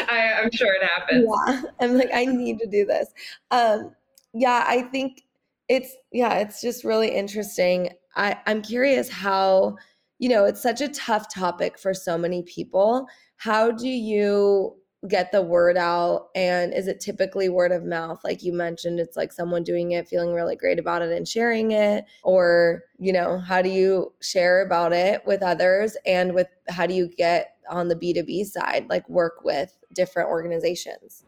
I, 0.09 0.41
am 0.43 0.51
sure 0.51 0.73
it 0.73 0.83
happens. 0.83 1.27
Yeah, 1.27 1.61
I'm 1.79 1.97
like 1.97 2.09
I 2.13 2.25
need 2.25 2.59
to 2.59 2.67
do 2.67 2.85
this. 2.85 3.09
Um, 3.51 3.95
yeah, 4.33 4.63
I 4.67 4.83
think 4.83 5.23
it's 5.67 5.95
yeah, 6.11 6.35
it's 6.35 6.61
just 6.61 6.83
really 6.83 7.09
interesting. 7.09 7.89
I 8.15 8.37
I'm 8.45 8.61
curious 8.61 9.09
how 9.09 9.77
you 10.19 10.29
know, 10.29 10.45
it's 10.45 10.61
such 10.61 10.81
a 10.81 10.89
tough 10.89 11.33
topic 11.33 11.77
for 11.77 11.93
so 11.93 12.17
many 12.17 12.43
people. 12.43 13.07
How 13.37 13.71
do 13.71 13.87
you 13.87 14.75
get 15.07 15.31
the 15.31 15.41
word 15.41 15.77
out? 15.77 16.29
And 16.35 16.73
is 16.73 16.87
it 16.87 16.99
typically 16.99 17.49
word 17.49 17.71
of 17.71 17.83
mouth? 17.83 18.21
Like 18.23 18.43
you 18.43 18.53
mentioned, 18.53 18.99
it's 18.99 19.17
like 19.17 19.31
someone 19.31 19.63
doing 19.63 19.91
it, 19.91 20.07
feeling 20.07 20.33
really 20.33 20.55
great 20.55 20.79
about 20.79 21.01
it 21.01 21.11
and 21.11 21.27
sharing 21.27 21.71
it. 21.71 22.05
Or, 22.23 22.83
you 22.97 23.13
know, 23.13 23.39
how 23.39 23.61
do 23.61 23.69
you 23.69 24.13
share 24.21 24.65
about 24.65 24.93
it 24.93 25.21
with 25.25 25.43
others? 25.43 25.97
And 26.05 26.33
with 26.33 26.47
how 26.69 26.87
do 26.87 26.93
you 26.93 27.07
get 27.07 27.57
on 27.69 27.87
the 27.87 27.95
B2B 27.95 28.45
side, 28.45 28.87
like 28.89 29.07
work 29.09 29.43
with 29.43 29.77
different 29.93 30.29
organizations? 30.29 31.25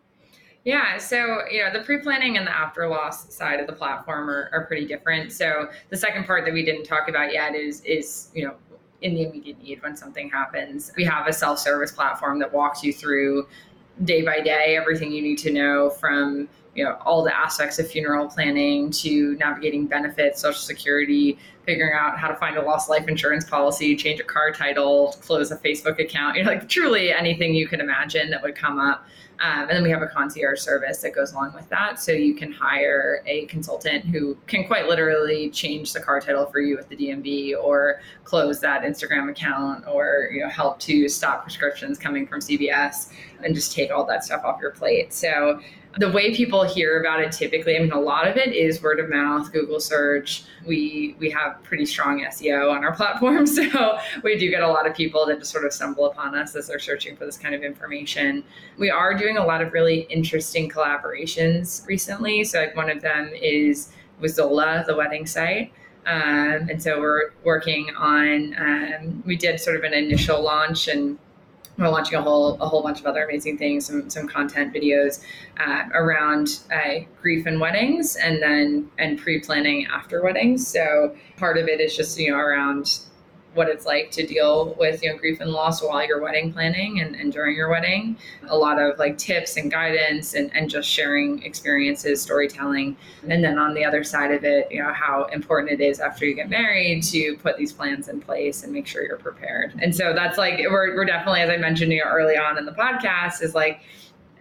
Yeah, 0.67 0.97
so 0.97 1.43
you 1.49 1.63
know 1.63 1.71
the 1.71 1.79
pre-planning 1.85 2.35
and 2.35 2.45
the 2.45 2.51
after 2.51 2.89
loss 2.89 3.33
side 3.33 3.61
of 3.61 3.67
the 3.67 3.73
platform 3.73 4.29
are, 4.29 4.49
are 4.51 4.65
pretty 4.65 4.85
different. 4.85 5.31
So 5.31 5.69
the 5.89 5.95
second 5.95 6.25
part 6.25 6.43
that 6.43 6.53
we 6.53 6.65
didn't 6.65 6.83
talk 6.83 7.07
about 7.07 7.31
yet 7.31 7.55
is 7.55 7.79
is 7.85 8.31
you 8.33 8.45
know 8.45 8.55
in 9.01 9.13
the 9.13 9.23
immediate 9.23 9.61
need 9.61 9.81
when 9.81 9.95
something 9.95 10.29
happens. 10.29 10.91
We 10.95 11.03
have 11.05 11.27
a 11.27 11.33
self 11.33 11.59
service 11.59 11.91
platform 11.91 12.39
that 12.39 12.51
walks 12.51 12.83
you 12.83 12.93
through 12.93 13.47
day 14.03 14.21
by 14.21 14.41
day 14.41 14.77
everything 14.77 15.11
you 15.11 15.21
need 15.21 15.37
to 15.39 15.51
know 15.51 15.89
from 15.89 16.47
you 16.77 16.83
know 16.83 16.95
all 17.05 17.23
the 17.23 17.35
aspects 17.35 17.79
of 17.79 17.89
funeral 17.89 18.27
planning 18.27 18.91
to 18.91 19.35
navigating 19.35 19.87
benefits 19.87 20.39
social 20.39 20.61
security 20.61 21.37
figuring 21.65 21.93
out 21.93 22.17
how 22.17 22.27
to 22.27 22.35
find 22.35 22.55
a 22.55 22.61
lost 22.61 22.87
life 22.87 23.07
insurance 23.07 23.43
policy 23.43 23.95
change 23.95 24.19
a 24.19 24.23
car 24.23 24.51
title 24.51 25.13
close 25.21 25.51
a 25.51 25.57
facebook 25.57 25.99
account 25.99 26.37
you 26.37 26.43
know 26.43 26.51
like 26.51 26.69
truly 26.69 27.11
anything 27.11 27.53
you 27.53 27.67
can 27.67 27.81
imagine 27.81 28.29
that 28.29 28.41
would 28.41 28.55
come 28.55 28.79
up 28.79 29.05
um, 29.39 29.61
and 29.61 29.69
then 29.69 29.83
we 29.83 29.91
have 29.91 30.01
a 30.01 30.07
concierge 30.07 30.59
service 30.59 30.99
that 31.01 31.13
goes 31.13 31.31
along 31.31 31.53
with 31.53 31.69
that. 31.69 31.99
So 31.99 32.11
you 32.11 32.33
can 32.33 32.51
hire 32.51 33.21
a 33.27 33.45
consultant 33.45 34.05
who 34.05 34.35
can 34.47 34.65
quite 34.65 34.87
literally 34.87 35.49
change 35.51 35.93
the 35.93 35.99
car 35.99 36.19
title 36.19 36.47
for 36.47 36.59
you 36.59 36.77
at 36.79 36.89
the 36.89 36.95
DMV 36.95 37.53
or 37.61 38.01
close 38.23 38.59
that 38.61 38.81
Instagram 38.83 39.29
account 39.29 39.85
or 39.87 40.29
you 40.31 40.41
know 40.41 40.49
help 40.49 40.79
to 40.79 41.07
stop 41.07 41.43
prescriptions 41.43 41.99
coming 41.99 42.25
from 42.25 42.39
CVS 42.39 43.11
and 43.43 43.53
just 43.53 43.73
take 43.73 43.91
all 43.91 44.05
that 44.05 44.23
stuff 44.23 44.43
off 44.43 44.59
your 44.59 44.71
plate. 44.71 45.13
So 45.13 45.61
the 45.97 46.11
way 46.11 46.35
people 46.35 46.63
hear 46.63 46.99
about 46.99 47.21
it 47.21 47.31
typically, 47.31 47.75
I 47.75 47.79
mean, 47.79 47.91
a 47.91 47.99
lot 47.99 48.27
of 48.27 48.37
it 48.37 48.53
is 48.53 48.81
word 48.81 48.99
of 48.99 49.09
mouth, 49.09 49.51
Google 49.51 49.79
search. 49.79 50.43
We 50.65 51.15
we 51.19 51.29
have 51.31 51.61
pretty 51.63 51.85
strong 51.85 52.19
SEO 52.21 52.71
on 52.71 52.83
our 52.83 52.95
platform, 52.95 53.47
so 53.47 53.97
we 54.23 54.37
do 54.37 54.49
get 54.49 54.61
a 54.61 54.67
lot 54.67 54.87
of 54.87 54.95
people 54.95 55.25
that 55.25 55.39
just 55.39 55.51
sort 55.51 55.65
of 55.65 55.73
stumble 55.73 56.05
upon 56.05 56.35
us 56.35 56.55
as 56.55 56.67
they're 56.67 56.79
searching 56.79 57.15
for 57.15 57.25
this 57.25 57.37
kind 57.37 57.55
of 57.55 57.63
information. 57.63 58.43
We 58.77 58.89
are 58.91 59.13
doing 59.13 59.37
a 59.37 59.45
lot 59.45 59.61
of 59.61 59.73
really 59.73 60.01
interesting 60.09 60.69
collaborations 60.69 61.85
recently. 61.87 62.43
So 62.43 62.59
like 62.59 62.75
one 62.75 62.89
of 62.89 63.01
them 63.01 63.31
is 63.33 63.89
with 64.19 64.35
Zola, 64.35 64.83
the 64.85 64.95
wedding 64.95 65.25
site. 65.25 65.71
Um, 66.05 66.69
and 66.69 66.81
so 66.81 66.99
we're 66.99 67.31
working 67.43 67.89
on. 67.97 68.55
Um, 68.57 69.23
we 69.25 69.35
did 69.35 69.59
sort 69.59 69.75
of 69.75 69.83
an 69.83 69.93
initial 69.93 70.41
launch 70.41 70.87
and 70.87 71.17
we're 71.77 71.89
launching 71.89 72.17
a 72.17 72.21
whole 72.21 72.55
a 72.59 72.67
whole 72.67 72.81
bunch 72.81 72.99
of 72.99 73.05
other 73.05 73.23
amazing 73.23 73.57
things, 73.57 73.85
some 73.85 74.09
some 74.09 74.27
content 74.27 74.73
videos 74.73 75.23
uh, 75.59 75.83
around 75.93 76.59
uh, 76.71 76.99
grief 77.21 77.45
and 77.45 77.59
weddings, 77.59 78.15
and 78.15 78.41
then 78.41 78.89
and 78.97 79.19
pre 79.19 79.39
planning 79.39 79.87
after 79.87 80.23
weddings. 80.23 80.67
So 80.67 81.15
part 81.37 81.57
of 81.57 81.67
it 81.67 81.79
is 81.79 81.95
just 81.95 82.17
you 82.19 82.31
know 82.31 82.37
around 82.37 82.99
what 83.57 83.67
it's 83.67 83.85
like 83.85 84.11
to 84.11 84.25
deal 84.25 84.75
with 84.79 85.03
you 85.03 85.11
know 85.11 85.17
grief 85.17 85.41
and 85.41 85.51
loss 85.51 85.81
while 85.81 86.05
you're 86.05 86.21
wedding 86.21 86.53
planning 86.53 87.01
and, 87.01 87.15
and 87.15 87.33
during 87.33 87.55
your 87.55 87.69
wedding. 87.69 88.15
A 88.43 88.45
mm-hmm. 88.45 88.55
lot 88.55 88.79
of 88.79 88.97
like 88.99 89.17
tips 89.17 89.57
and 89.57 89.69
guidance 89.69 90.35
and, 90.35 90.55
and 90.55 90.69
just 90.69 90.87
sharing 90.87 91.41
experiences 91.43 92.21
storytelling. 92.21 92.93
Mm-hmm. 92.93 93.31
And 93.31 93.43
then 93.43 93.57
on 93.57 93.73
the 93.73 93.83
other 93.83 94.03
side 94.03 94.31
of 94.31 94.43
it 94.43 94.71
you 94.71 94.81
know 94.81 94.93
how 94.93 95.25
important 95.25 95.71
it 95.71 95.83
is 95.83 95.99
after 95.99 96.25
you 96.25 96.35
get 96.35 96.49
married 96.49 97.03
to 97.03 97.35
put 97.37 97.57
these 97.57 97.73
plans 97.73 98.07
in 98.07 98.21
place 98.21 98.63
and 98.63 98.71
make 98.71 98.87
sure 98.87 99.03
you're 99.03 99.17
prepared. 99.17 99.73
And 99.81 99.95
so 99.95 100.13
that's 100.13 100.37
like 100.37 100.59
we're, 100.59 100.95
we're 100.95 101.05
definitely 101.05 101.41
as 101.41 101.49
i 101.49 101.57
mentioned 101.57 101.91
you 101.91 102.03
know, 102.03 102.09
early 102.09 102.37
on 102.37 102.57
in 102.57 102.65
the 102.65 102.71
podcast 102.71 103.41
is 103.41 103.55
like 103.55 103.81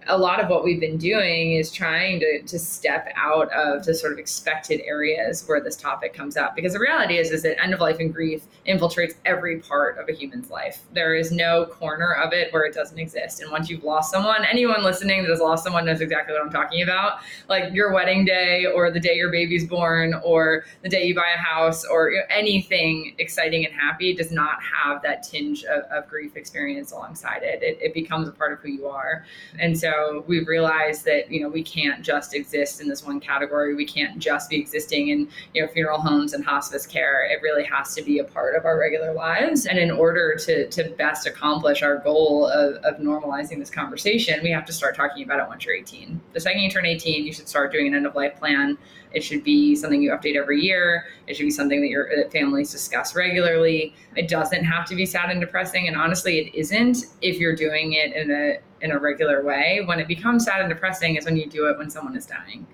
a 0.09 0.16
lot 0.16 0.40
of 0.40 0.49
what 0.49 0.64
we've 0.64 0.81
been 0.81 0.97
doing 0.97 1.53
is 1.53 1.71
trying 1.71 2.21
to, 2.21 2.42
to 2.42 2.59
step 2.59 3.09
out 3.16 3.53
of 3.53 3.85
the 3.85 3.95
sort 3.95 4.12
of 4.12 4.19
expected 4.19 4.81
areas 4.85 5.47
where 5.47 5.61
this 5.61 5.77
topic 5.77 6.14
comes 6.14 6.37
up. 6.37 6.55
Because 6.55 6.73
the 6.73 6.79
reality 6.79 7.19
is 7.19 7.31
is 7.31 7.42
that 7.42 7.61
end 7.62 7.75
of 7.75 7.81
life 7.81 7.99
and 7.99 8.12
grief 8.14 8.45
infiltrates 8.66 9.14
every 9.25 9.59
part 9.61 9.99
of 9.99 10.09
a 10.09 10.12
human's 10.12 10.51
life. 10.51 10.83
There 10.92 11.14
is 11.14 11.33
no 11.33 11.66
corner 11.66 12.12
of 12.12 12.33
it 12.33 12.53
where 12.53 12.64
it 12.64 12.75
doesn't 12.75 12.99
exist. 12.99 13.40
And 13.40 13.51
once 13.51 13.69
you've 13.69 13.85
lost 13.85 14.11
someone 14.11 14.45
anyone 14.45 14.83
listening 14.83 15.23
that 15.23 15.31
has 15.31 15.40
lost 15.40 15.64
someone 15.64 15.85
knows 15.85 16.01
exactly 16.01 16.35
what 16.35 16.42
i'm 16.42 16.51
talking 16.51 16.83
about. 16.83 17.19
Like 17.49 17.73
your 17.73 17.92
wedding 17.92 18.25
day 18.25 18.66
or 18.66 18.90
the 18.90 19.01
day 19.01 19.14
your 19.14 19.31
baby's 19.31 19.66
born 19.66 20.14
or 20.25 20.64
the 20.83 20.88
day 20.88 21.05
you 21.05 21.14
buy 21.14 21.33
a 21.35 21.38
house 21.38 21.85
or 21.85 22.12
anything 22.31 23.14
exciting 23.19 23.64
and 23.64 23.75
happy 23.75 24.14
does 24.14 24.31
not 24.31 24.59
have 24.62 25.03
that 25.03 25.23
tinge 25.23 25.64
of, 25.64 25.85
of 25.85 26.09
grief 26.09 26.37
experience 26.37 26.92
alongside 26.92 27.42
it. 27.42 27.62
it 27.62 27.79
it 27.81 27.95
becomes 27.95 28.29
a 28.29 28.33
part 28.33 28.53
of 28.53 28.61
who 28.61 28.69
you 28.69 28.87
are. 28.87 29.25
And 29.59 29.79
so 29.79 29.96
we've 30.27 30.47
realized 30.47 31.05
that 31.05 31.31
you 31.31 31.41
know 31.41 31.49
we 31.49 31.63
can't 31.63 32.03
just 32.03 32.35
exist 32.35 32.81
in 32.81 32.89
this 32.89 33.05
one 33.05 33.21
category. 33.21 33.75
We 33.75 33.87
can't 33.87 34.19
just 34.19 34.51
be 34.51 34.57
existing 34.57 35.09
in 35.09 35.29
you 35.55 35.63
know 35.63 35.69
funeral 35.69 36.01
homes 36.01 36.33
and 36.33 36.45
hospice 36.45 36.87
care. 36.87 37.25
It 37.31 37.43
really 37.43 37.65
has 37.65 37.95
to 37.95 38.03
be 38.03 38.19
a 38.19 38.25
part 38.25 38.55
of 38.57 38.65
our 38.65 38.79
regular 38.79 39.13
lives. 39.13 39.67
And 39.67 39.79
in 39.79 39.91
order 39.91 40.37
to 40.37 40.69
to 40.69 40.91
best 40.91 41.27
accomplish 41.27 41.83
our 41.83 41.99
goal 41.99 42.47
of, 42.47 42.77
of 42.85 43.01
normalizing 43.01 43.59
this 43.59 43.71
conversation, 43.71 44.41
we 44.43 44.51
have 44.51 44.65
to 44.67 44.73
start 44.73 44.97
talking 44.97 45.25
about 45.25 45.41
it 45.41 45.49
once 45.49 45.65
you're 45.65 45.75
18. 45.75 46.21
The 46.33 46.41
second 46.41 46.61
you 46.61 46.71
turn 46.71 46.87
18, 46.87 47.25
you 47.25 47.33
should 47.33 47.49
start 47.49 47.73
doing 47.73 47.89
an 47.89 47.95
end 47.95 48.07
of 48.07 48.15
life 48.15 48.37
plan. 48.39 48.79
It 49.13 49.25
should 49.25 49.45
be 49.45 49.75
something 49.75 50.03
you 50.03 50.11
update 50.11 50.37
every 50.37 50.61
year. 50.61 51.07
It 51.27 51.37
should 51.37 51.45
be 51.45 51.51
something 51.51 51.81
that 51.81 51.89
your 51.89 52.09
that 52.15 52.31
families 52.33 52.71
discuss 52.71 53.15
regularly. 53.15 53.95
It 54.15 54.29
doesn't 54.29 54.65
have 54.65 54.87
to 54.89 54.95
be 54.95 55.07
sad 55.07 55.31
and 55.31 55.41
depressing, 55.41 55.89
and 55.89 55.97
honestly, 55.97 56.39
it 56.39 56.55
isn't 56.55 57.07
if 57.23 57.39
you're 57.39 57.57
doing 57.57 57.95
it 57.95 58.13
in 58.15 58.31
a 58.31 58.59
in 58.81 58.91
a 58.91 58.99
regular 58.99 59.45
way. 59.45 59.83
When 59.85 60.01
it 60.01 60.09
becomes 60.09 60.45
sad 60.45 60.61
and 60.61 60.69
depressing 60.69 61.17
is 61.17 61.25
when 61.25 61.37
you 61.37 61.49
do 61.49 61.69
it 61.69 61.79
when 61.79 61.91
someone 61.91 62.17
is 62.17 62.27
dying. 62.27 62.67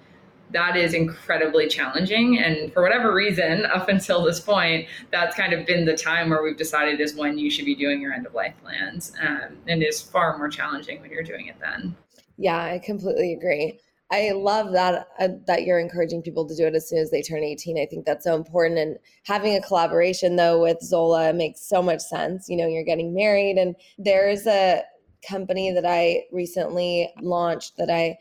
That 0.51 0.77
is 0.77 0.93
incredibly 0.93 1.67
challenging. 1.67 2.39
And 2.39 2.73
for 2.73 2.83
whatever 2.83 3.15
reason, 3.15 3.65
up 3.75 3.89
until 3.89 4.23
this 4.23 4.41
point, 4.41 4.87
that's 5.11 5.35
kind 5.35 5.53
of 5.53 5.67
been 5.67 5.85
the 5.85 5.97
time 5.97 6.31
where 6.31 6.43
we've 6.43 6.57
decided 6.57 7.01
is 7.01 7.15
when 7.15 7.39
you 7.39 7.51
should 7.51 7.65
be 7.65 7.75
doing 7.75 8.01
your 8.01 8.13
end 8.13 8.27
of 8.27 8.35
life 8.35 8.55
plans. 8.63 9.13
Um, 9.21 9.59
and 9.67 9.83
is 9.83 10.01
far 10.01 10.37
more 10.37 10.49
challenging 10.49 11.01
when 11.01 11.11
you're 11.11 11.23
doing 11.23 11.47
it 11.47 11.57
then. 11.61 11.97
Yeah, 12.37 12.59
I 12.59 12.81
completely 12.85 13.33
agree. 13.33 13.81
I 14.13 14.33
love 14.33 14.73
that 14.73 15.09
uh, 15.19 15.29
that 15.47 15.65
you're 15.65 15.79
encouraging 15.79 16.21
people 16.21 16.47
to 16.47 16.55
do 16.55 16.67
it 16.67 16.75
as 16.75 16.87
soon 16.87 16.99
as 16.99 17.11
they 17.11 17.23
turn 17.23 17.43
18. 17.43 17.79
I 17.79 17.87
think 17.87 18.05
that's 18.05 18.25
so 18.25 18.37
important. 18.37 18.79
And 18.79 18.99
having 19.25 19.57
a 19.57 19.63
collaboration 19.63 20.37
though 20.37 20.61
with 20.61 20.83
Zola 20.83 21.33
makes 21.33 21.67
so 21.67 21.83
much 21.83 22.03
sense. 22.03 22.47
You 22.47 22.59
know, 22.59 22.67
you're 22.67 22.85
getting 22.85 23.15
married, 23.15 23.57
and 23.57 23.75
there's 23.97 24.47
a 24.47 24.83
company 25.27 25.71
that 25.73 25.87
I 25.87 26.25
recently 26.33 27.13
launched 27.21 27.77
that 27.77 27.91
I 27.91 28.19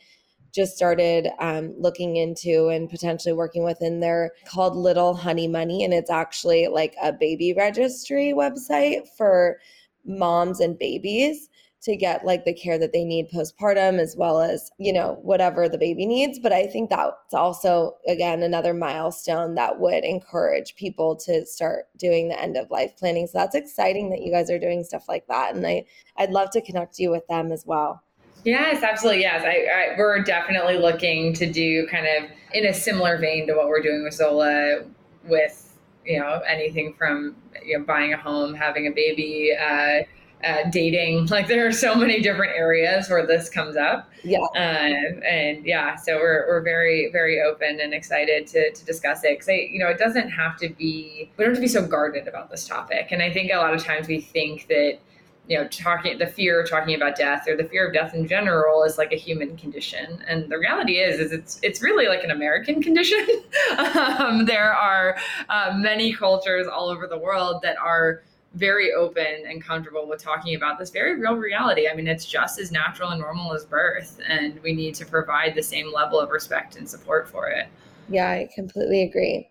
just 0.54 0.76
started 0.76 1.30
um, 1.40 1.74
looking 1.78 2.18
into 2.18 2.68
and 2.68 2.90
potentially 2.90 3.34
working 3.34 3.64
with 3.64 3.82
in 3.82 4.02
there 4.02 4.32
called 4.46 4.76
Little 4.76 5.14
Honey 5.14 5.48
Money. 5.48 5.84
And 5.84 5.94
it's 5.94 6.10
actually 6.10 6.68
like 6.68 6.96
a 7.02 7.14
baby 7.14 7.54
registry 7.54 8.34
website 8.36 9.08
for 9.18 9.60
moms 10.06 10.60
and 10.60 10.78
babies 10.78 11.50
to 11.82 11.96
get 11.96 12.26
like 12.26 12.46
the 12.46 12.54
care 12.54 12.78
that 12.78 12.94
they 12.94 13.04
need 13.04 13.30
postpartum 13.32 14.00
as 14.00 14.16
well 14.16 14.42
as 14.42 14.72
you 14.78 14.94
know 14.94 15.20
whatever 15.22 15.68
the 15.68 15.78
baby 15.78 16.06
needs 16.06 16.40
but 16.40 16.54
i 16.54 16.68
think 16.68 16.90
that's 16.90 17.34
also 17.34 17.96
again 18.08 18.44
another 18.44 18.74
milestone 18.74 19.56
that 19.56 19.80
would 19.80 20.04
encourage 20.04 20.76
people 20.76 21.16
to 21.16 21.46
start 21.46 21.86
doing 21.98 22.28
the 22.28 22.40
end 22.40 22.58
of 22.58 22.70
life 22.70 22.96
planning 22.98 23.28
so 23.28 23.38
that's 23.38 23.56
exciting 23.56 24.10
that 24.10 24.22
you 24.22 24.32
guys 24.32 24.50
are 24.50 24.60
doing 24.60 24.84
stuff 24.84 25.08
like 25.08 25.26
that 25.28 25.56
and 25.56 25.66
i 25.66 25.84
i'd 26.18 26.32
love 26.32 26.50
to 26.50 26.62
connect 26.62 27.00
you 27.00 27.10
with 27.10 27.26
them 27.28 27.52
as 27.52 27.66
well 27.66 28.02
Yes, 28.44 28.82
absolutely. 28.82 29.22
Yes, 29.22 29.44
I, 29.44 29.94
I, 29.94 29.98
we're 29.98 30.24
definitely 30.24 30.78
looking 30.78 31.34
to 31.34 31.52
do 31.52 31.86
kind 31.88 32.08
of 32.08 32.32
in 32.54 32.66
a 32.66 32.74
similar 32.74 33.18
vein 33.18 33.46
to 33.48 33.54
what 33.54 33.68
we're 33.68 33.82
doing 33.82 34.04
with 34.04 34.16
Zola, 34.16 34.80
with 35.26 35.78
you 36.06 36.20
know 36.20 36.42
anything 36.48 36.96
from 36.98 37.36
you 37.64 37.78
know 37.78 37.86
buying 37.86 38.14
a 38.14 38.18
home, 38.18 38.56
having 38.56 38.88
a 38.88 38.92
baby, 38.92 39.56
uh, 39.56 40.02
uh, 40.44 40.70
dating. 40.70 41.28
Like 41.32 41.48
there 41.48 41.66
are 41.66 41.72
so 41.72 41.96
many 41.96 42.20
different 42.20 42.54
areas 42.58 43.10
where 43.10 43.26
this 43.26 43.50
comes 43.50 43.78
up. 43.78 44.10
Yeah. 44.24 44.40
Uh, 44.40 45.22
and 45.26 45.66
yeah, 45.66 45.96
so 45.96 46.18
we're, 46.18 46.46
we're 46.48 46.62
very, 46.62 47.10
very 47.12 47.42
open 47.42 47.80
and 47.80 47.94
excited 47.94 48.48
to, 48.48 48.72
to 48.72 48.86
discuss 48.86 49.24
it. 49.24 49.40
Cause 49.40 49.50
I, 49.50 49.70
you 49.72 49.80
know, 49.80 49.88
it 49.88 49.98
doesn't 49.98 50.30
have 50.30 50.58
to 50.58 50.70
be, 50.70 51.32
we 51.38 51.44
don't 51.44 51.54
have 51.54 51.58
to 51.58 51.62
be 51.62 51.68
so 51.68 51.86
guarded 51.88 52.28
about 52.28 52.52
this 52.52 52.68
topic. 52.68 53.08
And 53.12 53.22
I 53.22 53.32
think 53.32 53.52
a 53.52 53.58
lot 53.58 53.74
of 53.74 53.84
times 53.84 54.08
we 54.08 54.20
think 54.20 54.68
that, 54.68 55.00
you 55.48 55.58
know, 55.58 55.68
talking, 55.70 56.18
the 56.18 56.28
fear 56.28 56.62
of 56.62 56.70
talking 56.70 56.96
about 56.96 57.16
death 57.16 57.48
or 57.48 57.56
the 57.58 57.66
fear 57.66 57.88
of 57.88 57.94
death 57.94 58.14
in 58.14 58.28
general 58.28 58.84
is 58.84 58.98
like 58.98 59.12
a 59.12 59.18
human 59.18 59.58
condition. 59.58 60.24
And 60.28 60.52
the 60.52 60.58
reality 60.58 61.00
is, 61.00 61.20
is 61.20 61.32
it's, 61.32 61.60
it's 61.64 61.82
really 61.82 62.08
like 62.08 62.24
an 62.24 62.32
American 62.32 62.82
condition. 62.82 63.26
um, 63.78 64.46
there 64.46 64.74
are 64.74 65.18
uh, 65.50 65.74
many 65.76 66.14
cultures 66.14 66.68
all 66.68 66.90
over 66.90 67.08
the 67.08 67.18
world 67.18 67.62
that 67.64 67.78
are, 67.78 68.22
very 68.56 68.92
open 68.92 69.46
and 69.48 69.64
comfortable 69.64 70.08
with 70.08 70.22
talking 70.22 70.56
about 70.56 70.78
this 70.78 70.90
very 70.90 71.20
real 71.20 71.36
reality. 71.36 71.88
I 71.88 71.96
mean, 71.96 72.08
it's 72.08 72.26
just 72.26 72.60
as 72.60 72.72
natural 72.72 73.10
and 73.10 73.22
normal 73.22 73.54
as 73.54 73.66
birth, 73.66 74.20
and 74.28 74.62
we 74.62 74.74
need 74.74 74.96
to 74.96 75.06
provide 75.06 75.56
the 75.56 75.64
same 75.64 75.92
level 75.94 76.20
of 76.20 76.30
respect 76.30 76.76
and 76.76 76.90
support 76.90 77.30
for 77.30 77.48
it. 77.48 77.68
Yeah, 78.10 78.30
I 78.30 78.50
completely 78.54 79.04
agree. 79.04 79.48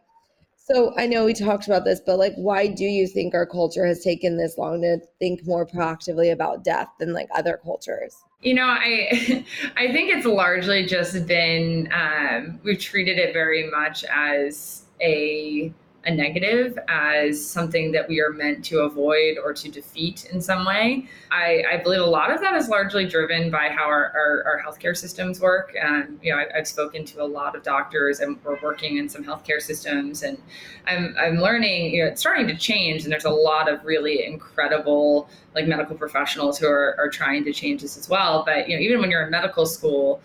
So 0.57 0.93
I 0.97 1.07
know 1.07 1.25
we 1.25 1.35
talked 1.35 1.67
about 1.67 1.85
this, 1.85 2.01
but 2.05 2.19
like, 2.19 2.35
why 2.37 2.69
do 2.69 2.85
you 2.85 3.09
think 3.09 3.35
our 3.35 3.47
culture 3.47 3.85
has 3.87 4.05
taken 4.05 4.37
this 4.37 4.57
long 4.57 4.83
to 4.83 4.99
think 5.19 5.45
more 5.45 5.67
proactively 5.67 6.33
about 6.33 6.63
death 6.63 6.89
than 7.01 7.13
like 7.13 7.29
other 7.35 7.59
cultures? 7.63 8.15
You 8.43 8.55
know, 8.55 8.67
I 8.67 9.45
I 9.77 9.91
think 9.93 10.15
it's 10.15 10.27
largely 10.27 10.87
just 10.87 11.27
been 11.27 11.89
um, 11.93 12.61
we've 12.63 12.79
treated 12.79 13.19
it 13.19 13.33
very 13.33 13.69
much 13.69 14.05
as 14.05 14.85
a 15.01 15.73
a 16.05 16.11
negative 16.11 16.79
as 16.89 17.45
something 17.45 17.93
that 17.93 18.09
we 18.09 18.21
are 18.21 18.31
meant 18.31 18.65
to 18.65 18.81
avoid 18.81 19.37
or 19.37 19.53
to 19.53 19.71
defeat 19.71 20.25
in 20.33 20.41
some 20.41 20.65
way. 20.65 21.07
I, 21.31 21.63
I 21.73 21.77
believe 21.77 22.01
a 22.01 22.07
lot 22.07 22.31
of 22.31 22.41
that 22.41 22.55
is 22.55 22.69
largely 22.69 23.07
driven 23.07 23.51
by 23.51 23.69
how 23.69 23.85
our, 23.85 24.13
our, 24.17 24.45
our 24.47 24.63
healthcare 24.63 24.97
systems 24.97 25.41
work. 25.41 25.75
Um, 25.83 26.19
you 26.23 26.33
know, 26.33 26.39
I, 26.39 26.47
have 26.57 26.67
spoken 26.67 27.05
to 27.05 27.23
a 27.23 27.25
lot 27.25 27.55
of 27.55 27.63
doctors 27.63 28.21
and 28.21 28.43
we're 28.43 28.59
working 28.63 28.97
in 28.97 29.11
some 29.11 29.23
healthcare 29.23 29.61
systems 29.61 30.23
and 30.23 30.41
I'm, 30.87 31.15
I'm 31.21 31.37
learning, 31.37 31.95
you 31.95 32.03
know, 32.03 32.11
it's 32.11 32.21
starting 32.21 32.47
to 32.47 32.57
change 32.57 33.05
and 33.05 33.13
there's 33.13 33.27
a 33.27 33.31
lot 33.31 33.71
of 33.71 33.85
really 33.85 34.25
incredible 34.25 35.29
like 35.55 35.67
medical 35.67 35.97
professionals 35.97 36.59
who 36.59 36.67
are, 36.67 36.97
are 36.99 37.11
trying 37.11 37.45
to 37.45 37.53
change 37.53 37.83
this 37.83 37.99
as 37.99 38.09
well. 38.09 38.43
But, 38.47 38.69
you 38.69 38.77
know, 38.77 38.83
even 38.83 39.01
when 39.01 39.11
you're 39.11 39.25
in 39.25 39.31
medical 39.31 39.67
school, 39.67 40.23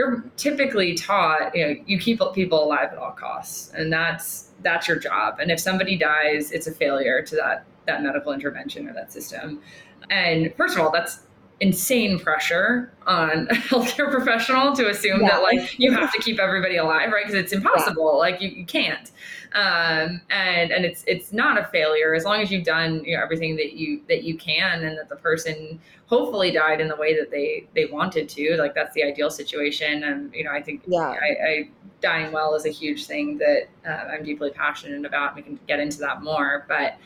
you're 0.00 0.24
typically 0.38 0.94
taught, 0.94 1.54
you 1.54 1.66
know, 1.66 1.74
you 1.84 1.98
keep 1.98 2.20
people 2.34 2.64
alive 2.64 2.88
at 2.90 2.96
all 2.96 3.12
costs. 3.12 3.70
And 3.74 3.92
that's, 3.92 4.48
that's 4.62 4.88
your 4.88 4.98
job. 4.98 5.40
And 5.40 5.50
if 5.50 5.60
somebody 5.60 5.94
dies, 5.98 6.52
it's 6.52 6.66
a 6.66 6.72
failure 6.72 7.20
to 7.20 7.36
that 7.36 7.66
that 7.86 8.02
medical 8.02 8.32
intervention 8.32 8.88
or 8.88 8.94
that 8.94 9.12
system. 9.12 9.60
And 10.08 10.54
first 10.56 10.74
of 10.76 10.80
all, 10.80 10.90
that's 10.90 11.20
insane 11.60 12.18
pressure 12.18 12.92
on 13.06 13.30
a 13.50 13.54
healthcare 13.54 14.10
professional 14.10 14.74
to 14.74 14.88
assume 14.88 15.20
yeah. 15.20 15.28
that 15.28 15.42
like 15.42 15.78
you 15.78 15.92
have 15.92 16.12
to 16.12 16.18
keep 16.20 16.38
everybody 16.38 16.76
alive, 16.76 17.12
right? 17.12 17.26
Because 17.26 17.38
it's 17.38 17.52
impossible. 17.52 18.12
Yeah. 18.14 18.18
Like 18.18 18.40
you, 18.40 18.48
you 18.48 18.66
can't. 18.66 19.10
Um, 19.52 20.20
and 20.30 20.70
and 20.70 20.84
it's 20.84 21.02
it's 21.06 21.32
not 21.32 21.58
a 21.58 21.64
failure 21.66 22.14
as 22.14 22.24
long 22.24 22.40
as 22.40 22.52
you've 22.52 22.64
done 22.64 23.02
you 23.04 23.16
know 23.16 23.22
everything 23.22 23.56
that 23.56 23.72
you 23.72 24.00
that 24.08 24.22
you 24.22 24.36
can 24.36 24.84
and 24.84 24.96
that 24.96 25.08
the 25.08 25.16
person 25.16 25.80
hopefully 26.06 26.52
died 26.52 26.80
in 26.80 26.86
the 26.86 26.96
way 26.96 27.18
that 27.18 27.30
they 27.30 27.66
they 27.74 27.86
wanted 27.86 28.28
to. 28.28 28.56
Like 28.58 28.74
that's 28.74 28.94
the 28.94 29.02
ideal 29.02 29.30
situation. 29.30 30.04
And 30.04 30.32
you 30.34 30.44
know, 30.44 30.52
I 30.52 30.62
think 30.62 30.82
yeah. 30.86 31.00
I, 31.00 31.48
I 31.48 31.68
dying 32.00 32.32
well 32.32 32.54
is 32.54 32.64
a 32.64 32.70
huge 32.70 33.06
thing 33.06 33.38
that 33.38 33.68
uh, 33.86 34.08
I'm 34.12 34.24
deeply 34.24 34.50
passionate 34.50 35.04
about. 35.04 35.36
We 35.36 35.42
can 35.42 35.58
get 35.66 35.80
into 35.80 35.98
that 35.98 36.22
more, 36.22 36.64
but 36.68 36.96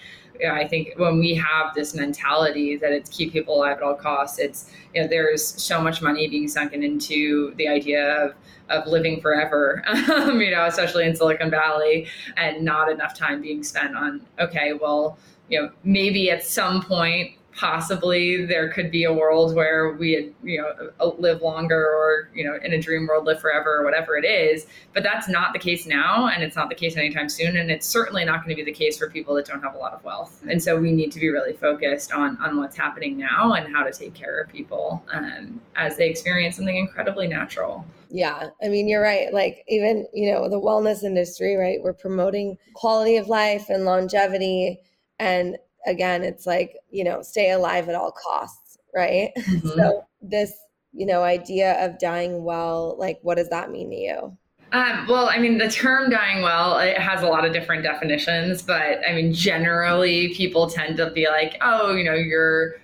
I 0.48 0.66
think 0.66 0.94
when 0.96 1.18
we 1.18 1.34
have 1.34 1.74
this 1.74 1.94
mentality 1.94 2.76
that 2.76 2.92
it's 2.92 3.08
keep 3.10 3.32
people 3.32 3.56
alive 3.56 3.76
at 3.76 3.82
all 3.82 3.94
costs, 3.94 4.38
it's 4.38 4.70
you 4.92 5.02
know 5.02 5.08
there's 5.08 5.44
so 5.44 5.80
much 5.80 6.02
money 6.02 6.28
being 6.28 6.48
sunken 6.48 6.82
into 6.82 7.54
the 7.56 7.68
idea 7.68 8.24
of 8.24 8.34
of 8.70 8.86
living 8.86 9.20
forever, 9.20 9.82
um, 9.86 10.40
you 10.40 10.50
know, 10.50 10.66
especially 10.66 11.04
in 11.04 11.14
Silicon 11.14 11.50
Valley, 11.50 12.08
and 12.36 12.64
not 12.64 12.90
enough 12.90 13.14
time 13.14 13.40
being 13.40 13.62
spent 13.62 13.94
on 13.96 14.20
okay, 14.38 14.72
well, 14.72 15.18
you 15.48 15.60
know, 15.60 15.70
maybe 15.84 16.30
at 16.30 16.44
some 16.44 16.82
point 16.82 17.32
possibly 17.56 18.44
there 18.44 18.68
could 18.68 18.90
be 18.90 19.04
a 19.04 19.12
world 19.12 19.54
where 19.54 19.92
we 19.92 20.32
you 20.42 20.60
know 20.60 21.14
live 21.18 21.40
longer 21.40 21.80
or 21.80 22.28
you 22.34 22.44
know 22.44 22.58
in 22.64 22.72
a 22.72 22.80
dream 22.80 23.06
world 23.06 23.24
live 23.26 23.40
forever 23.40 23.76
or 23.78 23.84
whatever 23.84 24.16
it 24.16 24.24
is. 24.24 24.66
But 24.92 25.02
that's 25.02 25.28
not 25.28 25.52
the 25.52 25.58
case 25.58 25.86
now 25.86 26.28
and 26.28 26.42
it's 26.42 26.56
not 26.56 26.68
the 26.68 26.74
case 26.74 26.96
anytime 26.96 27.28
soon 27.28 27.56
and 27.56 27.70
it's 27.70 27.86
certainly 27.86 28.24
not 28.24 28.44
going 28.44 28.56
to 28.56 28.62
be 28.62 28.64
the 28.64 28.76
case 28.76 28.98
for 28.98 29.08
people 29.08 29.34
that 29.36 29.46
don't 29.46 29.62
have 29.62 29.74
a 29.74 29.78
lot 29.78 29.92
of 29.92 30.02
wealth. 30.04 30.42
And 30.48 30.62
so 30.62 30.78
we 30.78 30.92
need 30.92 31.12
to 31.12 31.20
be 31.20 31.28
really 31.30 31.52
focused 31.52 32.12
on 32.12 32.36
on 32.38 32.58
what's 32.58 32.76
happening 32.76 33.16
now 33.16 33.52
and 33.52 33.74
how 33.74 33.84
to 33.84 33.92
take 33.92 34.14
care 34.14 34.40
of 34.40 34.48
people 34.50 35.04
um, 35.12 35.60
as 35.76 35.96
they 35.96 36.08
experience 36.08 36.56
something 36.56 36.76
incredibly 36.76 37.28
natural. 37.28 37.84
Yeah 38.10 38.50
i 38.62 38.68
mean 38.68 38.86
you're 38.86 39.02
right 39.02 39.34
like 39.34 39.64
even 39.66 40.06
you 40.12 40.32
know 40.32 40.48
the 40.48 40.60
wellness 40.60 41.02
industry 41.02 41.56
right 41.56 41.82
we're 41.82 41.92
promoting 41.92 42.56
quality 42.74 43.16
of 43.16 43.26
life 43.26 43.68
and 43.70 43.84
longevity 43.84 44.78
and 45.18 45.56
again, 45.86 46.22
it's 46.22 46.46
like, 46.46 46.76
you 46.90 47.04
know, 47.04 47.22
stay 47.22 47.50
alive 47.50 47.88
at 47.88 47.94
all 47.94 48.12
costs, 48.12 48.78
right? 48.94 49.30
Mm-hmm. 49.38 49.68
So 49.68 50.04
this 50.22 50.52
you 50.94 51.06
know 51.06 51.22
idea 51.22 51.84
of 51.84 51.98
dying 51.98 52.44
well 52.44 52.96
like 52.98 53.18
what 53.22 53.36
does 53.36 53.48
that 53.50 53.70
mean 53.70 53.90
to 53.90 53.96
you 53.96 54.36
um, 54.72 55.06
well, 55.06 55.28
I 55.28 55.38
mean, 55.38 55.58
the 55.58 55.70
term 55.70 56.10
dying 56.10 56.42
well, 56.42 56.78
it 56.78 56.98
has 56.98 57.22
a 57.22 57.28
lot 57.28 57.44
of 57.44 57.52
different 57.52 57.84
definitions, 57.84 58.60
but 58.60 58.98
I 59.08 59.12
mean, 59.12 59.32
generally 59.32 60.34
people 60.34 60.68
tend 60.68 60.96
to 60.96 61.10
be 61.10 61.28
like, 61.28 61.56
oh, 61.60 61.94
you 61.94 62.02
know, 62.02 62.14
you're 62.14 62.80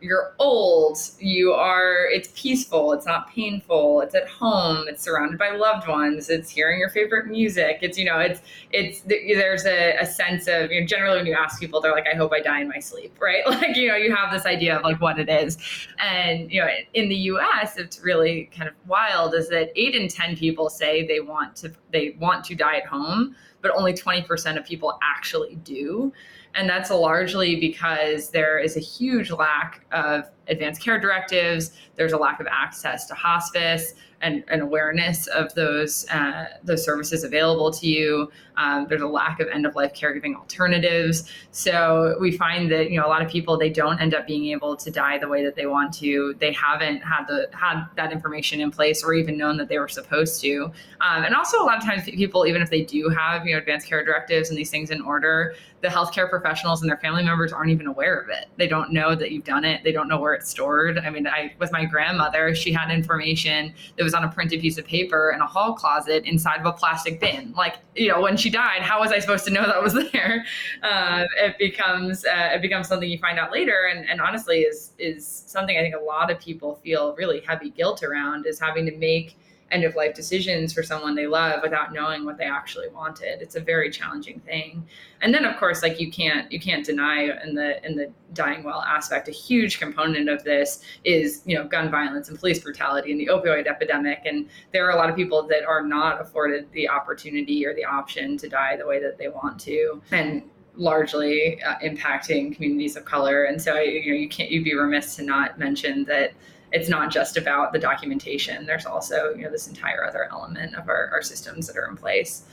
you're 0.00 0.34
old, 0.38 0.98
you 1.18 1.52
are, 1.52 2.06
it's 2.06 2.28
peaceful, 2.34 2.92
it's 2.92 3.06
not 3.06 3.30
painful, 3.30 4.00
it's 4.00 4.14
at 4.14 4.28
home, 4.28 4.86
it's 4.88 5.02
surrounded 5.02 5.38
by 5.38 5.50
loved 5.50 5.88
ones, 5.88 6.30
it's 6.30 6.50
hearing 6.50 6.78
your 6.78 6.88
favorite 6.90 7.26
music. 7.26 7.78
It's, 7.82 7.98
you 7.98 8.04
know, 8.04 8.18
it's, 8.18 8.40
it's, 8.70 9.00
there's 9.02 9.66
a, 9.66 9.96
a 9.98 10.06
sense 10.06 10.46
of, 10.46 10.70
you 10.70 10.80
know, 10.80 10.86
generally 10.86 11.18
when 11.18 11.26
you 11.26 11.34
ask 11.34 11.60
people, 11.60 11.80
they're 11.80 11.92
like, 11.92 12.06
I 12.12 12.16
hope 12.16 12.32
I 12.32 12.40
die 12.40 12.60
in 12.60 12.68
my 12.68 12.78
sleep, 12.78 13.16
right? 13.20 13.46
Like, 13.46 13.76
you 13.76 13.88
know, 13.88 13.96
you 13.96 14.14
have 14.14 14.32
this 14.32 14.46
idea 14.46 14.76
of 14.76 14.84
like 14.84 15.00
what 15.00 15.18
it 15.18 15.28
is. 15.28 15.58
And, 15.98 16.50
you 16.52 16.60
know, 16.60 16.68
in 16.94 17.08
the 17.08 17.16
US, 17.16 17.76
it's 17.76 18.00
really 18.00 18.50
kind 18.56 18.68
of 18.68 18.74
wild 18.86 19.34
is 19.34 19.48
that 19.48 19.70
eight 19.74 19.94
in 19.94 20.08
10 20.08 20.36
people 20.36 20.70
say 20.70 21.06
they 21.06 21.20
want 21.20 21.56
to, 21.56 21.72
they 21.92 22.16
want 22.20 22.44
to 22.44 22.54
die 22.54 22.76
at 22.76 22.86
home, 22.86 23.34
but 23.62 23.72
only 23.72 23.92
20% 23.92 24.56
of 24.56 24.64
people 24.64 24.98
actually 25.02 25.56
do. 25.56 26.12
And 26.58 26.68
that's 26.68 26.90
largely 26.90 27.54
because 27.54 28.30
there 28.30 28.58
is 28.58 28.76
a 28.76 28.80
huge 28.80 29.30
lack 29.30 29.86
of 29.92 30.28
advanced 30.48 30.82
care 30.82 30.98
directives. 30.98 31.72
There's 31.96 32.12
a 32.12 32.18
lack 32.18 32.40
of 32.40 32.46
access 32.50 33.06
to 33.06 33.14
hospice 33.14 33.94
and, 34.20 34.44
and 34.48 34.62
awareness 34.62 35.26
of 35.28 35.54
those 35.54 36.08
uh, 36.08 36.46
those 36.64 36.84
services 36.84 37.24
available 37.24 37.70
to 37.70 37.86
you. 37.86 38.30
Um, 38.56 38.86
there's 38.88 39.02
a 39.02 39.06
lack 39.06 39.38
of 39.38 39.48
end 39.48 39.66
of 39.66 39.76
life 39.76 39.94
caregiving 39.94 40.34
alternatives. 40.34 41.30
So 41.52 42.16
we 42.20 42.36
find 42.36 42.70
that 42.72 42.90
you 42.90 42.98
know 42.98 43.06
a 43.06 43.08
lot 43.08 43.22
of 43.22 43.30
people 43.30 43.56
they 43.56 43.70
don't 43.70 44.00
end 44.00 44.14
up 44.14 44.26
being 44.26 44.46
able 44.46 44.76
to 44.76 44.90
die 44.90 45.18
the 45.18 45.28
way 45.28 45.44
that 45.44 45.54
they 45.54 45.66
want 45.66 45.94
to. 45.94 46.34
They 46.38 46.52
haven't 46.52 47.00
had 47.00 47.26
the 47.28 47.48
had 47.52 47.86
that 47.96 48.12
information 48.12 48.60
in 48.60 48.70
place 48.70 49.04
or 49.04 49.14
even 49.14 49.38
known 49.38 49.56
that 49.58 49.68
they 49.68 49.78
were 49.78 49.88
supposed 49.88 50.40
to. 50.42 50.72
Um, 51.00 51.24
and 51.24 51.34
also 51.34 51.62
a 51.62 51.64
lot 51.64 51.78
of 51.78 51.84
times 51.84 52.04
people 52.04 52.46
even 52.46 52.62
if 52.62 52.70
they 52.70 52.82
do 52.82 53.08
have 53.10 53.46
you 53.46 53.52
know 53.52 53.58
advanced 53.58 53.86
care 53.86 54.04
directives 54.04 54.48
and 54.48 54.58
these 54.58 54.70
things 54.70 54.90
in 54.90 55.00
order, 55.00 55.54
the 55.80 55.88
healthcare 55.88 56.28
professionals 56.28 56.80
and 56.80 56.90
their 56.90 56.98
family 56.98 57.22
members 57.22 57.52
aren't 57.52 57.70
even 57.70 57.86
aware 57.86 58.18
of 58.18 58.28
it. 58.28 58.46
They 58.56 58.66
don't 58.66 58.92
know 58.92 59.14
that 59.14 59.30
you've 59.30 59.44
done 59.44 59.64
it. 59.64 59.84
They 59.84 59.92
don't 59.92 60.08
know 60.08 60.20
where 60.20 60.34
stored. 60.44 60.98
I 60.98 61.10
mean, 61.10 61.26
I 61.26 61.52
with 61.58 61.72
my 61.72 61.84
grandmother, 61.84 62.54
she 62.54 62.72
had 62.72 62.90
information 62.90 63.74
that 63.96 64.04
was 64.04 64.14
on 64.14 64.24
a 64.24 64.28
printed 64.28 64.60
piece 64.60 64.78
of 64.78 64.84
paper 64.84 65.32
in 65.34 65.40
a 65.40 65.46
hall 65.46 65.74
closet 65.74 66.24
inside 66.24 66.60
of 66.60 66.66
a 66.66 66.72
plastic 66.72 67.20
bin. 67.20 67.52
Like, 67.56 67.76
you 67.94 68.08
know, 68.08 68.20
when 68.20 68.36
she 68.36 68.50
died, 68.50 68.82
how 68.82 69.00
was 69.00 69.12
I 69.12 69.18
supposed 69.18 69.44
to 69.46 69.50
know 69.50 69.66
that 69.66 69.82
was 69.82 69.94
there? 70.12 70.44
Uh, 70.82 71.24
it 71.36 71.58
becomes 71.58 72.24
uh, 72.24 72.50
it 72.54 72.62
becomes 72.62 72.88
something 72.88 73.08
you 73.08 73.18
find 73.18 73.38
out 73.38 73.52
later, 73.52 73.88
and, 73.90 74.08
and 74.08 74.20
honestly, 74.20 74.60
is 74.60 74.92
is 74.98 75.26
something 75.26 75.76
I 75.76 75.80
think 75.80 75.94
a 75.94 76.04
lot 76.04 76.30
of 76.30 76.38
people 76.40 76.76
feel 76.76 77.14
really 77.16 77.40
heavy 77.40 77.70
guilt 77.70 78.02
around 78.02 78.46
is 78.46 78.60
having 78.60 78.86
to 78.86 78.96
make 78.96 79.36
end 79.70 79.84
of 79.84 79.94
life 79.94 80.14
decisions 80.14 80.72
for 80.72 80.82
someone 80.82 81.14
they 81.14 81.26
love 81.26 81.60
without 81.62 81.92
knowing 81.92 82.24
what 82.24 82.38
they 82.38 82.44
actually 82.44 82.88
wanted. 82.88 83.42
It's 83.42 83.54
a 83.54 83.60
very 83.60 83.90
challenging 83.90 84.40
thing. 84.40 84.86
And 85.20 85.34
then 85.34 85.44
of 85.44 85.56
course 85.58 85.82
like 85.82 86.00
you 86.00 86.10
can't 86.10 86.50
you 86.50 86.58
can't 86.60 86.84
deny 86.84 87.30
in 87.44 87.54
the 87.54 87.84
in 87.86 87.96
the 87.96 88.10
dying 88.32 88.62
well 88.62 88.82
aspect 88.82 89.28
a 89.28 89.32
huge 89.32 89.78
component 89.78 90.28
of 90.28 90.42
this 90.44 90.82
is, 91.04 91.42
you 91.44 91.54
know, 91.54 91.64
gun 91.64 91.90
violence 91.90 92.28
and 92.28 92.38
police 92.38 92.60
brutality 92.60 93.12
and 93.12 93.20
the 93.20 93.26
opioid 93.26 93.66
epidemic 93.66 94.22
and 94.24 94.48
there 94.72 94.86
are 94.86 94.90
a 94.90 94.96
lot 94.96 95.10
of 95.10 95.16
people 95.16 95.42
that 95.48 95.64
are 95.64 95.82
not 95.82 96.20
afforded 96.20 96.70
the 96.72 96.88
opportunity 96.88 97.66
or 97.66 97.74
the 97.74 97.84
option 97.84 98.36
to 98.38 98.48
die 98.48 98.76
the 98.76 98.86
way 98.86 99.00
that 99.02 99.18
they 99.18 99.28
want 99.28 99.58
to. 99.60 100.00
And 100.12 100.42
largely 100.76 101.60
uh, 101.64 101.74
impacting 101.82 102.54
communities 102.54 102.94
of 102.96 103.04
color 103.04 103.44
and 103.44 103.60
so 103.60 103.80
you 103.80 104.12
know 104.12 104.16
you 104.16 104.28
can't 104.28 104.48
you'd 104.48 104.62
be 104.62 104.76
remiss 104.76 105.16
to 105.16 105.24
not 105.24 105.58
mention 105.58 106.04
that 106.04 106.32
it's 106.72 106.88
not 106.88 107.10
just 107.10 107.36
about 107.36 107.72
the 107.72 107.78
documentation. 107.78 108.66
There's 108.66 108.86
also, 108.86 109.34
you 109.34 109.44
know, 109.44 109.50
this 109.50 109.68
entire 109.68 110.04
other 110.04 110.28
element 110.30 110.74
of 110.74 110.88
our, 110.88 111.08
our 111.12 111.22
systems 111.22 111.66
that 111.66 111.76
are 111.76 111.88
in 111.88 111.96
place. 111.96 112.44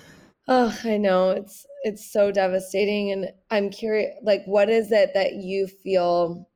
Oh, 0.48 0.78
I 0.84 0.98
know. 0.98 1.32
It's 1.32 1.66
it's 1.84 2.12
so 2.12 2.32
devastating. 2.32 3.12
And 3.12 3.32
I'm 3.50 3.70
curious, 3.70 4.16
like, 4.24 4.44
what 4.46 4.70
is 4.70 4.92
it 4.92 5.14
that 5.14 5.34
you 5.34 5.68
feel? 5.68 6.48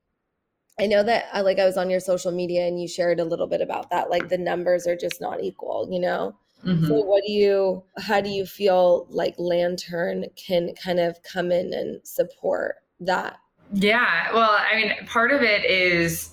I 0.79 0.85
know 0.85 1.03
that 1.03 1.25
uh, 1.33 1.43
like 1.43 1.59
I 1.59 1.65
was 1.65 1.75
on 1.75 1.89
your 1.89 1.99
social 1.99 2.31
media 2.31 2.65
and 2.67 2.81
you 2.81 2.87
shared 2.87 3.19
a 3.19 3.25
little 3.25 3.47
bit 3.47 3.61
about 3.61 3.89
that. 3.89 4.09
Like 4.09 4.29
the 4.29 4.37
numbers 4.37 4.87
are 4.87 4.95
just 4.95 5.19
not 5.19 5.43
equal, 5.43 5.89
you 5.91 5.99
know? 5.99 6.35
Mm-hmm. 6.65 6.87
So 6.87 7.01
what 7.01 7.23
do 7.25 7.31
you 7.31 7.83
how 7.97 8.21
do 8.21 8.29
you 8.29 8.45
feel 8.45 9.07
like 9.09 9.35
Lantern 9.37 10.25
can 10.35 10.73
kind 10.75 10.99
of 10.99 11.21
come 11.23 11.51
in 11.51 11.73
and 11.73 11.99
support 12.05 12.75
that? 13.01 13.37
Yeah. 13.73 14.33
Well, 14.33 14.51
I 14.51 14.75
mean, 14.75 14.93
part 15.05 15.31
of 15.31 15.41
it 15.41 15.65
is 15.65 16.31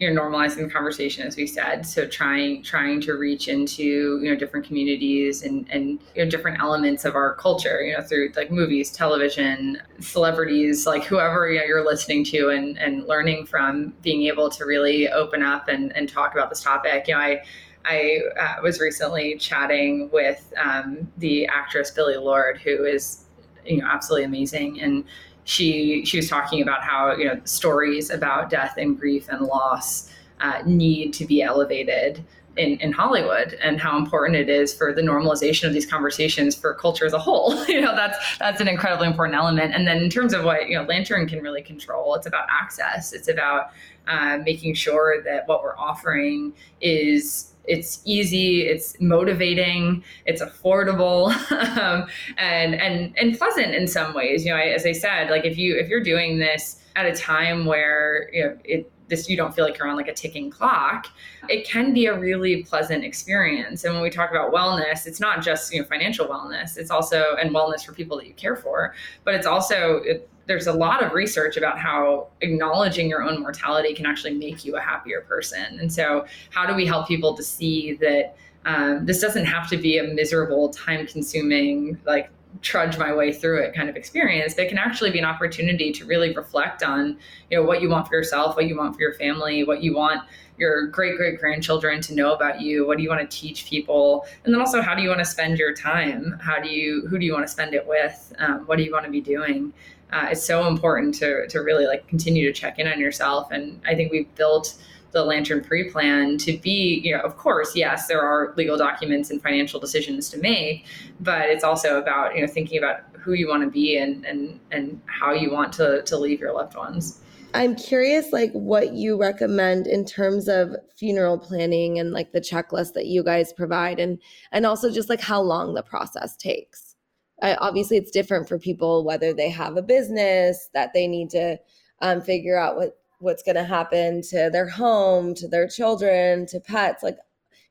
you 0.00 0.12
know 0.12 0.20
normalizing 0.20 0.66
the 0.66 0.70
conversation 0.70 1.26
as 1.26 1.36
we 1.36 1.46
said. 1.46 1.86
So 1.86 2.06
trying 2.06 2.62
trying 2.62 3.00
to 3.02 3.14
reach 3.14 3.48
into 3.48 3.82
you 4.20 4.30
know 4.30 4.34
different 4.34 4.66
communities 4.66 5.42
and 5.42 5.66
and 5.70 6.00
you 6.14 6.24
know 6.24 6.30
different 6.30 6.60
elements 6.60 7.04
of 7.04 7.14
our 7.14 7.34
culture 7.34 7.82
you 7.82 7.96
know 7.96 8.02
through 8.02 8.32
like 8.36 8.50
movies 8.50 8.90
television 8.90 9.80
celebrities 10.00 10.86
like 10.86 11.04
whoever 11.04 11.50
you 11.50 11.60
know, 11.60 11.64
you're 11.64 11.84
listening 11.84 12.24
to 12.24 12.50
and 12.50 12.78
and 12.78 13.06
learning 13.06 13.46
from 13.46 13.94
being 14.02 14.24
able 14.24 14.50
to 14.50 14.64
really 14.64 15.08
open 15.08 15.42
up 15.42 15.68
and 15.68 15.96
and 15.96 16.08
talk 16.08 16.32
about 16.32 16.50
this 16.50 16.62
topic. 16.62 17.06
You 17.08 17.14
know 17.14 17.20
i 17.20 17.42
I 17.86 18.20
uh, 18.40 18.62
was 18.62 18.80
recently 18.80 19.36
chatting 19.36 20.08
with 20.10 20.52
um, 20.56 21.06
the 21.18 21.46
actress 21.46 21.90
Billie 21.90 22.16
Lourd, 22.16 22.58
who 22.58 22.84
is, 22.84 23.26
you 23.66 23.76
know, 23.76 23.86
absolutely 23.86 24.24
amazing, 24.24 24.80
and 24.80 25.04
she 25.44 26.04
she 26.04 26.16
was 26.16 26.28
talking 26.28 26.62
about 26.62 26.82
how 26.82 27.14
you 27.14 27.26
know 27.26 27.40
stories 27.44 28.10
about 28.10 28.50
death 28.50 28.74
and 28.78 28.98
grief 28.98 29.28
and 29.28 29.42
loss 29.42 30.10
uh, 30.40 30.62
need 30.66 31.12
to 31.14 31.24
be 31.24 31.42
elevated 31.42 32.24
in, 32.56 32.78
in 32.80 32.92
Hollywood 32.92 33.58
and 33.62 33.80
how 33.80 33.96
important 33.96 34.36
it 34.36 34.48
is 34.48 34.72
for 34.72 34.92
the 34.92 35.02
normalization 35.02 35.66
of 35.66 35.72
these 35.72 35.86
conversations 35.86 36.54
for 36.54 36.74
culture 36.74 37.06
as 37.06 37.12
a 37.12 37.18
whole. 37.18 37.64
you 37.68 37.80
know, 37.80 37.94
that's 37.94 38.16
that's 38.38 38.60
an 38.60 38.68
incredibly 38.68 39.06
important 39.06 39.36
element. 39.36 39.74
And 39.74 39.86
then 39.86 39.98
in 39.98 40.10
terms 40.10 40.32
of 40.32 40.44
what 40.44 40.68
you 40.68 40.76
know, 40.76 40.84
Lantern 40.84 41.28
can 41.28 41.40
really 41.42 41.62
control, 41.62 42.14
it's 42.14 42.26
about 42.26 42.46
access. 42.48 43.12
It's 43.12 43.28
about 43.28 43.70
uh, 44.06 44.38
making 44.44 44.74
sure 44.74 45.22
that 45.22 45.48
what 45.48 45.62
we're 45.62 45.76
offering 45.76 46.52
is 46.80 47.50
it's 47.66 48.02
easy, 48.04 48.62
it's 48.66 48.98
motivating, 49.00 50.04
it's 50.26 50.42
affordable, 50.42 51.30
um, 51.78 52.06
and 52.36 52.74
and 52.74 53.14
and 53.18 53.38
pleasant 53.38 53.74
in 53.74 53.88
some 53.88 54.14
ways. 54.14 54.44
You 54.44 54.52
know, 54.52 54.58
I, 54.58 54.66
as 54.66 54.84
I 54.84 54.92
said, 54.92 55.30
like 55.30 55.44
if 55.44 55.56
you 55.56 55.76
if 55.76 55.88
you're 55.88 56.02
doing 56.02 56.38
this 56.38 56.80
at 56.96 57.06
a 57.06 57.14
time 57.14 57.64
where 57.64 58.30
you 58.32 58.44
know 58.44 58.58
it 58.64 58.90
this 59.08 59.28
you 59.28 59.36
don't 59.36 59.54
feel 59.54 59.64
like 59.64 59.78
you're 59.78 59.88
on 59.88 59.96
like 59.96 60.08
a 60.08 60.14
ticking 60.14 60.50
clock 60.50 61.06
it 61.48 61.66
can 61.66 61.92
be 61.92 62.06
a 62.06 62.18
really 62.18 62.62
pleasant 62.62 63.04
experience 63.04 63.84
and 63.84 63.94
when 63.94 64.02
we 64.02 64.10
talk 64.10 64.30
about 64.30 64.52
wellness 64.52 65.06
it's 65.06 65.20
not 65.20 65.42
just 65.42 65.72
you 65.72 65.80
know 65.80 65.86
financial 65.86 66.26
wellness 66.26 66.76
it's 66.76 66.90
also 66.90 67.36
and 67.40 67.50
wellness 67.50 67.84
for 67.84 67.92
people 67.92 68.16
that 68.16 68.26
you 68.26 68.34
care 68.34 68.56
for 68.56 68.94
but 69.24 69.34
it's 69.34 69.46
also 69.46 69.96
it, 70.04 70.28
there's 70.46 70.66
a 70.66 70.72
lot 70.72 71.02
of 71.02 71.12
research 71.12 71.56
about 71.56 71.78
how 71.78 72.28
acknowledging 72.40 73.08
your 73.08 73.22
own 73.22 73.40
mortality 73.40 73.94
can 73.94 74.06
actually 74.06 74.34
make 74.34 74.64
you 74.64 74.76
a 74.76 74.80
happier 74.80 75.22
person. 75.22 75.78
And 75.80 75.92
so, 75.92 76.26
how 76.50 76.66
do 76.66 76.74
we 76.74 76.86
help 76.86 77.08
people 77.08 77.34
to 77.34 77.42
see 77.42 77.94
that 77.94 78.36
um, 78.66 79.04
this 79.06 79.20
doesn't 79.20 79.46
have 79.46 79.68
to 79.70 79.76
be 79.76 79.98
a 79.98 80.04
miserable, 80.04 80.70
time 80.70 81.06
consuming, 81.06 81.98
like 82.06 82.30
trudge 82.62 82.98
my 82.98 83.12
way 83.12 83.32
through 83.32 83.58
it 83.58 83.74
kind 83.74 83.88
of 83.88 83.96
experience 83.96 84.54
but 84.54 84.64
it 84.64 84.68
can 84.68 84.78
actually 84.78 85.10
be 85.10 85.18
an 85.18 85.24
opportunity 85.24 85.92
to 85.92 86.04
really 86.04 86.34
reflect 86.34 86.82
on 86.82 87.16
you 87.50 87.58
know 87.58 87.64
what 87.64 87.82
you 87.82 87.88
want 87.88 88.06
for 88.06 88.14
yourself 88.14 88.56
what 88.56 88.66
you 88.66 88.76
want 88.76 88.94
for 88.94 89.00
your 89.00 89.14
family 89.14 89.64
what 89.64 89.82
you 89.82 89.94
want 89.94 90.22
your 90.56 90.86
great 90.86 91.16
great 91.16 91.40
grandchildren 91.40 92.00
to 92.00 92.14
know 92.14 92.32
about 92.32 92.60
you 92.60 92.86
what 92.86 92.96
do 92.96 93.02
you 93.02 93.08
want 93.08 93.20
to 93.20 93.36
teach 93.36 93.66
people 93.66 94.24
and 94.44 94.54
then 94.54 94.60
also 94.60 94.80
how 94.80 94.94
do 94.94 95.02
you 95.02 95.08
want 95.08 95.18
to 95.18 95.24
spend 95.24 95.58
your 95.58 95.74
time 95.74 96.38
how 96.40 96.60
do 96.60 96.68
you 96.68 97.06
who 97.08 97.18
do 97.18 97.26
you 97.26 97.32
want 97.32 97.44
to 97.44 97.50
spend 97.50 97.74
it 97.74 97.86
with 97.86 98.32
um, 98.38 98.60
what 98.66 98.76
do 98.76 98.84
you 98.84 98.92
want 98.92 99.04
to 99.04 99.10
be 99.10 99.20
doing 99.20 99.72
uh, 100.14 100.28
it's 100.30 100.44
so 100.44 100.68
important 100.68 101.12
to 101.12 101.46
to 101.48 101.58
really 101.58 101.86
like 101.86 102.06
continue 102.06 102.46
to 102.46 102.52
check 102.52 102.78
in 102.78 102.86
on 102.86 103.00
yourself. 103.00 103.50
And 103.50 103.80
I 103.84 103.94
think 103.94 104.12
we've 104.12 104.32
built 104.36 104.74
the 105.14 105.24
Lantern 105.24 105.62
pre-plan 105.62 106.36
to 106.38 106.58
be, 106.58 107.00
you 107.02 107.16
know, 107.16 107.22
of 107.22 107.36
course, 107.36 107.74
yes, 107.74 108.06
there 108.08 108.20
are 108.20 108.52
legal 108.56 108.76
documents 108.76 109.30
and 109.30 109.40
financial 109.40 109.80
decisions 109.80 110.28
to 110.30 110.38
make, 110.38 110.84
but 111.20 111.48
it's 111.48 111.64
also 111.64 111.98
about, 111.98 112.34
you 112.34 112.42
know, 112.42 112.46
thinking 112.46 112.76
about 112.76 113.00
who 113.12 113.32
you 113.32 113.48
want 113.48 113.62
to 113.62 113.70
be 113.70 113.96
and 113.96 114.26
and 114.26 114.60
and 114.70 115.00
how 115.06 115.32
you 115.32 115.50
want 115.50 115.72
to 115.72 116.02
to 116.02 116.18
leave 116.18 116.40
your 116.40 116.52
loved 116.52 116.76
ones. 116.76 117.20
I'm 117.54 117.76
curious 117.76 118.32
like 118.32 118.50
what 118.52 118.94
you 118.94 119.16
recommend 119.18 119.86
in 119.86 120.04
terms 120.04 120.48
of 120.48 120.74
funeral 120.96 121.38
planning 121.38 122.00
and 122.00 122.12
like 122.12 122.32
the 122.32 122.40
checklist 122.40 122.94
that 122.94 123.06
you 123.06 123.22
guys 123.22 123.52
provide 123.52 124.00
and 124.00 124.18
and 124.50 124.66
also 124.66 124.90
just 124.90 125.08
like 125.08 125.20
how 125.20 125.40
long 125.40 125.74
the 125.74 125.82
process 125.82 126.36
takes 126.36 126.96
obviously 127.42 127.96
it's 127.96 128.10
different 128.10 128.48
for 128.48 128.58
people 128.58 129.04
whether 129.04 129.32
they 129.32 129.50
have 129.50 129.76
a 129.76 129.82
business 129.82 130.68
that 130.72 130.92
they 130.94 131.06
need 131.06 131.30
to 131.30 131.58
um, 132.00 132.20
figure 132.20 132.58
out 132.58 132.76
what 132.76 132.98
what's 133.24 133.42
going 133.42 133.56
to 133.56 133.64
happen 133.64 134.20
to 134.20 134.50
their 134.52 134.68
home 134.68 135.34
to 135.34 135.48
their 135.48 135.66
children 135.66 136.46
to 136.46 136.60
pets 136.60 137.02
like 137.02 137.16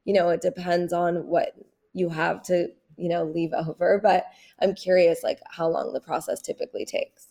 you 0.04 0.14
know 0.14 0.30
it 0.30 0.42
depends 0.42 0.92
on 0.92 1.28
what 1.28 1.54
you 1.94 2.10
have 2.10 2.42
to 2.42 2.68
you 2.98 3.08
know 3.08 3.24
leave 3.24 3.54
over 3.54 4.00
but 4.02 4.26
i'm 4.62 4.74
curious 4.74 5.24
like 5.24 5.40
how 5.50 5.68
long 5.68 5.94
the 5.94 6.02
process 6.02 6.42
typically 6.42 6.86
takes 6.86 7.28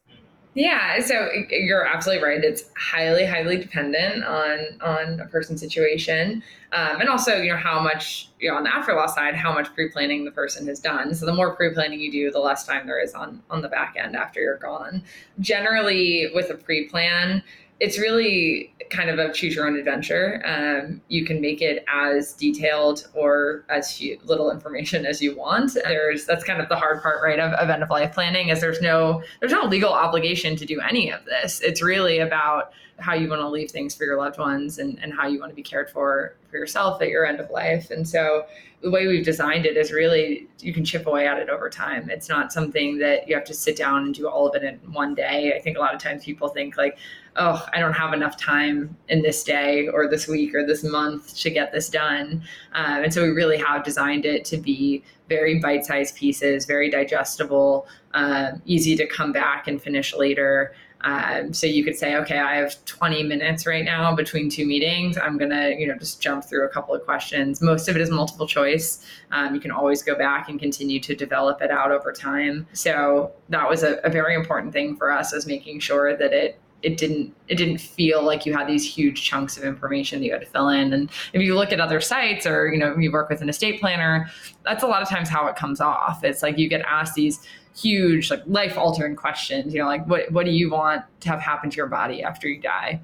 Yeah, 0.54 1.00
so 1.00 1.30
you're 1.48 1.86
absolutely 1.86 2.22
right. 2.22 2.44
It's 2.44 2.64
highly, 2.76 3.24
highly 3.24 3.56
dependent 3.56 4.22
on 4.22 4.58
on 4.82 5.20
a 5.20 5.26
person's 5.26 5.60
situation, 5.60 6.42
um, 6.72 7.00
and 7.00 7.08
also 7.08 7.36
you 7.36 7.50
know 7.50 7.56
how 7.56 7.80
much 7.80 8.28
you 8.38 8.50
know 8.50 8.58
on 8.58 8.64
the 8.64 8.74
after 8.74 8.92
law 8.92 9.06
side, 9.06 9.34
how 9.34 9.54
much 9.54 9.72
pre 9.72 9.88
planning 9.88 10.26
the 10.26 10.30
person 10.30 10.66
has 10.66 10.78
done. 10.78 11.14
So 11.14 11.24
the 11.24 11.32
more 11.32 11.56
pre 11.56 11.72
planning 11.72 12.00
you 12.00 12.12
do, 12.12 12.30
the 12.30 12.38
less 12.38 12.66
time 12.66 12.86
there 12.86 13.00
is 13.02 13.14
on 13.14 13.42
on 13.48 13.62
the 13.62 13.68
back 13.68 13.94
end 13.98 14.14
after 14.14 14.40
you're 14.40 14.58
gone. 14.58 15.02
Generally, 15.40 16.32
with 16.34 16.50
a 16.50 16.54
pre 16.54 16.86
plan, 16.86 17.42
it's 17.82 17.98
really 17.98 18.72
kind 18.90 19.10
of 19.10 19.18
a 19.18 19.32
choose 19.32 19.56
your 19.56 19.66
own 19.66 19.76
adventure. 19.76 20.40
Um, 20.44 21.00
you 21.08 21.24
can 21.24 21.40
make 21.40 21.60
it 21.60 21.84
as 21.92 22.32
detailed 22.32 23.08
or 23.12 23.64
as 23.68 23.96
few, 23.96 24.20
little 24.22 24.52
information 24.52 25.04
as 25.04 25.20
you 25.20 25.36
want. 25.36 25.74
There's 25.74 26.24
that's 26.24 26.44
kind 26.44 26.62
of 26.62 26.68
the 26.68 26.76
hard 26.76 27.02
part, 27.02 27.20
right, 27.24 27.40
of, 27.40 27.52
of 27.54 27.68
end 27.70 27.82
of 27.82 27.90
life 27.90 28.14
planning 28.14 28.50
is 28.50 28.60
there's 28.60 28.80
no 28.80 29.24
there's 29.40 29.50
no 29.50 29.64
legal 29.64 29.92
obligation 29.92 30.54
to 30.56 30.64
do 30.64 30.80
any 30.80 31.10
of 31.10 31.24
this. 31.24 31.60
It's 31.60 31.82
really 31.82 32.20
about 32.20 32.72
how 32.98 33.14
you 33.14 33.28
want 33.28 33.40
to 33.40 33.48
leave 33.48 33.72
things 33.72 33.96
for 33.96 34.04
your 34.04 34.16
loved 34.16 34.38
ones 34.38 34.78
and, 34.78 34.96
and 35.02 35.12
how 35.12 35.26
you 35.26 35.40
want 35.40 35.50
to 35.50 35.56
be 35.56 35.62
cared 35.62 35.90
for 35.90 36.36
for 36.48 36.58
yourself 36.58 37.02
at 37.02 37.08
your 37.08 37.26
end 37.26 37.40
of 37.40 37.50
life. 37.50 37.90
And 37.90 38.08
so 38.08 38.46
the 38.80 38.92
way 38.92 39.08
we've 39.08 39.24
designed 39.24 39.66
it 39.66 39.76
is 39.76 39.90
really 39.90 40.46
you 40.60 40.72
can 40.72 40.84
chip 40.84 41.08
away 41.08 41.26
at 41.26 41.38
it 41.38 41.48
over 41.48 41.68
time. 41.68 42.10
It's 42.10 42.28
not 42.28 42.52
something 42.52 42.98
that 42.98 43.28
you 43.28 43.34
have 43.34 43.44
to 43.46 43.54
sit 43.54 43.76
down 43.76 44.04
and 44.04 44.14
do 44.14 44.28
all 44.28 44.48
of 44.48 44.54
it 44.54 44.62
in 44.62 44.76
one 44.92 45.16
day. 45.16 45.52
I 45.56 45.60
think 45.60 45.76
a 45.76 45.80
lot 45.80 45.94
of 45.94 46.00
times 46.00 46.24
people 46.24 46.48
think 46.48 46.76
like, 46.76 46.96
oh, 47.36 47.66
I 47.72 47.80
don't 47.80 47.92
have 47.94 48.12
enough 48.12 48.36
time 48.36 48.96
in 49.08 49.22
this 49.22 49.42
day 49.42 49.88
or 49.88 50.08
this 50.08 50.28
week 50.28 50.54
or 50.54 50.66
this 50.66 50.84
month 50.84 51.36
to 51.38 51.50
get 51.50 51.72
this 51.72 51.88
done. 51.88 52.42
Um, 52.74 53.04
and 53.04 53.14
so 53.14 53.22
we 53.22 53.30
really 53.30 53.58
have 53.58 53.84
designed 53.84 54.26
it 54.26 54.44
to 54.46 54.56
be 54.56 55.02
very 55.28 55.58
bite 55.58 55.84
sized 55.84 56.14
pieces, 56.14 56.66
very 56.66 56.90
digestible, 56.90 57.86
uh, 58.12 58.52
easy 58.66 58.96
to 58.96 59.06
come 59.06 59.32
back 59.32 59.66
and 59.66 59.80
finish 59.80 60.14
later. 60.14 60.74
Um, 61.04 61.52
so 61.52 61.66
you 61.66 61.82
could 61.82 61.96
say, 61.96 62.16
okay, 62.16 62.38
I 62.38 62.56
have 62.56 62.84
20 62.84 63.24
minutes 63.24 63.66
right 63.66 63.84
now 63.84 64.14
between 64.14 64.48
two 64.48 64.64
meetings. 64.64 65.18
I'm 65.18 65.36
gonna, 65.36 65.70
you 65.70 65.88
know, 65.88 65.96
just 65.96 66.20
jump 66.22 66.44
through 66.44 66.64
a 66.64 66.68
couple 66.68 66.94
of 66.94 67.02
questions. 67.04 67.60
Most 67.60 67.88
of 67.88 67.96
it 67.96 68.02
is 68.02 68.10
multiple 68.10 68.46
choice. 68.46 69.04
Um, 69.32 69.54
you 69.54 69.60
can 69.60 69.72
always 69.72 70.02
go 70.02 70.14
back 70.14 70.48
and 70.48 70.60
continue 70.60 71.00
to 71.00 71.16
develop 71.16 71.60
it 71.60 71.70
out 71.70 71.90
over 71.90 72.12
time. 72.12 72.68
So 72.72 73.32
that 73.48 73.68
was 73.68 73.82
a, 73.82 73.96
a 74.04 74.10
very 74.10 74.34
important 74.34 74.72
thing 74.72 74.96
for 74.96 75.10
us, 75.10 75.32
is 75.32 75.46
making 75.46 75.80
sure 75.80 76.16
that 76.16 76.32
it 76.32 76.60
it 76.82 76.96
didn't 76.96 77.34
it 77.48 77.56
didn't 77.56 77.78
feel 77.78 78.22
like 78.22 78.44
you 78.44 78.52
had 78.52 78.66
these 78.66 78.84
huge 78.84 79.22
chunks 79.22 79.56
of 79.56 79.64
information 79.64 80.20
that 80.20 80.26
you 80.26 80.32
had 80.32 80.40
to 80.40 80.46
fill 80.46 80.68
in. 80.68 80.92
And 80.92 81.10
if 81.32 81.42
you 81.42 81.54
look 81.54 81.72
at 81.72 81.80
other 81.80 82.00
sites 82.00 82.46
or 82.46 82.72
you 82.72 82.78
know 82.78 82.96
you 82.96 83.10
work 83.10 83.28
with 83.28 83.40
an 83.40 83.48
estate 83.48 83.80
planner 83.80 84.28
that's 84.64 84.82
a 84.82 84.86
lot 84.86 85.02
of 85.02 85.08
times 85.08 85.28
how 85.28 85.46
it 85.46 85.56
comes 85.56 85.80
off. 85.80 86.24
It's 86.24 86.42
like 86.42 86.58
you 86.58 86.68
get 86.68 86.82
asked 86.82 87.14
these 87.14 87.46
huge 87.74 88.30
like 88.30 88.42
life 88.46 88.76
altering 88.76 89.16
questions 89.16 89.72
you 89.72 89.80
know 89.80 89.86
like 89.86 90.06
what 90.06 90.30
what 90.30 90.44
do 90.44 90.52
you 90.52 90.70
want 90.70 91.02
to 91.20 91.30
have 91.30 91.40
happen 91.40 91.70
to 91.70 91.76
your 91.76 91.86
body 91.86 92.22
after 92.22 92.48
you 92.48 92.60
die? 92.60 93.00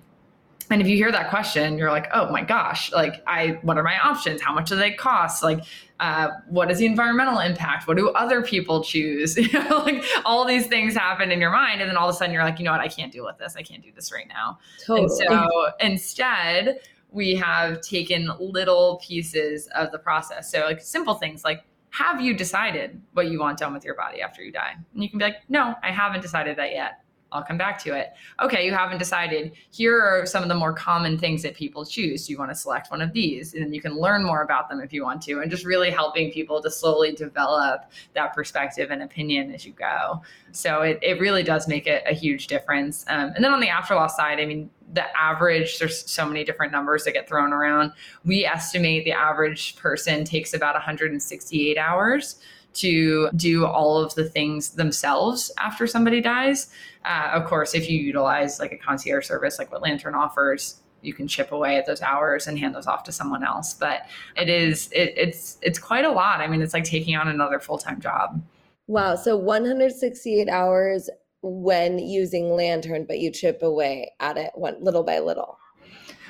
And 0.70 0.82
if 0.82 0.88
you 0.88 0.96
hear 0.96 1.12
that 1.12 1.30
question 1.30 1.78
you're 1.78 1.90
like 1.90 2.08
oh 2.12 2.30
my 2.30 2.42
gosh 2.42 2.92
like 2.92 3.22
i 3.26 3.58
what 3.62 3.78
are 3.78 3.84
my 3.84 3.98
options? 3.98 4.40
How 4.40 4.52
much 4.52 4.68
do 4.68 4.76
they 4.76 4.92
cost? 4.92 5.42
Like 5.42 5.60
uh, 6.00 6.28
what 6.48 6.70
is 6.70 6.78
the 6.78 6.86
environmental 6.86 7.38
impact 7.40 7.88
what 7.88 7.96
do 7.96 8.10
other 8.10 8.42
people 8.42 8.82
choose 8.82 9.36
you 9.36 9.52
know 9.52 9.78
like 9.78 10.04
all 10.24 10.44
these 10.44 10.66
things 10.66 10.94
happen 10.94 11.30
in 11.30 11.40
your 11.40 11.50
mind 11.50 11.80
and 11.80 11.90
then 11.90 11.96
all 11.96 12.08
of 12.08 12.14
a 12.14 12.18
sudden 12.18 12.32
you're 12.32 12.44
like 12.44 12.58
you 12.58 12.64
know 12.64 12.72
what 12.72 12.80
i 12.80 12.88
can't 12.88 13.12
deal 13.12 13.24
with 13.24 13.36
this 13.38 13.56
i 13.56 13.62
can't 13.62 13.82
do 13.82 13.90
this 13.94 14.12
right 14.12 14.28
now 14.28 14.58
totally. 14.84 15.02
and 15.02 15.10
so 15.10 15.70
instead 15.80 16.80
we 17.10 17.34
have 17.34 17.80
taken 17.80 18.30
little 18.38 19.00
pieces 19.04 19.68
of 19.74 19.90
the 19.90 19.98
process 19.98 20.50
so 20.50 20.60
like 20.60 20.80
simple 20.80 21.14
things 21.14 21.44
like 21.44 21.64
have 21.90 22.20
you 22.20 22.34
decided 22.34 23.00
what 23.14 23.28
you 23.28 23.40
want 23.40 23.58
done 23.58 23.72
with 23.72 23.84
your 23.84 23.94
body 23.94 24.20
after 24.20 24.42
you 24.42 24.52
die? 24.52 24.74
And 24.94 25.02
you 25.02 25.08
can 25.08 25.18
be 25.18 25.24
like, 25.24 25.36
no, 25.48 25.74
I 25.82 25.90
haven't 25.90 26.20
decided 26.20 26.56
that 26.58 26.72
yet. 26.72 27.02
I'll 27.30 27.42
come 27.42 27.58
back 27.58 27.78
to 27.84 27.94
it. 27.94 28.14
Okay, 28.40 28.64
you 28.64 28.72
haven't 28.72 28.98
decided. 28.98 29.52
Here 29.70 30.00
are 30.00 30.24
some 30.24 30.42
of 30.42 30.48
the 30.48 30.54
more 30.54 30.72
common 30.72 31.18
things 31.18 31.42
that 31.42 31.54
people 31.54 31.84
choose. 31.84 32.26
Do 32.26 32.32
you 32.32 32.38
want 32.38 32.50
to 32.50 32.54
select 32.54 32.90
one 32.90 33.02
of 33.02 33.12
these? 33.12 33.54
And 33.54 33.62
then 33.62 33.74
you 33.74 33.82
can 33.82 33.98
learn 33.98 34.24
more 34.24 34.42
about 34.42 34.68
them 34.68 34.80
if 34.80 34.92
you 34.92 35.04
want 35.04 35.22
to, 35.22 35.40
and 35.40 35.50
just 35.50 35.66
really 35.66 35.90
helping 35.90 36.30
people 36.30 36.62
to 36.62 36.70
slowly 36.70 37.12
develop 37.12 37.82
that 38.14 38.34
perspective 38.34 38.90
and 38.90 39.02
opinion 39.02 39.52
as 39.52 39.66
you 39.66 39.72
go. 39.72 40.22
So 40.52 40.82
it, 40.82 40.98
it 41.02 41.20
really 41.20 41.42
does 41.42 41.68
make 41.68 41.86
a, 41.86 42.02
a 42.08 42.14
huge 42.14 42.46
difference. 42.46 43.04
Um, 43.08 43.32
and 43.34 43.44
then 43.44 43.52
on 43.52 43.60
the 43.60 43.68
after 43.68 43.94
loss 43.94 44.16
side, 44.16 44.40
I 44.40 44.46
mean, 44.46 44.70
the 44.94 45.04
average, 45.16 45.78
there's 45.78 46.10
so 46.10 46.26
many 46.26 46.44
different 46.44 46.72
numbers 46.72 47.04
that 47.04 47.12
get 47.12 47.28
thrown 47.28 47.52
around. 47.52 47.92
We 48.24 48.46
estimate 48.46 49.04
the 49.04 49.12
average 49.12 49.76
person 49.76 50.24
takes 50.24 50.54
about 50.54 50.74
168 50.74 51.76
hours 51.76 52.40
to 52.80 53.30
do 53.36 53.66
all 53.66 53.98
of 53.98 54.14
the 54.14 54.24
things 54.24 54.70
themselves 54.70 55.50
after 55.58 55.86
somebody 55.86 56.20
dies. 56.20 56.70
Uh, 57.04 57.30
of 57.32 57.44
course, 57.44 57.74
if 57.74 57.88
you 57.88 57.98
utilize 57.98 58.58
like 58.58 58.72
a 58.72 58.76
concierge 58.76 59.26
service, 59.26 59.58
like 59.58 59.70
what 59.72 59.82
Lantern 59.82 60.14
offers, 60.14 60.80
you 61.00 61.14
can 61.14 61.28
chip 61.28 61.52
away 61.52 61.76
at 61.76 61.86
those 61.86 62.02
hours 62.02 62.46
and 62.46 62.58
hand 62.58 62.74
those 62.74 62.86
off 62.86 63.04
to 63.04 63.12
someone 63.12 63.44
else. 63.44 63.74
But 63.74 64.02
it 64.36 64.48
is 64.48 64.90
it, 64.92 65.14
it's 65.16 65.58
it's 65.62 65.78
quite 65.78 66.04
a 66.04 66.10
lot. 66.10 66.40
I 66.40 66.48
mean, 66.48 66.62
it's 66.62 66.74
like 66.74 66.84
taking 66.84 67.16
on 67.16 67.28
another 67.28 67.60
full 67.60 67.78
time 67.78 68.00
job. 68.00 68.42
Wow. 68.86 69.16
So 69.16 69.36
168 69.36 70.48
hours 70.48 71.10
when 71.42 71.98
using 71.98 72.50
Lantern, 72.50 73.04
but 73.06 73.18
you 73.20 73.30
chip 73.30 73.62
away 73.62 74.10
at 74.18 74.36
it 74.36 74.50
one 74.54 74.82
little 74.82 75.04
by 75.04 75.18
little. 75.20 75.58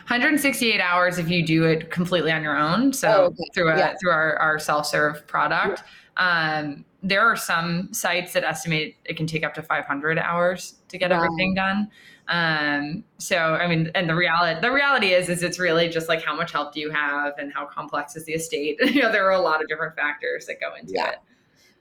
168 0.08 0.80
hours 0.80 1.18
if 1.18 1.28
you 1.28 1.44
do 1.44 1.64
it 1.64 1.90
completely 1.90 2.32
on 2.32 2.42
your 2.42 2.56
own. 2.56 2.94
So 2.94 3.08
oh, 3.08 3.24
okay. 3.26 3.44
through 3.52 3.68
a, 3.68 3.76
yeah. 3.76 3.94
through 4.00 4.10
our, 4.10 4.36
our 4.36 4.58
self 4.58 4.86
serve 4.86 5.26
product. 5.26 5.82
Um, 6.16 6.86
there 7.02 7.20
are 7.20 7.36
some 7.36 7.92
sites 7.92 8.32
that 8.32 8.42
estimate 8.42 8.96
it 9.04 9.18
can 9.18 9.26
take 9.26 9.44
up 9.44 9.52
to 9.54 9.62
500 9.62 10.18
hours 10.18 10.76
to 10.88 10.96
get 10.96 11.10
wow. 11.10 11.22
everything 11.22 11.54
done. 11.54 11.90
Um, 12.28 13.04
so 13.18 13.36
I 13.36 13.66
mean, 13.68 13.90
and 13.94 14.08
the 14.08 14.14
reality 14.14 14.58
the 14.62 14.72
reality 14.72 15.08
is 15.08 15.28
is 15.28 15.42
it's 15.42 15.58
really 15.58 15.90
just 15.90 16.08
like 16.08 16.24
how 16.24 16.34
much 16.34 16.52
help 16.52 16.72
do 16.72 16.80
you 16.80 16.90
have 16.90 17.34
and 17.36 17.52
how 17.52 17.66
complex 17.66 18.16
is 18.16 18.24
the 18.24 18.32
estate. 18.32 18.78
you 18.94 19.02
know, 19.02 19.12
there 19.12 19.26
are 19.26 19.32
a 19.32 19.40
lot 19.42 19.60
of 19.60 19.68
different 19.68 19.94
factors 19.94 20.46
that 20.46 20.58
go 20.58 20.74
into 20.74 20.94
yeah. 20.94 21.10
it. 21.10 21.18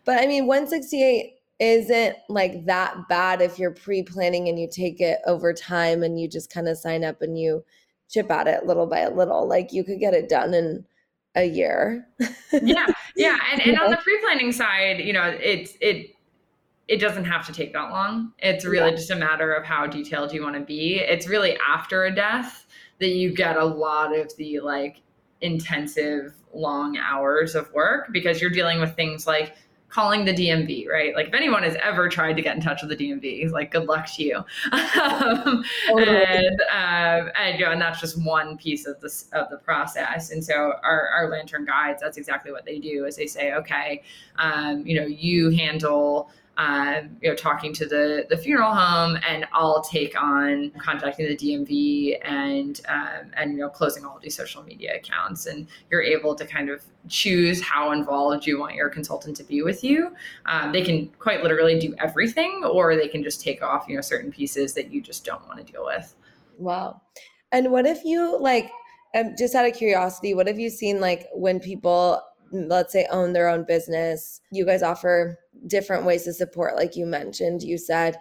But 0.04 0.22
I 0.22 0.28
mean, 0.28 0.48
168 0.48 1.34
isn't 1.60 2.18
like 2.28 2.66
that 2.66 3.08
bad 3.08 3.42
if 3.42 3.58
you're 3.58 3.72
pre-planning 3.72 4.50
and 4.50 4.60
you 4.60 4.68
take 4.70 5.00
it 5.00 5.20
over 5.26 5.54
time 5.54 6.04
and 6.04 6.20
you 6.20 6.28
just 6.28 6.52
kind 6.52 6.68
of 6.68 6.78
sign 6.78 7.06
up 7.06 7.22
and 7.22 7.40
you 7.40 7.63
chip 8.10 8.32
at 8.32 8.48
it 8.48 8.65
little 8.65 8.88
by 8.88 9.08
little. 9.08 9.48
Like 9.48 9.74
you 9.74 9.84
could 9.84 10.00
get 10.00 10.13
it 10.13 10.30
done 10.30 10.54
in 10.54 10.86
a 11.36 11.46
year. 11.46 12.08
yeah, 12.52 12.88
yeah, 13.15 13.38
and 13.52 13.62
and 13.62 13.80
on 13.80 13.91
the 13.91 13.98
pre-planning 13.98 14.52
side, 14.52 15.00
you 15.00 15.13
know, 15.13 15.36
it's 15.41 15.74
it 15.82 16.12
it 16.88 17.00
doesn't 17.00 17.26
have 17.26 17.46
to 17.46 17.54
take 17.54 17.74
that 17.74 17.89
long. 17.91 18.34
It's 18.39 18.65
really 18.65 18.91
yeah. 18.91 18.96
just 18.96 19.12
a 19.12 19.15
matter 19.15 19.54
of 19.54 19.65
how 19.65 19.88
detailed 19.88 20.32
you 20.32 20.41
want 20.41 20.56
to 20.56 20.62
be. 20.62 20.96
It's 20.96 21.28
really 21.28 21.58
after 21.58 22.06
a 22.06 22.15
death 22.15 22.65
that 23.00 23.10
you 23.10 23.34
get 23.34 23.58
a 23.58 23.65
lot 23.65 24.17
of 24.17 24.36
the 24.38 24.60
like 24.62 25.02
intensive 25.41 26.34
long 26.54 26.98
hours 26.98 27.56
of 27.56 27.72
work 27.74 28.08
because 28.12 28.41
you're 28.41 28.50
dealing 28.50 28.80
with 28.80 28.96
things 28.96 29.28
like 29.28 29.56
calling 29.89 30.26
the 30.26 30.34
DMV, 30.34 30.88
right? 30.88 31.15
Like 31.15 31.28
if 31.28 31.34
anyone 31.34 31.63
has 31.63 31.76
ever 31.82 32.10
tried 32.10 32.34
to 32.34 32.41
get 32.41 32.56
in 32.56 32.62
touch 32.62 32.82
with 32.82 32.97
the 32.97 33.10
DMV, 33.10 33.50
like 33.52 33.71
good 33.71 33.88
luck 33.88 34.06
to 34.15 34.23
you. 34.23 34.38
um, 34.71 35.63
and, 35.97 36.62
uh, 36.71 37.30
and, 37.36 37.58
you 37.58 37.65
know, 37.65 37.71
and 37.71 37.82
that's 37.82 38.00
just 38.02 38.21
one 38.23 38.58
piece 38.58 38.86
of 38.86 39.00
this 39.00 39.30
of 39.34 39.50
the 39.50 39.58
process. 39.58 40.32
And 40.32 40.43
so 40.43 40.73
our, 40.84 41.08
our 41.10 41.30
lantern 41.30 41.65
guides, 41.65 42.02
that's 42.02 42.17
exactly 42.17 42.52
what 42.52 42.65
they 42.65 42.80
do 42.80 43.06
is 43.06 43.15
they 43.15 43.28
say, 43.28 43.54
okay, 43.54 44.04
um, 44.38 44.86
you 44.86 45.00
know, 45.00 45.08
you 45.08 45.50
handle 45.52 46.30
um, 46.58 47.17
you 47.22 47.30
know, 47.30 47.36
talking 47.36 47.72
to 47.74 47.86
the 47.86 48.26
the 48.30 48.38
funeral 48.38 48.74
home, 48.74 49.17
and 49.28 49.46
I'll 49.54 49.84
take 49.84 50.20
on 50.20 50.72
contacting 50.72 51.28
the 51.28 51.36
DMV 51.36 52.17
and 52.24 52.82
um, 52.89 53.32
and 53.36 53.52
you 53.54 53.60
know 53.60 53.70
closing 53.70 54.04
all 54.04 54.20
these 54.20 54.36
social 54.36 54.63
media 54.63 54.96
accounts, 54.96 55.46
and 55.46 55.67
you're 55.91 56.02
able 56.02 56.34
to 56.36 56.46
kind 56.46 56.70
of 56.70 56.84
choose 57.08 57.62
how 57.62 57.91
involved 57.91 58.48
you 58.48 58.60
want 58.60 58.74
your 58.74 58.89
consultant 58.89 59.38
to 59.38 59.43
be 59.43 59.62
with 59.62 59.84
you. 59.84 60.15
Um, 60.48 60.72
they 60.72 60.82
can 60.82 61.08
quite 61.20 61.43
literally 61.43 61.78
do 61.78 61.93
everything, 62.00 62.63
or 62.65 62.96
they 62.96 63.08
can 63.08 63.22
just 63.22 63.39
take 63.39 63.62
off 63.62 63.86
you 63.88 63.96
know 63.96 64.02
certain 64.02 64.32
pieces 64.32 64.74
that 64.74 64.91
you 64.91 65.00
just 65.00 65.24
don't 65.24 65.46
want 65.48 65.65
to 65.65 65.72
deal 65.72 65.86
with. 65.86 66.15
Wow. 66.58 67.02
And 67.52 67.72
what 67.72 67.86
if 67.86 68.04
you 68.04 68.39
like? 68.39 68.72
Um, 69.15 69.36
just 69.38 69.56
out 69.56 69.65
of 69.65 69.74
curiosity, 69.74 70.34
what 70.34 70.48
have 70.48 70.60
you 70.60 70.70
seen 70.70 71.00
like 71.00 71.28
when 71.34 71.60
people 71.60 72.22
let's 72.52 72.94
say 72.94 73.08
own 73.12 73.34
their 73.34 73.50
own 73.50 73.66
business. 73.66 74.42
You 74.52 74.66
guys 74.66 74.84
offer 74.84 75.38
different 75.66 76.06
ways 76.06 76.24
to 76.24 76.34
support 76.34 76.76
like 76.76 76.96
you 76.96 77.06
mentioned 77.06 77.64
you 77.64 77.80
said 77.80 78.16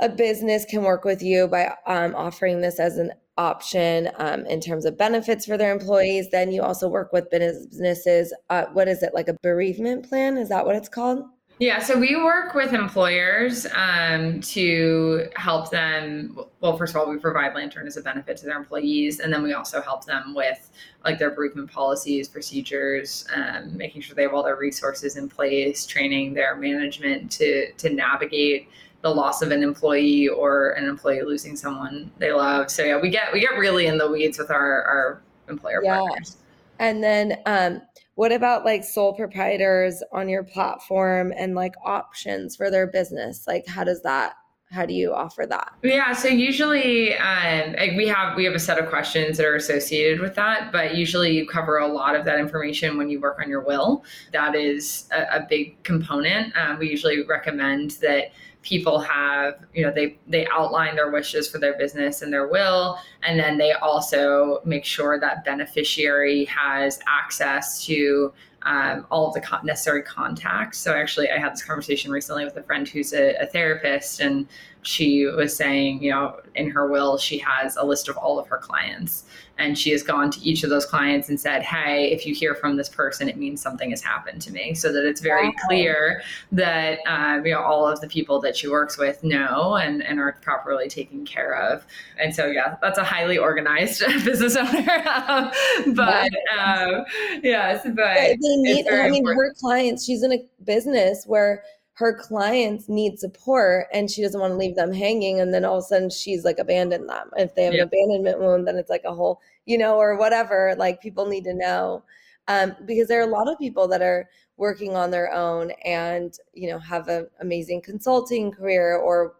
a 0.00 0.08
business 0.08 0.64
can 0.64 0.82
work 0.82 1.04
with 1.04 1.22
you 1.22 1.46
by 1.46 1.74
um, 1.86 2.14
offering 2.14 2.60
this 2.60 2.80
as 2.80 2.96
an 2.96 3.12
option 3.36 4.10
um, 4.16 4.46
in 4.46 4.60
terms 4.60 4.84
of 4.84 4.98
benefits 4.98 5.46
for 5.46 5.56
their 5.56 5.72
employees. 5.72 6.28
Then 6.30 6.50
you 6.50 6.62
also 6.62 6.88
work 6.88 7.12
with 7.12 7.30
businesses 7.30 8.34
uh, 8.48 8.64
what 8.72 8.88
is 8.88 9.02
it 9.02 9.14
like 9.14 9.28
a 9.28 9.36
bereavement 9.42 10.08
plan? 10.08 10.36
Is 10.38 10.48
that 10.48 10.64
what 10.64 10.74
it's 10.76 10.88
called 10.88 11.22
yeah, 11.60 11.78
so 11.78 11.98
we 11.98 12.16
work 12.16 12.54
with 12.54 12.72
employers 12.72 13.66
um, 13.74 14.40
to 14.40 15.28
help 15.36 15.70
them. 15.70 16.38
Well, 16.60 16.74
first 16.78 16.94
of 16.94 17.00
all, 17.00 17.10
we 17.10 17.18
provide 17.18 17.54
Lantern 17.54 17.86
as 17.86 17.98
a 17.98 18.00
benefit 18.00 18.38
to 18.38 18.46
their 18.46 18.56
employees, 18.56 19.20
and 19.20 19.30
then 19.30 19.42
we 19.42 19.52
also 19.52 19.82
help 19.82 20.06
them 20.06 20.34
with 20.34 20.70
like 21.04 21.18
their 21.18 21.30
bereavement 21.30 21.70
policies, 21.70 22.28
procedures, 22.28 23.26
um, 23.36 23.76
making 23.76 24.00
sure 24.00 24.14
they 24.14 24.22
have 24.22 24.32
all 24.32 24.42
their 24.42 24.56
resources 24.56 25.16
in 25.16 25.28
place, 25.28 25.84
training 25.84 26.32
their 26.32 26.56
management 26.56 27.30
to 27.32 27.70
to 27.72 27.90
navigate 27.90 28.68
the 29.02 29.10
loss 29.10 29.42
of 29.42 29.50
an 29.50 29.62
employee 29.62 30.28
or 30.28 30.70
an 30.70 30.86
employee 30.86 31.22
losing 31.22 31.56
someone 31.56 32.10
they 32.16 32.32
love. 32.32 32.70
So 32.70 32.84
yeah, 32.84 32.98
we 32.98 33.10
get 33.10 33.34
we 33.34 33.40
get 33.40 33.58
really 33.58 33.84
in 33.84 33.98
the 33.98 34.10
weeds 34.10 34.38
with 34.38 34.50
our 34.50 34.82
our 34.84 35.22
employer 35.50 35.82
yeah. 35.84 35.98
partners. 35.98 36.38
And 36.78 37.04
then 37.04 37.36
um 37.44 37.82
what 38.20 38.32
about 38.32 38.66
like 38.66 38.84
sole 38.84 39.14
proprietors 39.14 40.02
on 40.12 40.28
your 40.28 40.44
platform 40.44 41.32
and 41.34 41.54
like 41.54 41.74
options 41.82 42.54
for 42.54 42.70
their 42.70 42.86
business? 42.86 43.46
Like 43.46 43.66
how 43.66 43.82
does 43.82 44.02
that 44.02 44.34
how 44.70 44.86
do 44.86 44.94
you 44.94 45.12
offer 45.12 45.46
that? 45.46 45.72
Yeah 45.82 46.12
so 46.12 46.28
usually 46.28 47.16
um, 47.16 47.74
we 47.96 48.06
have 48.06 48.36
we 48.36 48.44
have 48.44 48.54
a 48.54 48.58
set 48.58 48.78
of 48.78 48.88
questions 48.88 49.36
that 49.38 49.46
are 49.46 49.56
associated 49.56 50.20
with 50.20 50.34
that 50.36 50.70
but 50.70 50.94
usually 50.94 51.32
you 51.32 51.46
cover 51.46 51.78
a 51.78 51.88
lot 51.88 52.14
of 52.14 52.24
that 52.24 52.38
information 52.38 52.96
when 52.96 53.08
you 53.08 53.20
work 53.20 53.38
on 53.40 53.48
your 53.48 53.62
will. 53.62 54.04
That 54.32 54.54
is 54.54 55.08
a, 55.12 55.38
a 55.38 55.46
big 55.48 55.82
component. 55.82 56.56
Um, 56.56 56.78
we 56.78 56.88
usually 56.88 57.24
recommend 57.24 57.92
that 58.02 58.32
people 58.62 59.00
have 59.00 59.54
you 59.72 59.84
know 59.84 59.92
they 59.92 60.18
they 60.26 60.46
outline 60.48 60.94
their 60.94 61.10
wishes 61.10 61.48
for 61.48 61.58
their 61.58 61.76
business 61.78 62.20
and 62.22 62.32
their 62.32 62.46
will 62.48 62.98
and 63.22 63.40
then 63.40 63.56
they 63.56 63.72
also 63.72 64.60
make 64.64 64.84
sure 64.84 65.18
that 65.18 65.44
beneficiary 65.44 66.44
has 66.44 67.00
access 67.08 67.84
to 67.84 68.32
um, 68.62 69.06
all 69.10 69.28
of 69.28 69.34
the 69.34 69.40
co- 69.40 69.62
necessary 69.62 70.02
contacts. 70.02 70.78
So 70.78 70.92
actually, 70.92 71.30
I 71.30 71.38
had 71.38 71.52
this 71.52 71.64
conversation 71.64 72.10
recently 72.10 72.44
with 72.44 72.56
a 72.56 72.62
friend 72.62 72.86
who's 72.86 73.12
a, 73.12 73.34
a, 73.36 73.46
therapist, 73.46 74.20
and 74.20 74.46
she 74.82 75.24
was 75.26 75.56
saying, 75.56 76.02
you 76.02 76.10
know, 76.10 76.40
in 76.54 76.70
her 76.70 76.88
will, 76.88 77.16
she 77.16 77.38
has 77.38 77.76
a 77.76 77.84
list 77.84 78.08
of 78.08 78.16
all 78.16 78.38
of 78.38 78.46
her 78.48 78.58
clients, 78.58 79.24
and 79.60 79.78
she 79.78 79.90
has 79.90 80.02
gone 80.02 80.30
to 80.30 80.40
each 80.40 80.64
of 80.64 80.70
those 80.70 80.86
clients 80.86 81.28
and 81.28 81.38
said, 81.38 81.62
"Hey, 81.62 82.10
if 82.10 82.26
you 82.26 82.34
hear 82.34 82.54
from 82.54 82.76
this 82.76 82.88
person, 82.88 83.28
it 83.28 83.36
means 83.36 83.60
something 83.60 83.90
has 83.90 84.02
happened 84.02 84.40
to 84.42 84.52
me," 84.52 84.74
so 84.74 84.92
that 84.92 85.04
it's 85.04 85.20
very 85.20 85.48
wow. 85.48 85.54
clear 85.66 86.22
that 86.52 86.98
um, 87.06 87.44
you 87.44 87.52
know 87.52 87.62
all 87.62 87.86
of 87.86 88.00
the 88.00 88.08
people 88.08 88.40
that 88.40 88.56
she 88.56 88.68
works 88.68 88.96
with 88.96 89.22
know 89.22 89.76
and 89.76 90.02
and 90.02 90.18
are 90.18 90.32
properly 90.40 90.88
taken 90.88 91.24
care 91.24 91.54
of. 91.54 91.86
And 92.18 92.34
so, 92.34 92.46
yeah, 92.46 92.76
that's 92.80 92.98
a 92.98 93.04
highly 93.04 93.38
organized 93.38 94.00
business 94.24 94.56
owner, 94.56 95.04
um, 95.08 95.50
but 95.94 96.30
um, 96.58 97.04
yes, 97.42 97.82
but 97.84 98.14
they 98.14 98.36
need. 98.40 98.88
I 98.88 99.08
mean, 99.10 99.16
important. 99.16 99.38
her 99.38 99.54
clients. 99.60 100.04
She's 100.04 100.22
in 100.22 100.32
a 100.32 100.44
business 100.64 101.24
where 101.26 101.62
her 102.00 102.14
clients 102.14 102.88
need 102.88 103.18
support 103.18 103.86
and 103.92 104.10
she 104.10 104.22
doesn't 104.22 104.40
want 104.40 104.52
to 104.52 104.56
leave 104.56 104.74
them 104.74 104.90
hanging 104.90 105.38
and 105.38 105.52
then 105.52 105.66
all 105.66 105.76
of 105.76 105.84
a 105.84 105.86
sudden 105.86 106.08
she's 106.08 106.46
like 106.46 106.58
abandoned 106.58 107.06
them. 107.10 107.28
If 107.36 107.54
they 107.54 107.64
have 107.64 107.74
an 107.74 107.80
abandonment 107.80 108.40
wound 108.40 108.66
then 108.66 108.76
it's 108.76 108.88
like 108.88 109.04
a 109.04 109.14
whole 109.14 109.42
you 109.66 109.76
know 109.76 109.98
or 109.98 110.16
whatever 110.16 110.74
like 110.78 111.02
people 111.02 111.26
need 111.26 111.44
to 111.44 111.52
know. 111.52 112.02
Um, 112.48 112.74
because 112.86 113.08
there 113.08 113.20
are 113.20 113.28
a 113.28 113.30
lot 113.30 113.52
of 113.52 113.58
people 113.58 113.86
that 113.88 114.00
are 114.00 114.30
working 114.56 114.96
on 114.96 115.10
their 115.10 115.30
own 115.30 115.72
and 115.84 116.34
you 116.54 116.70
know 116.70 116.78
have 116.78 117.08
an 117.08 117.28
amazing 117.42 117.82
consulting 117.82 118.50
career 118.50 118.96
or 118.96 119.34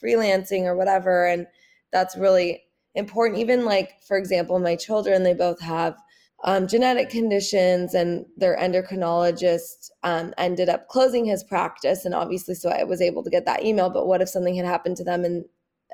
freelancing 0.00 0.66
or 0.66 0.76
whatever 0.76 1.26
and 1.26 1.48
that's 1.90 2.16
really 2.16 2.62
important. 2.94 3.40
Even 3.40 3.64
like 3.64 4.00
for 4.06 4.16
example 4.16 4.60
my 4.60 4.76
children 4.76 5.24
they 5.24 5.34
both 5.34 5.60
have 5.60 6.00
um, 6.44 6.66
genetic 6.66 7.10
conditions, 7.10 7.94
and 7.94 8.26
their 8.36 8.56
endocrinologist 8.56 9.90
um, 10.02 10.32
ended 10.38 10.68
up 10.68 10.88
closing 10.88 11.24
his 11.24 11.42
practice. 11.42 12.04
And 12.04 12.14
obviously, 12.14 12.54
so 12.54 12.70
I 12.70 12.84
was 12.84 13.00
able 13.00 13.24
to 13.24 13.30
get 13.30 13.46
that 13.46 13.64
email. 13.64 13.90
But 13.90 14.06
what 14.06 14.22
if 14.22 14.28
something 14.28 14.54
had 14.54 14.66
happened 14.66 14.96
to 14.98 15.04
them 15.04 15.24
and 15.24 15.44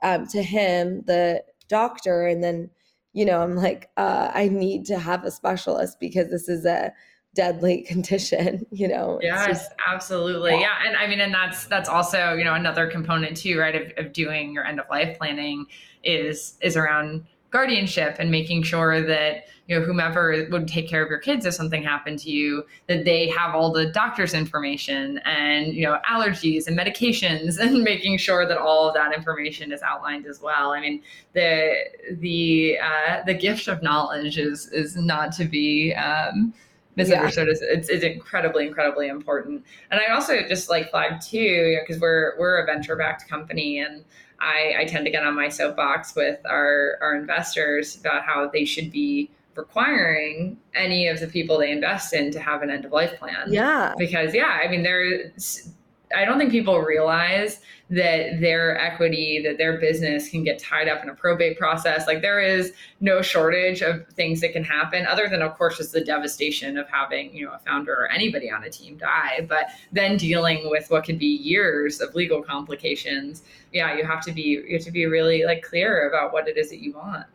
um, 0.03 0.27
to 0.29 0.43
him, 0.43 1.03
the 1.07 1.43
doctor, 1.69 2.27
and 2.27 2.43
then 2.43 2.71
you 3.13 3.25
know, 3.25 3.41
I'm 3.41 3.57
like, 3.57 3.91
uh, 3.97 4.31
I 4.33 4.49
need 4.49 4.85
to 4.87 4.99
have 4.99 5.25
a 5.25 5.31
specialist 5.33 5.99
because 5.99 6.31
this 6.31 6.49
is 6.49 6.65
a 6.65 6.93
deadly 7.35 7.83
condition 7.89 8.67
you 8.73 8.89
know 8.89 9.19
yes 9.23 9.47
just, 9.47 9.71
absolutely 9.87 10.51
yeah. 10.53 10.61
yeah. 10.61 10.89
and 10.89 10.97
i 10.97 11.07
mean 11.07 11.21
and 11.21 11.33
that's 11.33 11.67
that's 11.67 11.89
also 11.89 12.35
you 12.35 12.43
know 12.45 12.55
another 12.55 12.89
component 12.89 13.37
too 13.37 13.59
right 13.59 13.77
of, 13.77 14.05
of 14.05 14.13
doing 14.13 14.53
your 14.53 14.67
end 14.67 14.81
of 14.81 14.87
life 14.91 15.17
planning 15.17 15.65
is 16.03 16.59
is 16.61 16.77
around 16.77 17.25
guardianship 17.51 18.17
and 18.19 18.31
making 18.31 18.63
sure 18.63 19.01
that 19.03 19.47
you 19.67 19.79
know 19.79 19.85
whomever 19.85 20.47
would 20.51 20.67
take 20.67 20.89
care 20.89 21.03
of 21.03 21.09
your 21.09 21.19
kids 21.19 21.47
if 21.47 21.55
something 21.55 21.83
happened 21.83 22.19
to 22.19 22.31
you 22.31 22.65
that 22.89 23.05
they 23.05 23.29
have 23.29 23.55
all 23.55 23.73
the 23.73 23.87
doctor's 23.87 24.35
information 24.35 25.19
and 25.25 25.75
you 25.75 25.83
know 25.83 25.99
allergies 26.09 26.67
and 26.67 26.79
medications 26.79 27.59
and 27.61 27.83
making 27.83 28.19
sure 28.19 28.47
that 28.47 28.59
all 28.59 28.89
of 28.89 28.95
that 28.95 29.15
information 29.15 29.73
is 29.73 29.83
outlined 29.83 30.27
as 30.27 30.41
well. 30.41 30.73
I 30.73 30.81
mean 30.81 31.03
the 31.33 31.75
the 32.19 32.79
uh, 32.83 33.23
the 33.25 33.35
gift 33.35 33.69
of 33.69 33.83
knowledge 33.83 34.39
is 34.39 34.69
is 34.73 34.97
not 34.97 35.33
to 35.33 35.45
be 35.45 35.95
um, 35.95 36.53
misunderstood 37.01 37.49
yeah. 37.49 37.69
it's, 37.77 37.89
it's 37.89 38.05
incredibly 38.05 38.67
incredibly 38.67 39.09
important 39.09 39.65
and 39.91 40.01
i 40.01 40.13
also 40.13 40.43
just 40.47 40.69
like 40.69 40.91
flag 40.91 41.21
too 41.21 41.79
because 41.81 41.97
you 41.97 42.01
know, 42.01 42.07
we're 42.07 42.39
we're 42.39 42.59
a 42.63 42.67
venture 42.67 42.97
backed 42.97 43.29
company 43.29 43.81
and 43.81 44.05
I, 44.43 44.75
I 44.79 44.85
tend 44.87 45.05
to 45.05 45.11
get 45.11 45.23
on 45.23 45.37
my 45.37 45.49
soapbox 45.51 46.15
with 46.17 46.41
our, 46.47 46.97
our 47.03 47.15
investors 47.15 47.97
about 47.97 48.23
how 48.23 48.49
they 48.49 48.65
should 48.65 48.91
be 48.91 49.31
requiring 49.55 50.57
any 50.75 51.09
of 51.09 51.21
the 51.21 51.27
people 51.27 51.59
they 51.59 51.71
invest 51.71 52.13
in 52.15 52.31
to 52.33 52.41
have 52.41 52.63
an 52.63 52.71
end 52.71 52.85
of 52.85 52.93
life 52.93 53.19
plan. 53.19 53.53
Yeah. 53.53 53.95
Because 53.99 54.35
yeah, 54.35 54.61
I 54.63 54.69
mean 54.69 54.83
there's 54.83 55.71
I 56.17 56.25
don't 56.25 56.39
think 56.39 56.51
people 56.51 56.79
realize 56.79 57.61
that 57.91 58.41
their 58.41 58.79
equity, 58.79 59.41
that 59.45 59.59
their 59.59 59.79
business 59.79 60.29
can 60.29 60.45
get 60.45 60.59
tied 60.59 60.89
up 60.89 61.03
in 61.03 61.09
a 61.09 61.15
probate 61.15 61.59
process. 61.59 62.07
Like 62.07 62.23
there 62.23 62.41
is 62.41 62.73
no 63.01 63.21
shortage 63.21 63.83
of 63.83 64.07
things 64.09 64.41
that 64.41 64.53
can 64.53 64.65
happen, 64.65 65.07
other 65.07 65.29
than 65.29 65.43
of 65.43 65.57
course 65.57 65.79
just 65.79 65.93
the 65.93 66.05
devastation 66.05 66.79
of 66.79 66.89
having, 66.89 67.35
you 67.35 67.47
know, 67.47 67.53
a 67.53 67.59
founder 67.59 67.93
or 67.93 68.11
anybody 68.11 68.51
on 68.51 68.65
a 68.65 68.71
team 68.71 68.97
die. 68.97 69.47
But 69.49 69.67
then 69.93 70.17
dealing 70.17 70.71
with 70.71 70.91
what 70.91 71.05
could 71.05 71.19
be 71.19 71.27
years 71.27 72.01
of 72.01 72.15
legal 72.15 72.43
complications. 72.43 73.43
Yeah, 73.73 73.97
you 73.97 74.05
have 74.05 74.25
to 74.25 74.33
be 74.33 74.43
you 74.43 74.77
have 74.77 74.85
to 74.85 74.93
be 74.93 75.07
really 75.07 75.45
like 75.45 75.63
clear 75.63 76.09
about 76.09 76.33
what 76.33 76.49
it 76.49 76.57
is 76.57 76.71
that 76.71 76.81
you 76.81 76.95
want. 76.95 77.27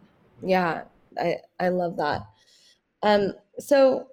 Yeah, 0.41 0.83
I 1.17 1.37
I 1.59 1.69
love 1.69 1.97
that. 1.97 2.21
Um 3.03 3.33
so 3.59 4.07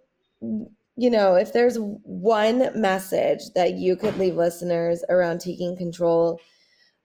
you 0.97 1.11
know, 1.11 1.35
if 1.35 1.53
there's 1.53 1.77
one 1.79 2.69
message 2.79 3.41
that 3.55 3.75
you 3.75 3.97
could 3.97 4.17
leave 4.19 4.37
listeners 4.37 5.03
around 5.09 5.41
taking 5.41 5.77
control 5.77 6.41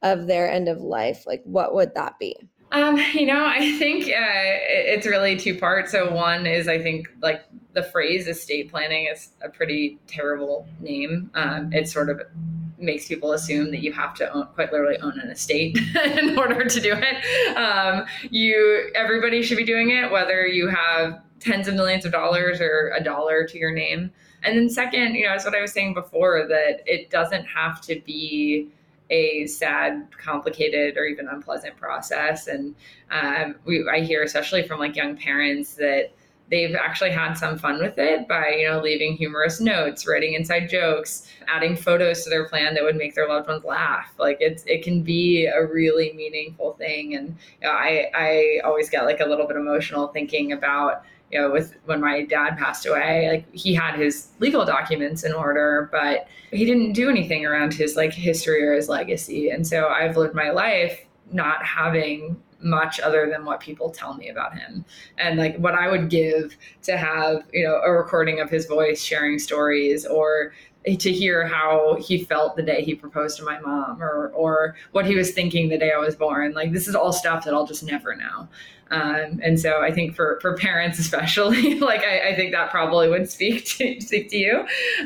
of 0.02 0.28
their 0.28 0.52
end 0.52 0.68
of 0.68 0.82
life, 0.82 1.26
like 1.26 1.42
what 1.46 1.74
would 1.74 1.94
that 1.96 2.20
be? 2.20 2.36
Um, 2.72 2.98
you 3.14 3.26
know, 3.26 3.46
I 3.46 3.72
think 3.78 4.06
uh, 4.06 4.10
it's 4.10 5.08
really 5.08 5.38
two 5.38 5.58
parts. 5.58 5.92
So 5.92 6.14
one 6.14 6.46
is 6.46 6.68
I 6.68 6.82
think 6.82 7.08
like 7.22 7.44
the 7.74 7.84
phrase 7.84 8.28
estate 8.28 8.70
planning 8.72 9.08
is 9.12 9.30
a 9.42 9.50
pretty 9.50 10.00
terrible 10.08 10.68
name. 10.80 11.30
Um, 11.34 11.72
it 11.72 11.88
sort 11.88 12.10
of 12.10 12.22
makes 12.80 13.08
people 13.08 13.32
assume 13.32 13.72
that 13.72 13.82
you 13.82 13.92
have 13.92 14.14
to 14.16 14.32
own, 14.32 14.48
quite 14.54 14.72
literally 14.72 14.98
own 15.00 15.20
an 15.20 15.30
estate 15.30 15.78
in 16.06 16.38
order 16.38 16.66
to 16.66 16.80
do 16.80 16.94
it. 16.96 17.58
Um, 17.58 18.06
you 18.30 18.92
everybody 18.96 19.42
should 19.42 19.58
be 19.58 19.66
doing 19.66 19.92
it, 19.92 20.12
whether 20.12 20.46
you 20.46 20.68
have 20.68 21.22
tens 21.40 21.68
of 21.68 21.76
millions 21.76 22.06
of 22.06 22.12
dollars 22.12 22.60
or 22.62 22.94
a 22.96 23.04
dollar 23.04 23.46
to 23.46 23.58
your 23.58 23.72
name. 23.72 24.12
And 24.44 24.58
then 24.58 24.70
second, 24.70 25.16
you 25.16 25.26
know, 25.26 25.34
as 25.34 25.46
what 25.46 25.56
I 25.56 25.62
was 25.62 25.72
saying 25.72 25.94
before, 25.94 26.46
that 26.48 26.82
it 26.86 27.10
doesn't 27.10 27.46
have 27.46 27.82
to 27.82 28.00
be 28.06 28.70
a 29.10 29.48
sad, 29.48 30.08
complicated, 30.18 30.98
or 30.98 31.06
even 31.06 31.28
unpleasant 31.28 31.78
process. 31.78 32.48
And 32.48 32.76
um, 33.10 33.56
we, 33.66 33.88
I 33.90 34.02
hear, 34.02 34.24
especially 34.24 34.68
from 34.68 34.80
like 34.80 34.96
young 34.96 35.16
parents, 35.16 35.76
that 35.76 36.12
they've 36.50 36.76
actually 36.76 37.12
had 37.12 37.34
some 37.34 37.58
fun 37.58 37.80
with 37.80 37.98
it 37.98 38.28
by 38.28 38.50
you 38.58 38.68
know 38.68 38.80
leaving 38.82 39.16
humorous 39.16 39.60
notes 39.60 40.08
writing 40.08 40.34
inside 40.34 40.68
jokes 40.68 41.30
adding 41.48 41.76
photos 41.76 42.24
to 42.24 42.30
their 42.30 42.48
plan 42.48 42.74
that 42.74 42.84
would 42.84 42.96
make 42.96 43.16
their 43.16 43.28
loved 43.28 43.48
ones 43.48 43.64
laugh 43.64 44.14
like 44.18 44.38
it's 44.40 44.64
it 44.66 44.84
can 44.84 45.02
be 45.02 45.46
a 45.46 45.66
really 45.66 46.14
meaningful 46.14 46.74
thing 46.74 47.16
and 47.16 47.36
you 47.62 47.68
know, 47.68 47.74
i 47.74 48.10
i 48.16 48.62
always 48.64 48.90
get 48.90 49.06
like 49.06 49.20
a 49.20 49.26
little 49.26 49.48
bit 49.48 49.58
emotional 49.58 50.08
thinking 50.08 50.52
about 50.54 51.04
you 51.32 51.40
know 51.40 51.52
with 51.52 51.76
when 51.86 52.00
my 52.02 52.24
dad 52.24 52.58
passed 52.58 52.86
away 52.86 53.28
like 53.30 53.54
he 53.54 53.74
had 53.74 53.96
his 53.96 54.30
legal 54.40 54.66
documents 54.66 55.24
in 55.24 55.34
order 55.34 55.90
but 55.92 56.28
he 56.52 56.66
didn't 56.66 56.94
do 56.94 57.10
anything 57.10 57.46
around 57.46 57.74
his 57.74 57.96
like 57.96 58.14
history 58.14 58.64
or 58.64 58.74
his 58.74 58.90
legacy 58.90 59.50
and 59.50 59.66
so 59.68 59.88
i've 59.90 60.18
lived 60.18 60.36
my 60.36 60.50
life 60.50 61.06
not 61.32 61.64
having 61.66 62.42
much 62.60 63.00
other 63.00 63.30
than 63.30 63.46
what 63.46 63.60
people 63.60 63.92
tell 63.92 64.16
me 64.16 64.30
about 64.30 64.58
him 64.58 64.84
and 65.18 65.38
like 65.38 65.56
what 65.58 65.76
i 65.76 65.90
would 65.90 66.10
give 66.10 66.58
to 66.82 66.98
have 66.98 67.44
you 67.54 67.64
know 67.64 67.82
a 67.84 67.92
recording 67.92 68.40
of 68.40 68.50
his 68.50 68.66
voice 68.66 69.02
sharing 69.02 69.38
stories 69.38 70.06
or 70.06 70.54
to 70.96 71.12
hear 71.12 71.46
how 71.46 71.98
he 72.00 72.24
felt 72.24 72.56
the 72.56 72.64
day 72.64 72.82
he 72.82 72.96
proposed 72.96 73.38
to 73.38 73.44
my 73.44 73.60
mom 73.60 74.02
or 74.02 74.30
or 74.30 74.76
what 74.92 75.06
he 75.06 75.16
was 75.16 75.32
thinking 75.32 75.68
the 75.68 75.78
day 75.78 75.92
I 75.92 75.98
was 75.98 76.16
born. 76.16 76.54
Like 76.54 76.72
this 76.72 76.88
is 76.88 76.96
all 76.96 77.12
stuff 77.12 77.44
that 77.44 77.54
I'll 77.54 77.68
just 77.68 77.84
never 77.84 78.16
know. 78.16 78.48
Um, 78.92 79.40
and 79.44 79.60
so 79.60 79.82
I 79.82 79.92
think 79.92 80.16
for 80.16 80.40
for 80.42 80.56
parents 80.56 81.00
especially, 81.00 81.76
like 81.80 82.02
I, 82.02 82.30
I, 82.30 82.36
think 82.36 82.54
that 82.54 82.72
probably 82.72 83.10
would 83.10 83.30
speak 83.30 83.66
to 83.66 84.00
speak 84.02 84.30
to 84.30 84.38
you. 84.38 84.60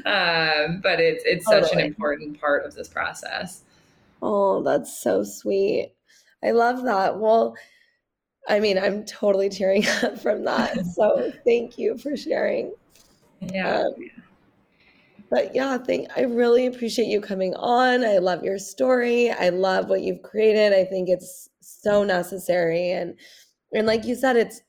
Um, 0.05 0.81
but 0.81 0.99
it's 0.99 1.23
it's 1.25 1.45
totally. 1.45 1.63
such 1.63 1.73
an 1.73 1.79
important 1.79 2.39
part 2.39 2.65
of 2.65 2.75
this 2.75 2.87
process. 2.87 3.63
Oh, 4.21 4.61
that's 4.61 5.01
so 5.01 5.23
sweet. 5.23 5.93
I 6.43 6.51
love 6.51 6.83
that. 6.83 7.19
Well, 7.19 7.55
I 8.47 8.59
mean, 8.59 8.77
I'm 8.77 9.05
totally 9.05 9.49
tearing 9.49 9.87
up 10.03 10.19
from 10.19 10.43
that. 10.45 10.85
So 10.85 11.31
thank 11.45 11.77
you 11.77 11.97
for 11.97 12.15
sharing. 12.15 12.73
Yeah. 13.39 13.81
Um, 13.81 13.93
but 15.29 15.55
yeah, 15.55 15.77
thank 15.77 16.09
I 16.17 16.23
really 16.23 16.67
appreciate 16.67 17.07
you 17.07 17.21
coming 17.21 17.55
on. 17.55 18.03
I 18.03 18.17
love 18.17 18.43
your 18.43 18.59
story. 18.59 19.31
I 19.31 19.49
love 19.49 19.89
what 19.89 20.01
you've 20.01 20.21
created. 20.21 20.73
I 20.73 20.83
think 20.83 21.09
it's 21.09 21.49
so 21.61 22.03
necessary 22.03 22.91
and 22.91 23.15
and 23.73 23.87
like 23.87 24.05
you 24.05 24.15
said 24.15 24.35
it's 24.35 24.61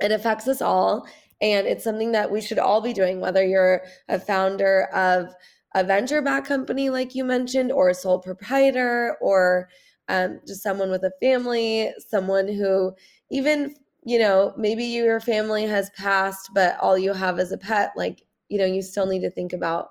it 0.00 0.12
affects 0.12 0.48
us 0.48 0.62
all. 0.62 1.06
And 1.42 1.66
it's 1.66 1.84
something 1.84 2.12
that 2.12 2.30
we 2.30 2.40
should 2.40 2.58
all 2.58 2.80
be 2.80 2.92
doing 2.92 3.20
whether 3.20 3.44
you're 3.44 3.82
a 4.08 4.18
founder 4.18 4.84
of 4.94 5.34
a 5.74 5.84
venture 5.84 6.20
back 6.20 6.44
company 6.44 6.90
like 6.90 7.14
you 7.14 7.24
mentioned 7.24 7.70
or 7.70 7.88
a 7.88 7.94
sole 7.94 8.18
proprietor 8.18 9.16
or 9.20 9.68
um, 10.08 10.40
just 10.46 10.62
someone 10.62 10.90
with 10.90 11.04
a 11.04 11.12
family 11.22 11.92
someone 12.08 12.48
who 12.48 12.92
even 13.30 13.76
you 14.04 14.18
know 14.18 14.52
maybe 14.56 14.84
your 14.84 15.20
family 15.20 15.64
has 15.64 15.88
passed 15.90 16.50
but 16.54 16.76
all 16.80 16.98
you 16.98 17.12
have 17.12 17.38
is 17.38 17.52
a 17.52 17.56
pet 17.56 17.92
like 17.96 18.22
you 18.48 18.58
know 18.58 18.64
you 18.64 18.82
still 18.82 19.06
need 19.06 19.20
to 19.20 19.30
think 19.30 19.52
about 19.52 19.90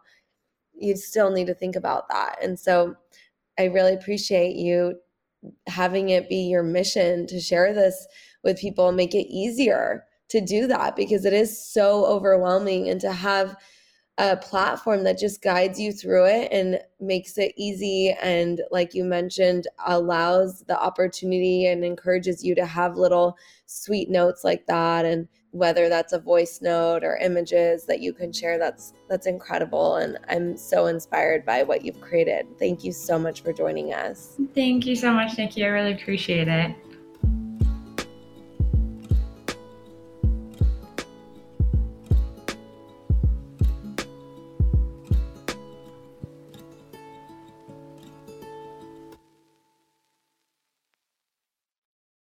you 0.74 0.98
still 0.98 1.32
need 1.32 1.48
to 1.48 1.54
think 1.54 1.76
about 1.78 2.10
that. 2.10 2.38
And 2.44 2.60
so 2.60 2.96
i 3.58 3.64
really 3.66 3.94
appreciate 3.94 4.58
you 4.58 4.96
having 5.68 6.10
it 6.10 6.30
be 6.30 6.42
your 6.48 6.64
mission 6.64 7.28
to 7.28 7.40
share 7.40 7.74
this 7.74 8.08
with 8.44 8.60
people 8.60 8.92
make 8.92 9.16
it 9.16 9.28
easier 9.32 10.06
to 10.30 10.42
do 10.42 10.68
that 10.68 10.96
because 10.96 11.26
it 11.26 11.34
is 11.34 11.72
so 11.72 12.06
overwhelming 12.06 12.90
and 12.90 13.02
to 13.02 13.12
have 13.12 13.56
a 14.18 14.36
platform 14.36 15.06
that 15.06 15.18
just 15.18 15.42
guides 15.42 15.80
you 15.80 15.94
through 15.94 16.26
it 16.26 16.52
and 16.52 16.80
makes 17.00 17.38
it 17.38 17.54
easy 17.56 18.14
and 18.22 18.62
like 18.70 18.94
you 18.94 19.06
mentioned 19.06 19.66
allows 19.88 20.62
the 20.68 20.78
opportunity 20.78 21.66
and 21.66 21.86
encourages 21.86 22.44
you 22.44 22.54
to 22.54 22.66
have 22.66 22.98
little 22.98 23.38
sweet 23.66 24.10
notes 24.10 24.44
like 24.44 24.66
that. 24.66 25.06
And 25.06 25.28
whether 25.52 25.90
that's 25.90 26.14
a 26.14 26.20
voice 26.20 26.62
note 26.62 27.04
or 27.04 27.18
images 27.18 27.86
that 27.86 28.00
you 28.00 28.14
can 28.14 28.32
share 28.32 28.58
that's 28.58 28.94
that's 29.10 29.28
incredible. 29.28 29.96
And 29.96 30.18
i'm 30.30 30.58
so 30.58 30.88
inspired 30.88 31.46
by 31.46 31.64
what 31.64 31.84
you've 31.84 32.02
created. 32.02 32.46
Thank 32.60 32.84
you 32.84 32.92
so 32.92 33.18
much 33.18 33.42
for 33.42 33.54
joining 33.54 33.94
us. 33.94 34.38
Thank 34.54 34.86
you 34.86 34.96
so 34.96 35.12
much 35.12 35.38
nikki. 35.38 35.64
I 35.64 35.68
really 35.68 35.94
appreciate 35.94 36.48
it 36.48 36.76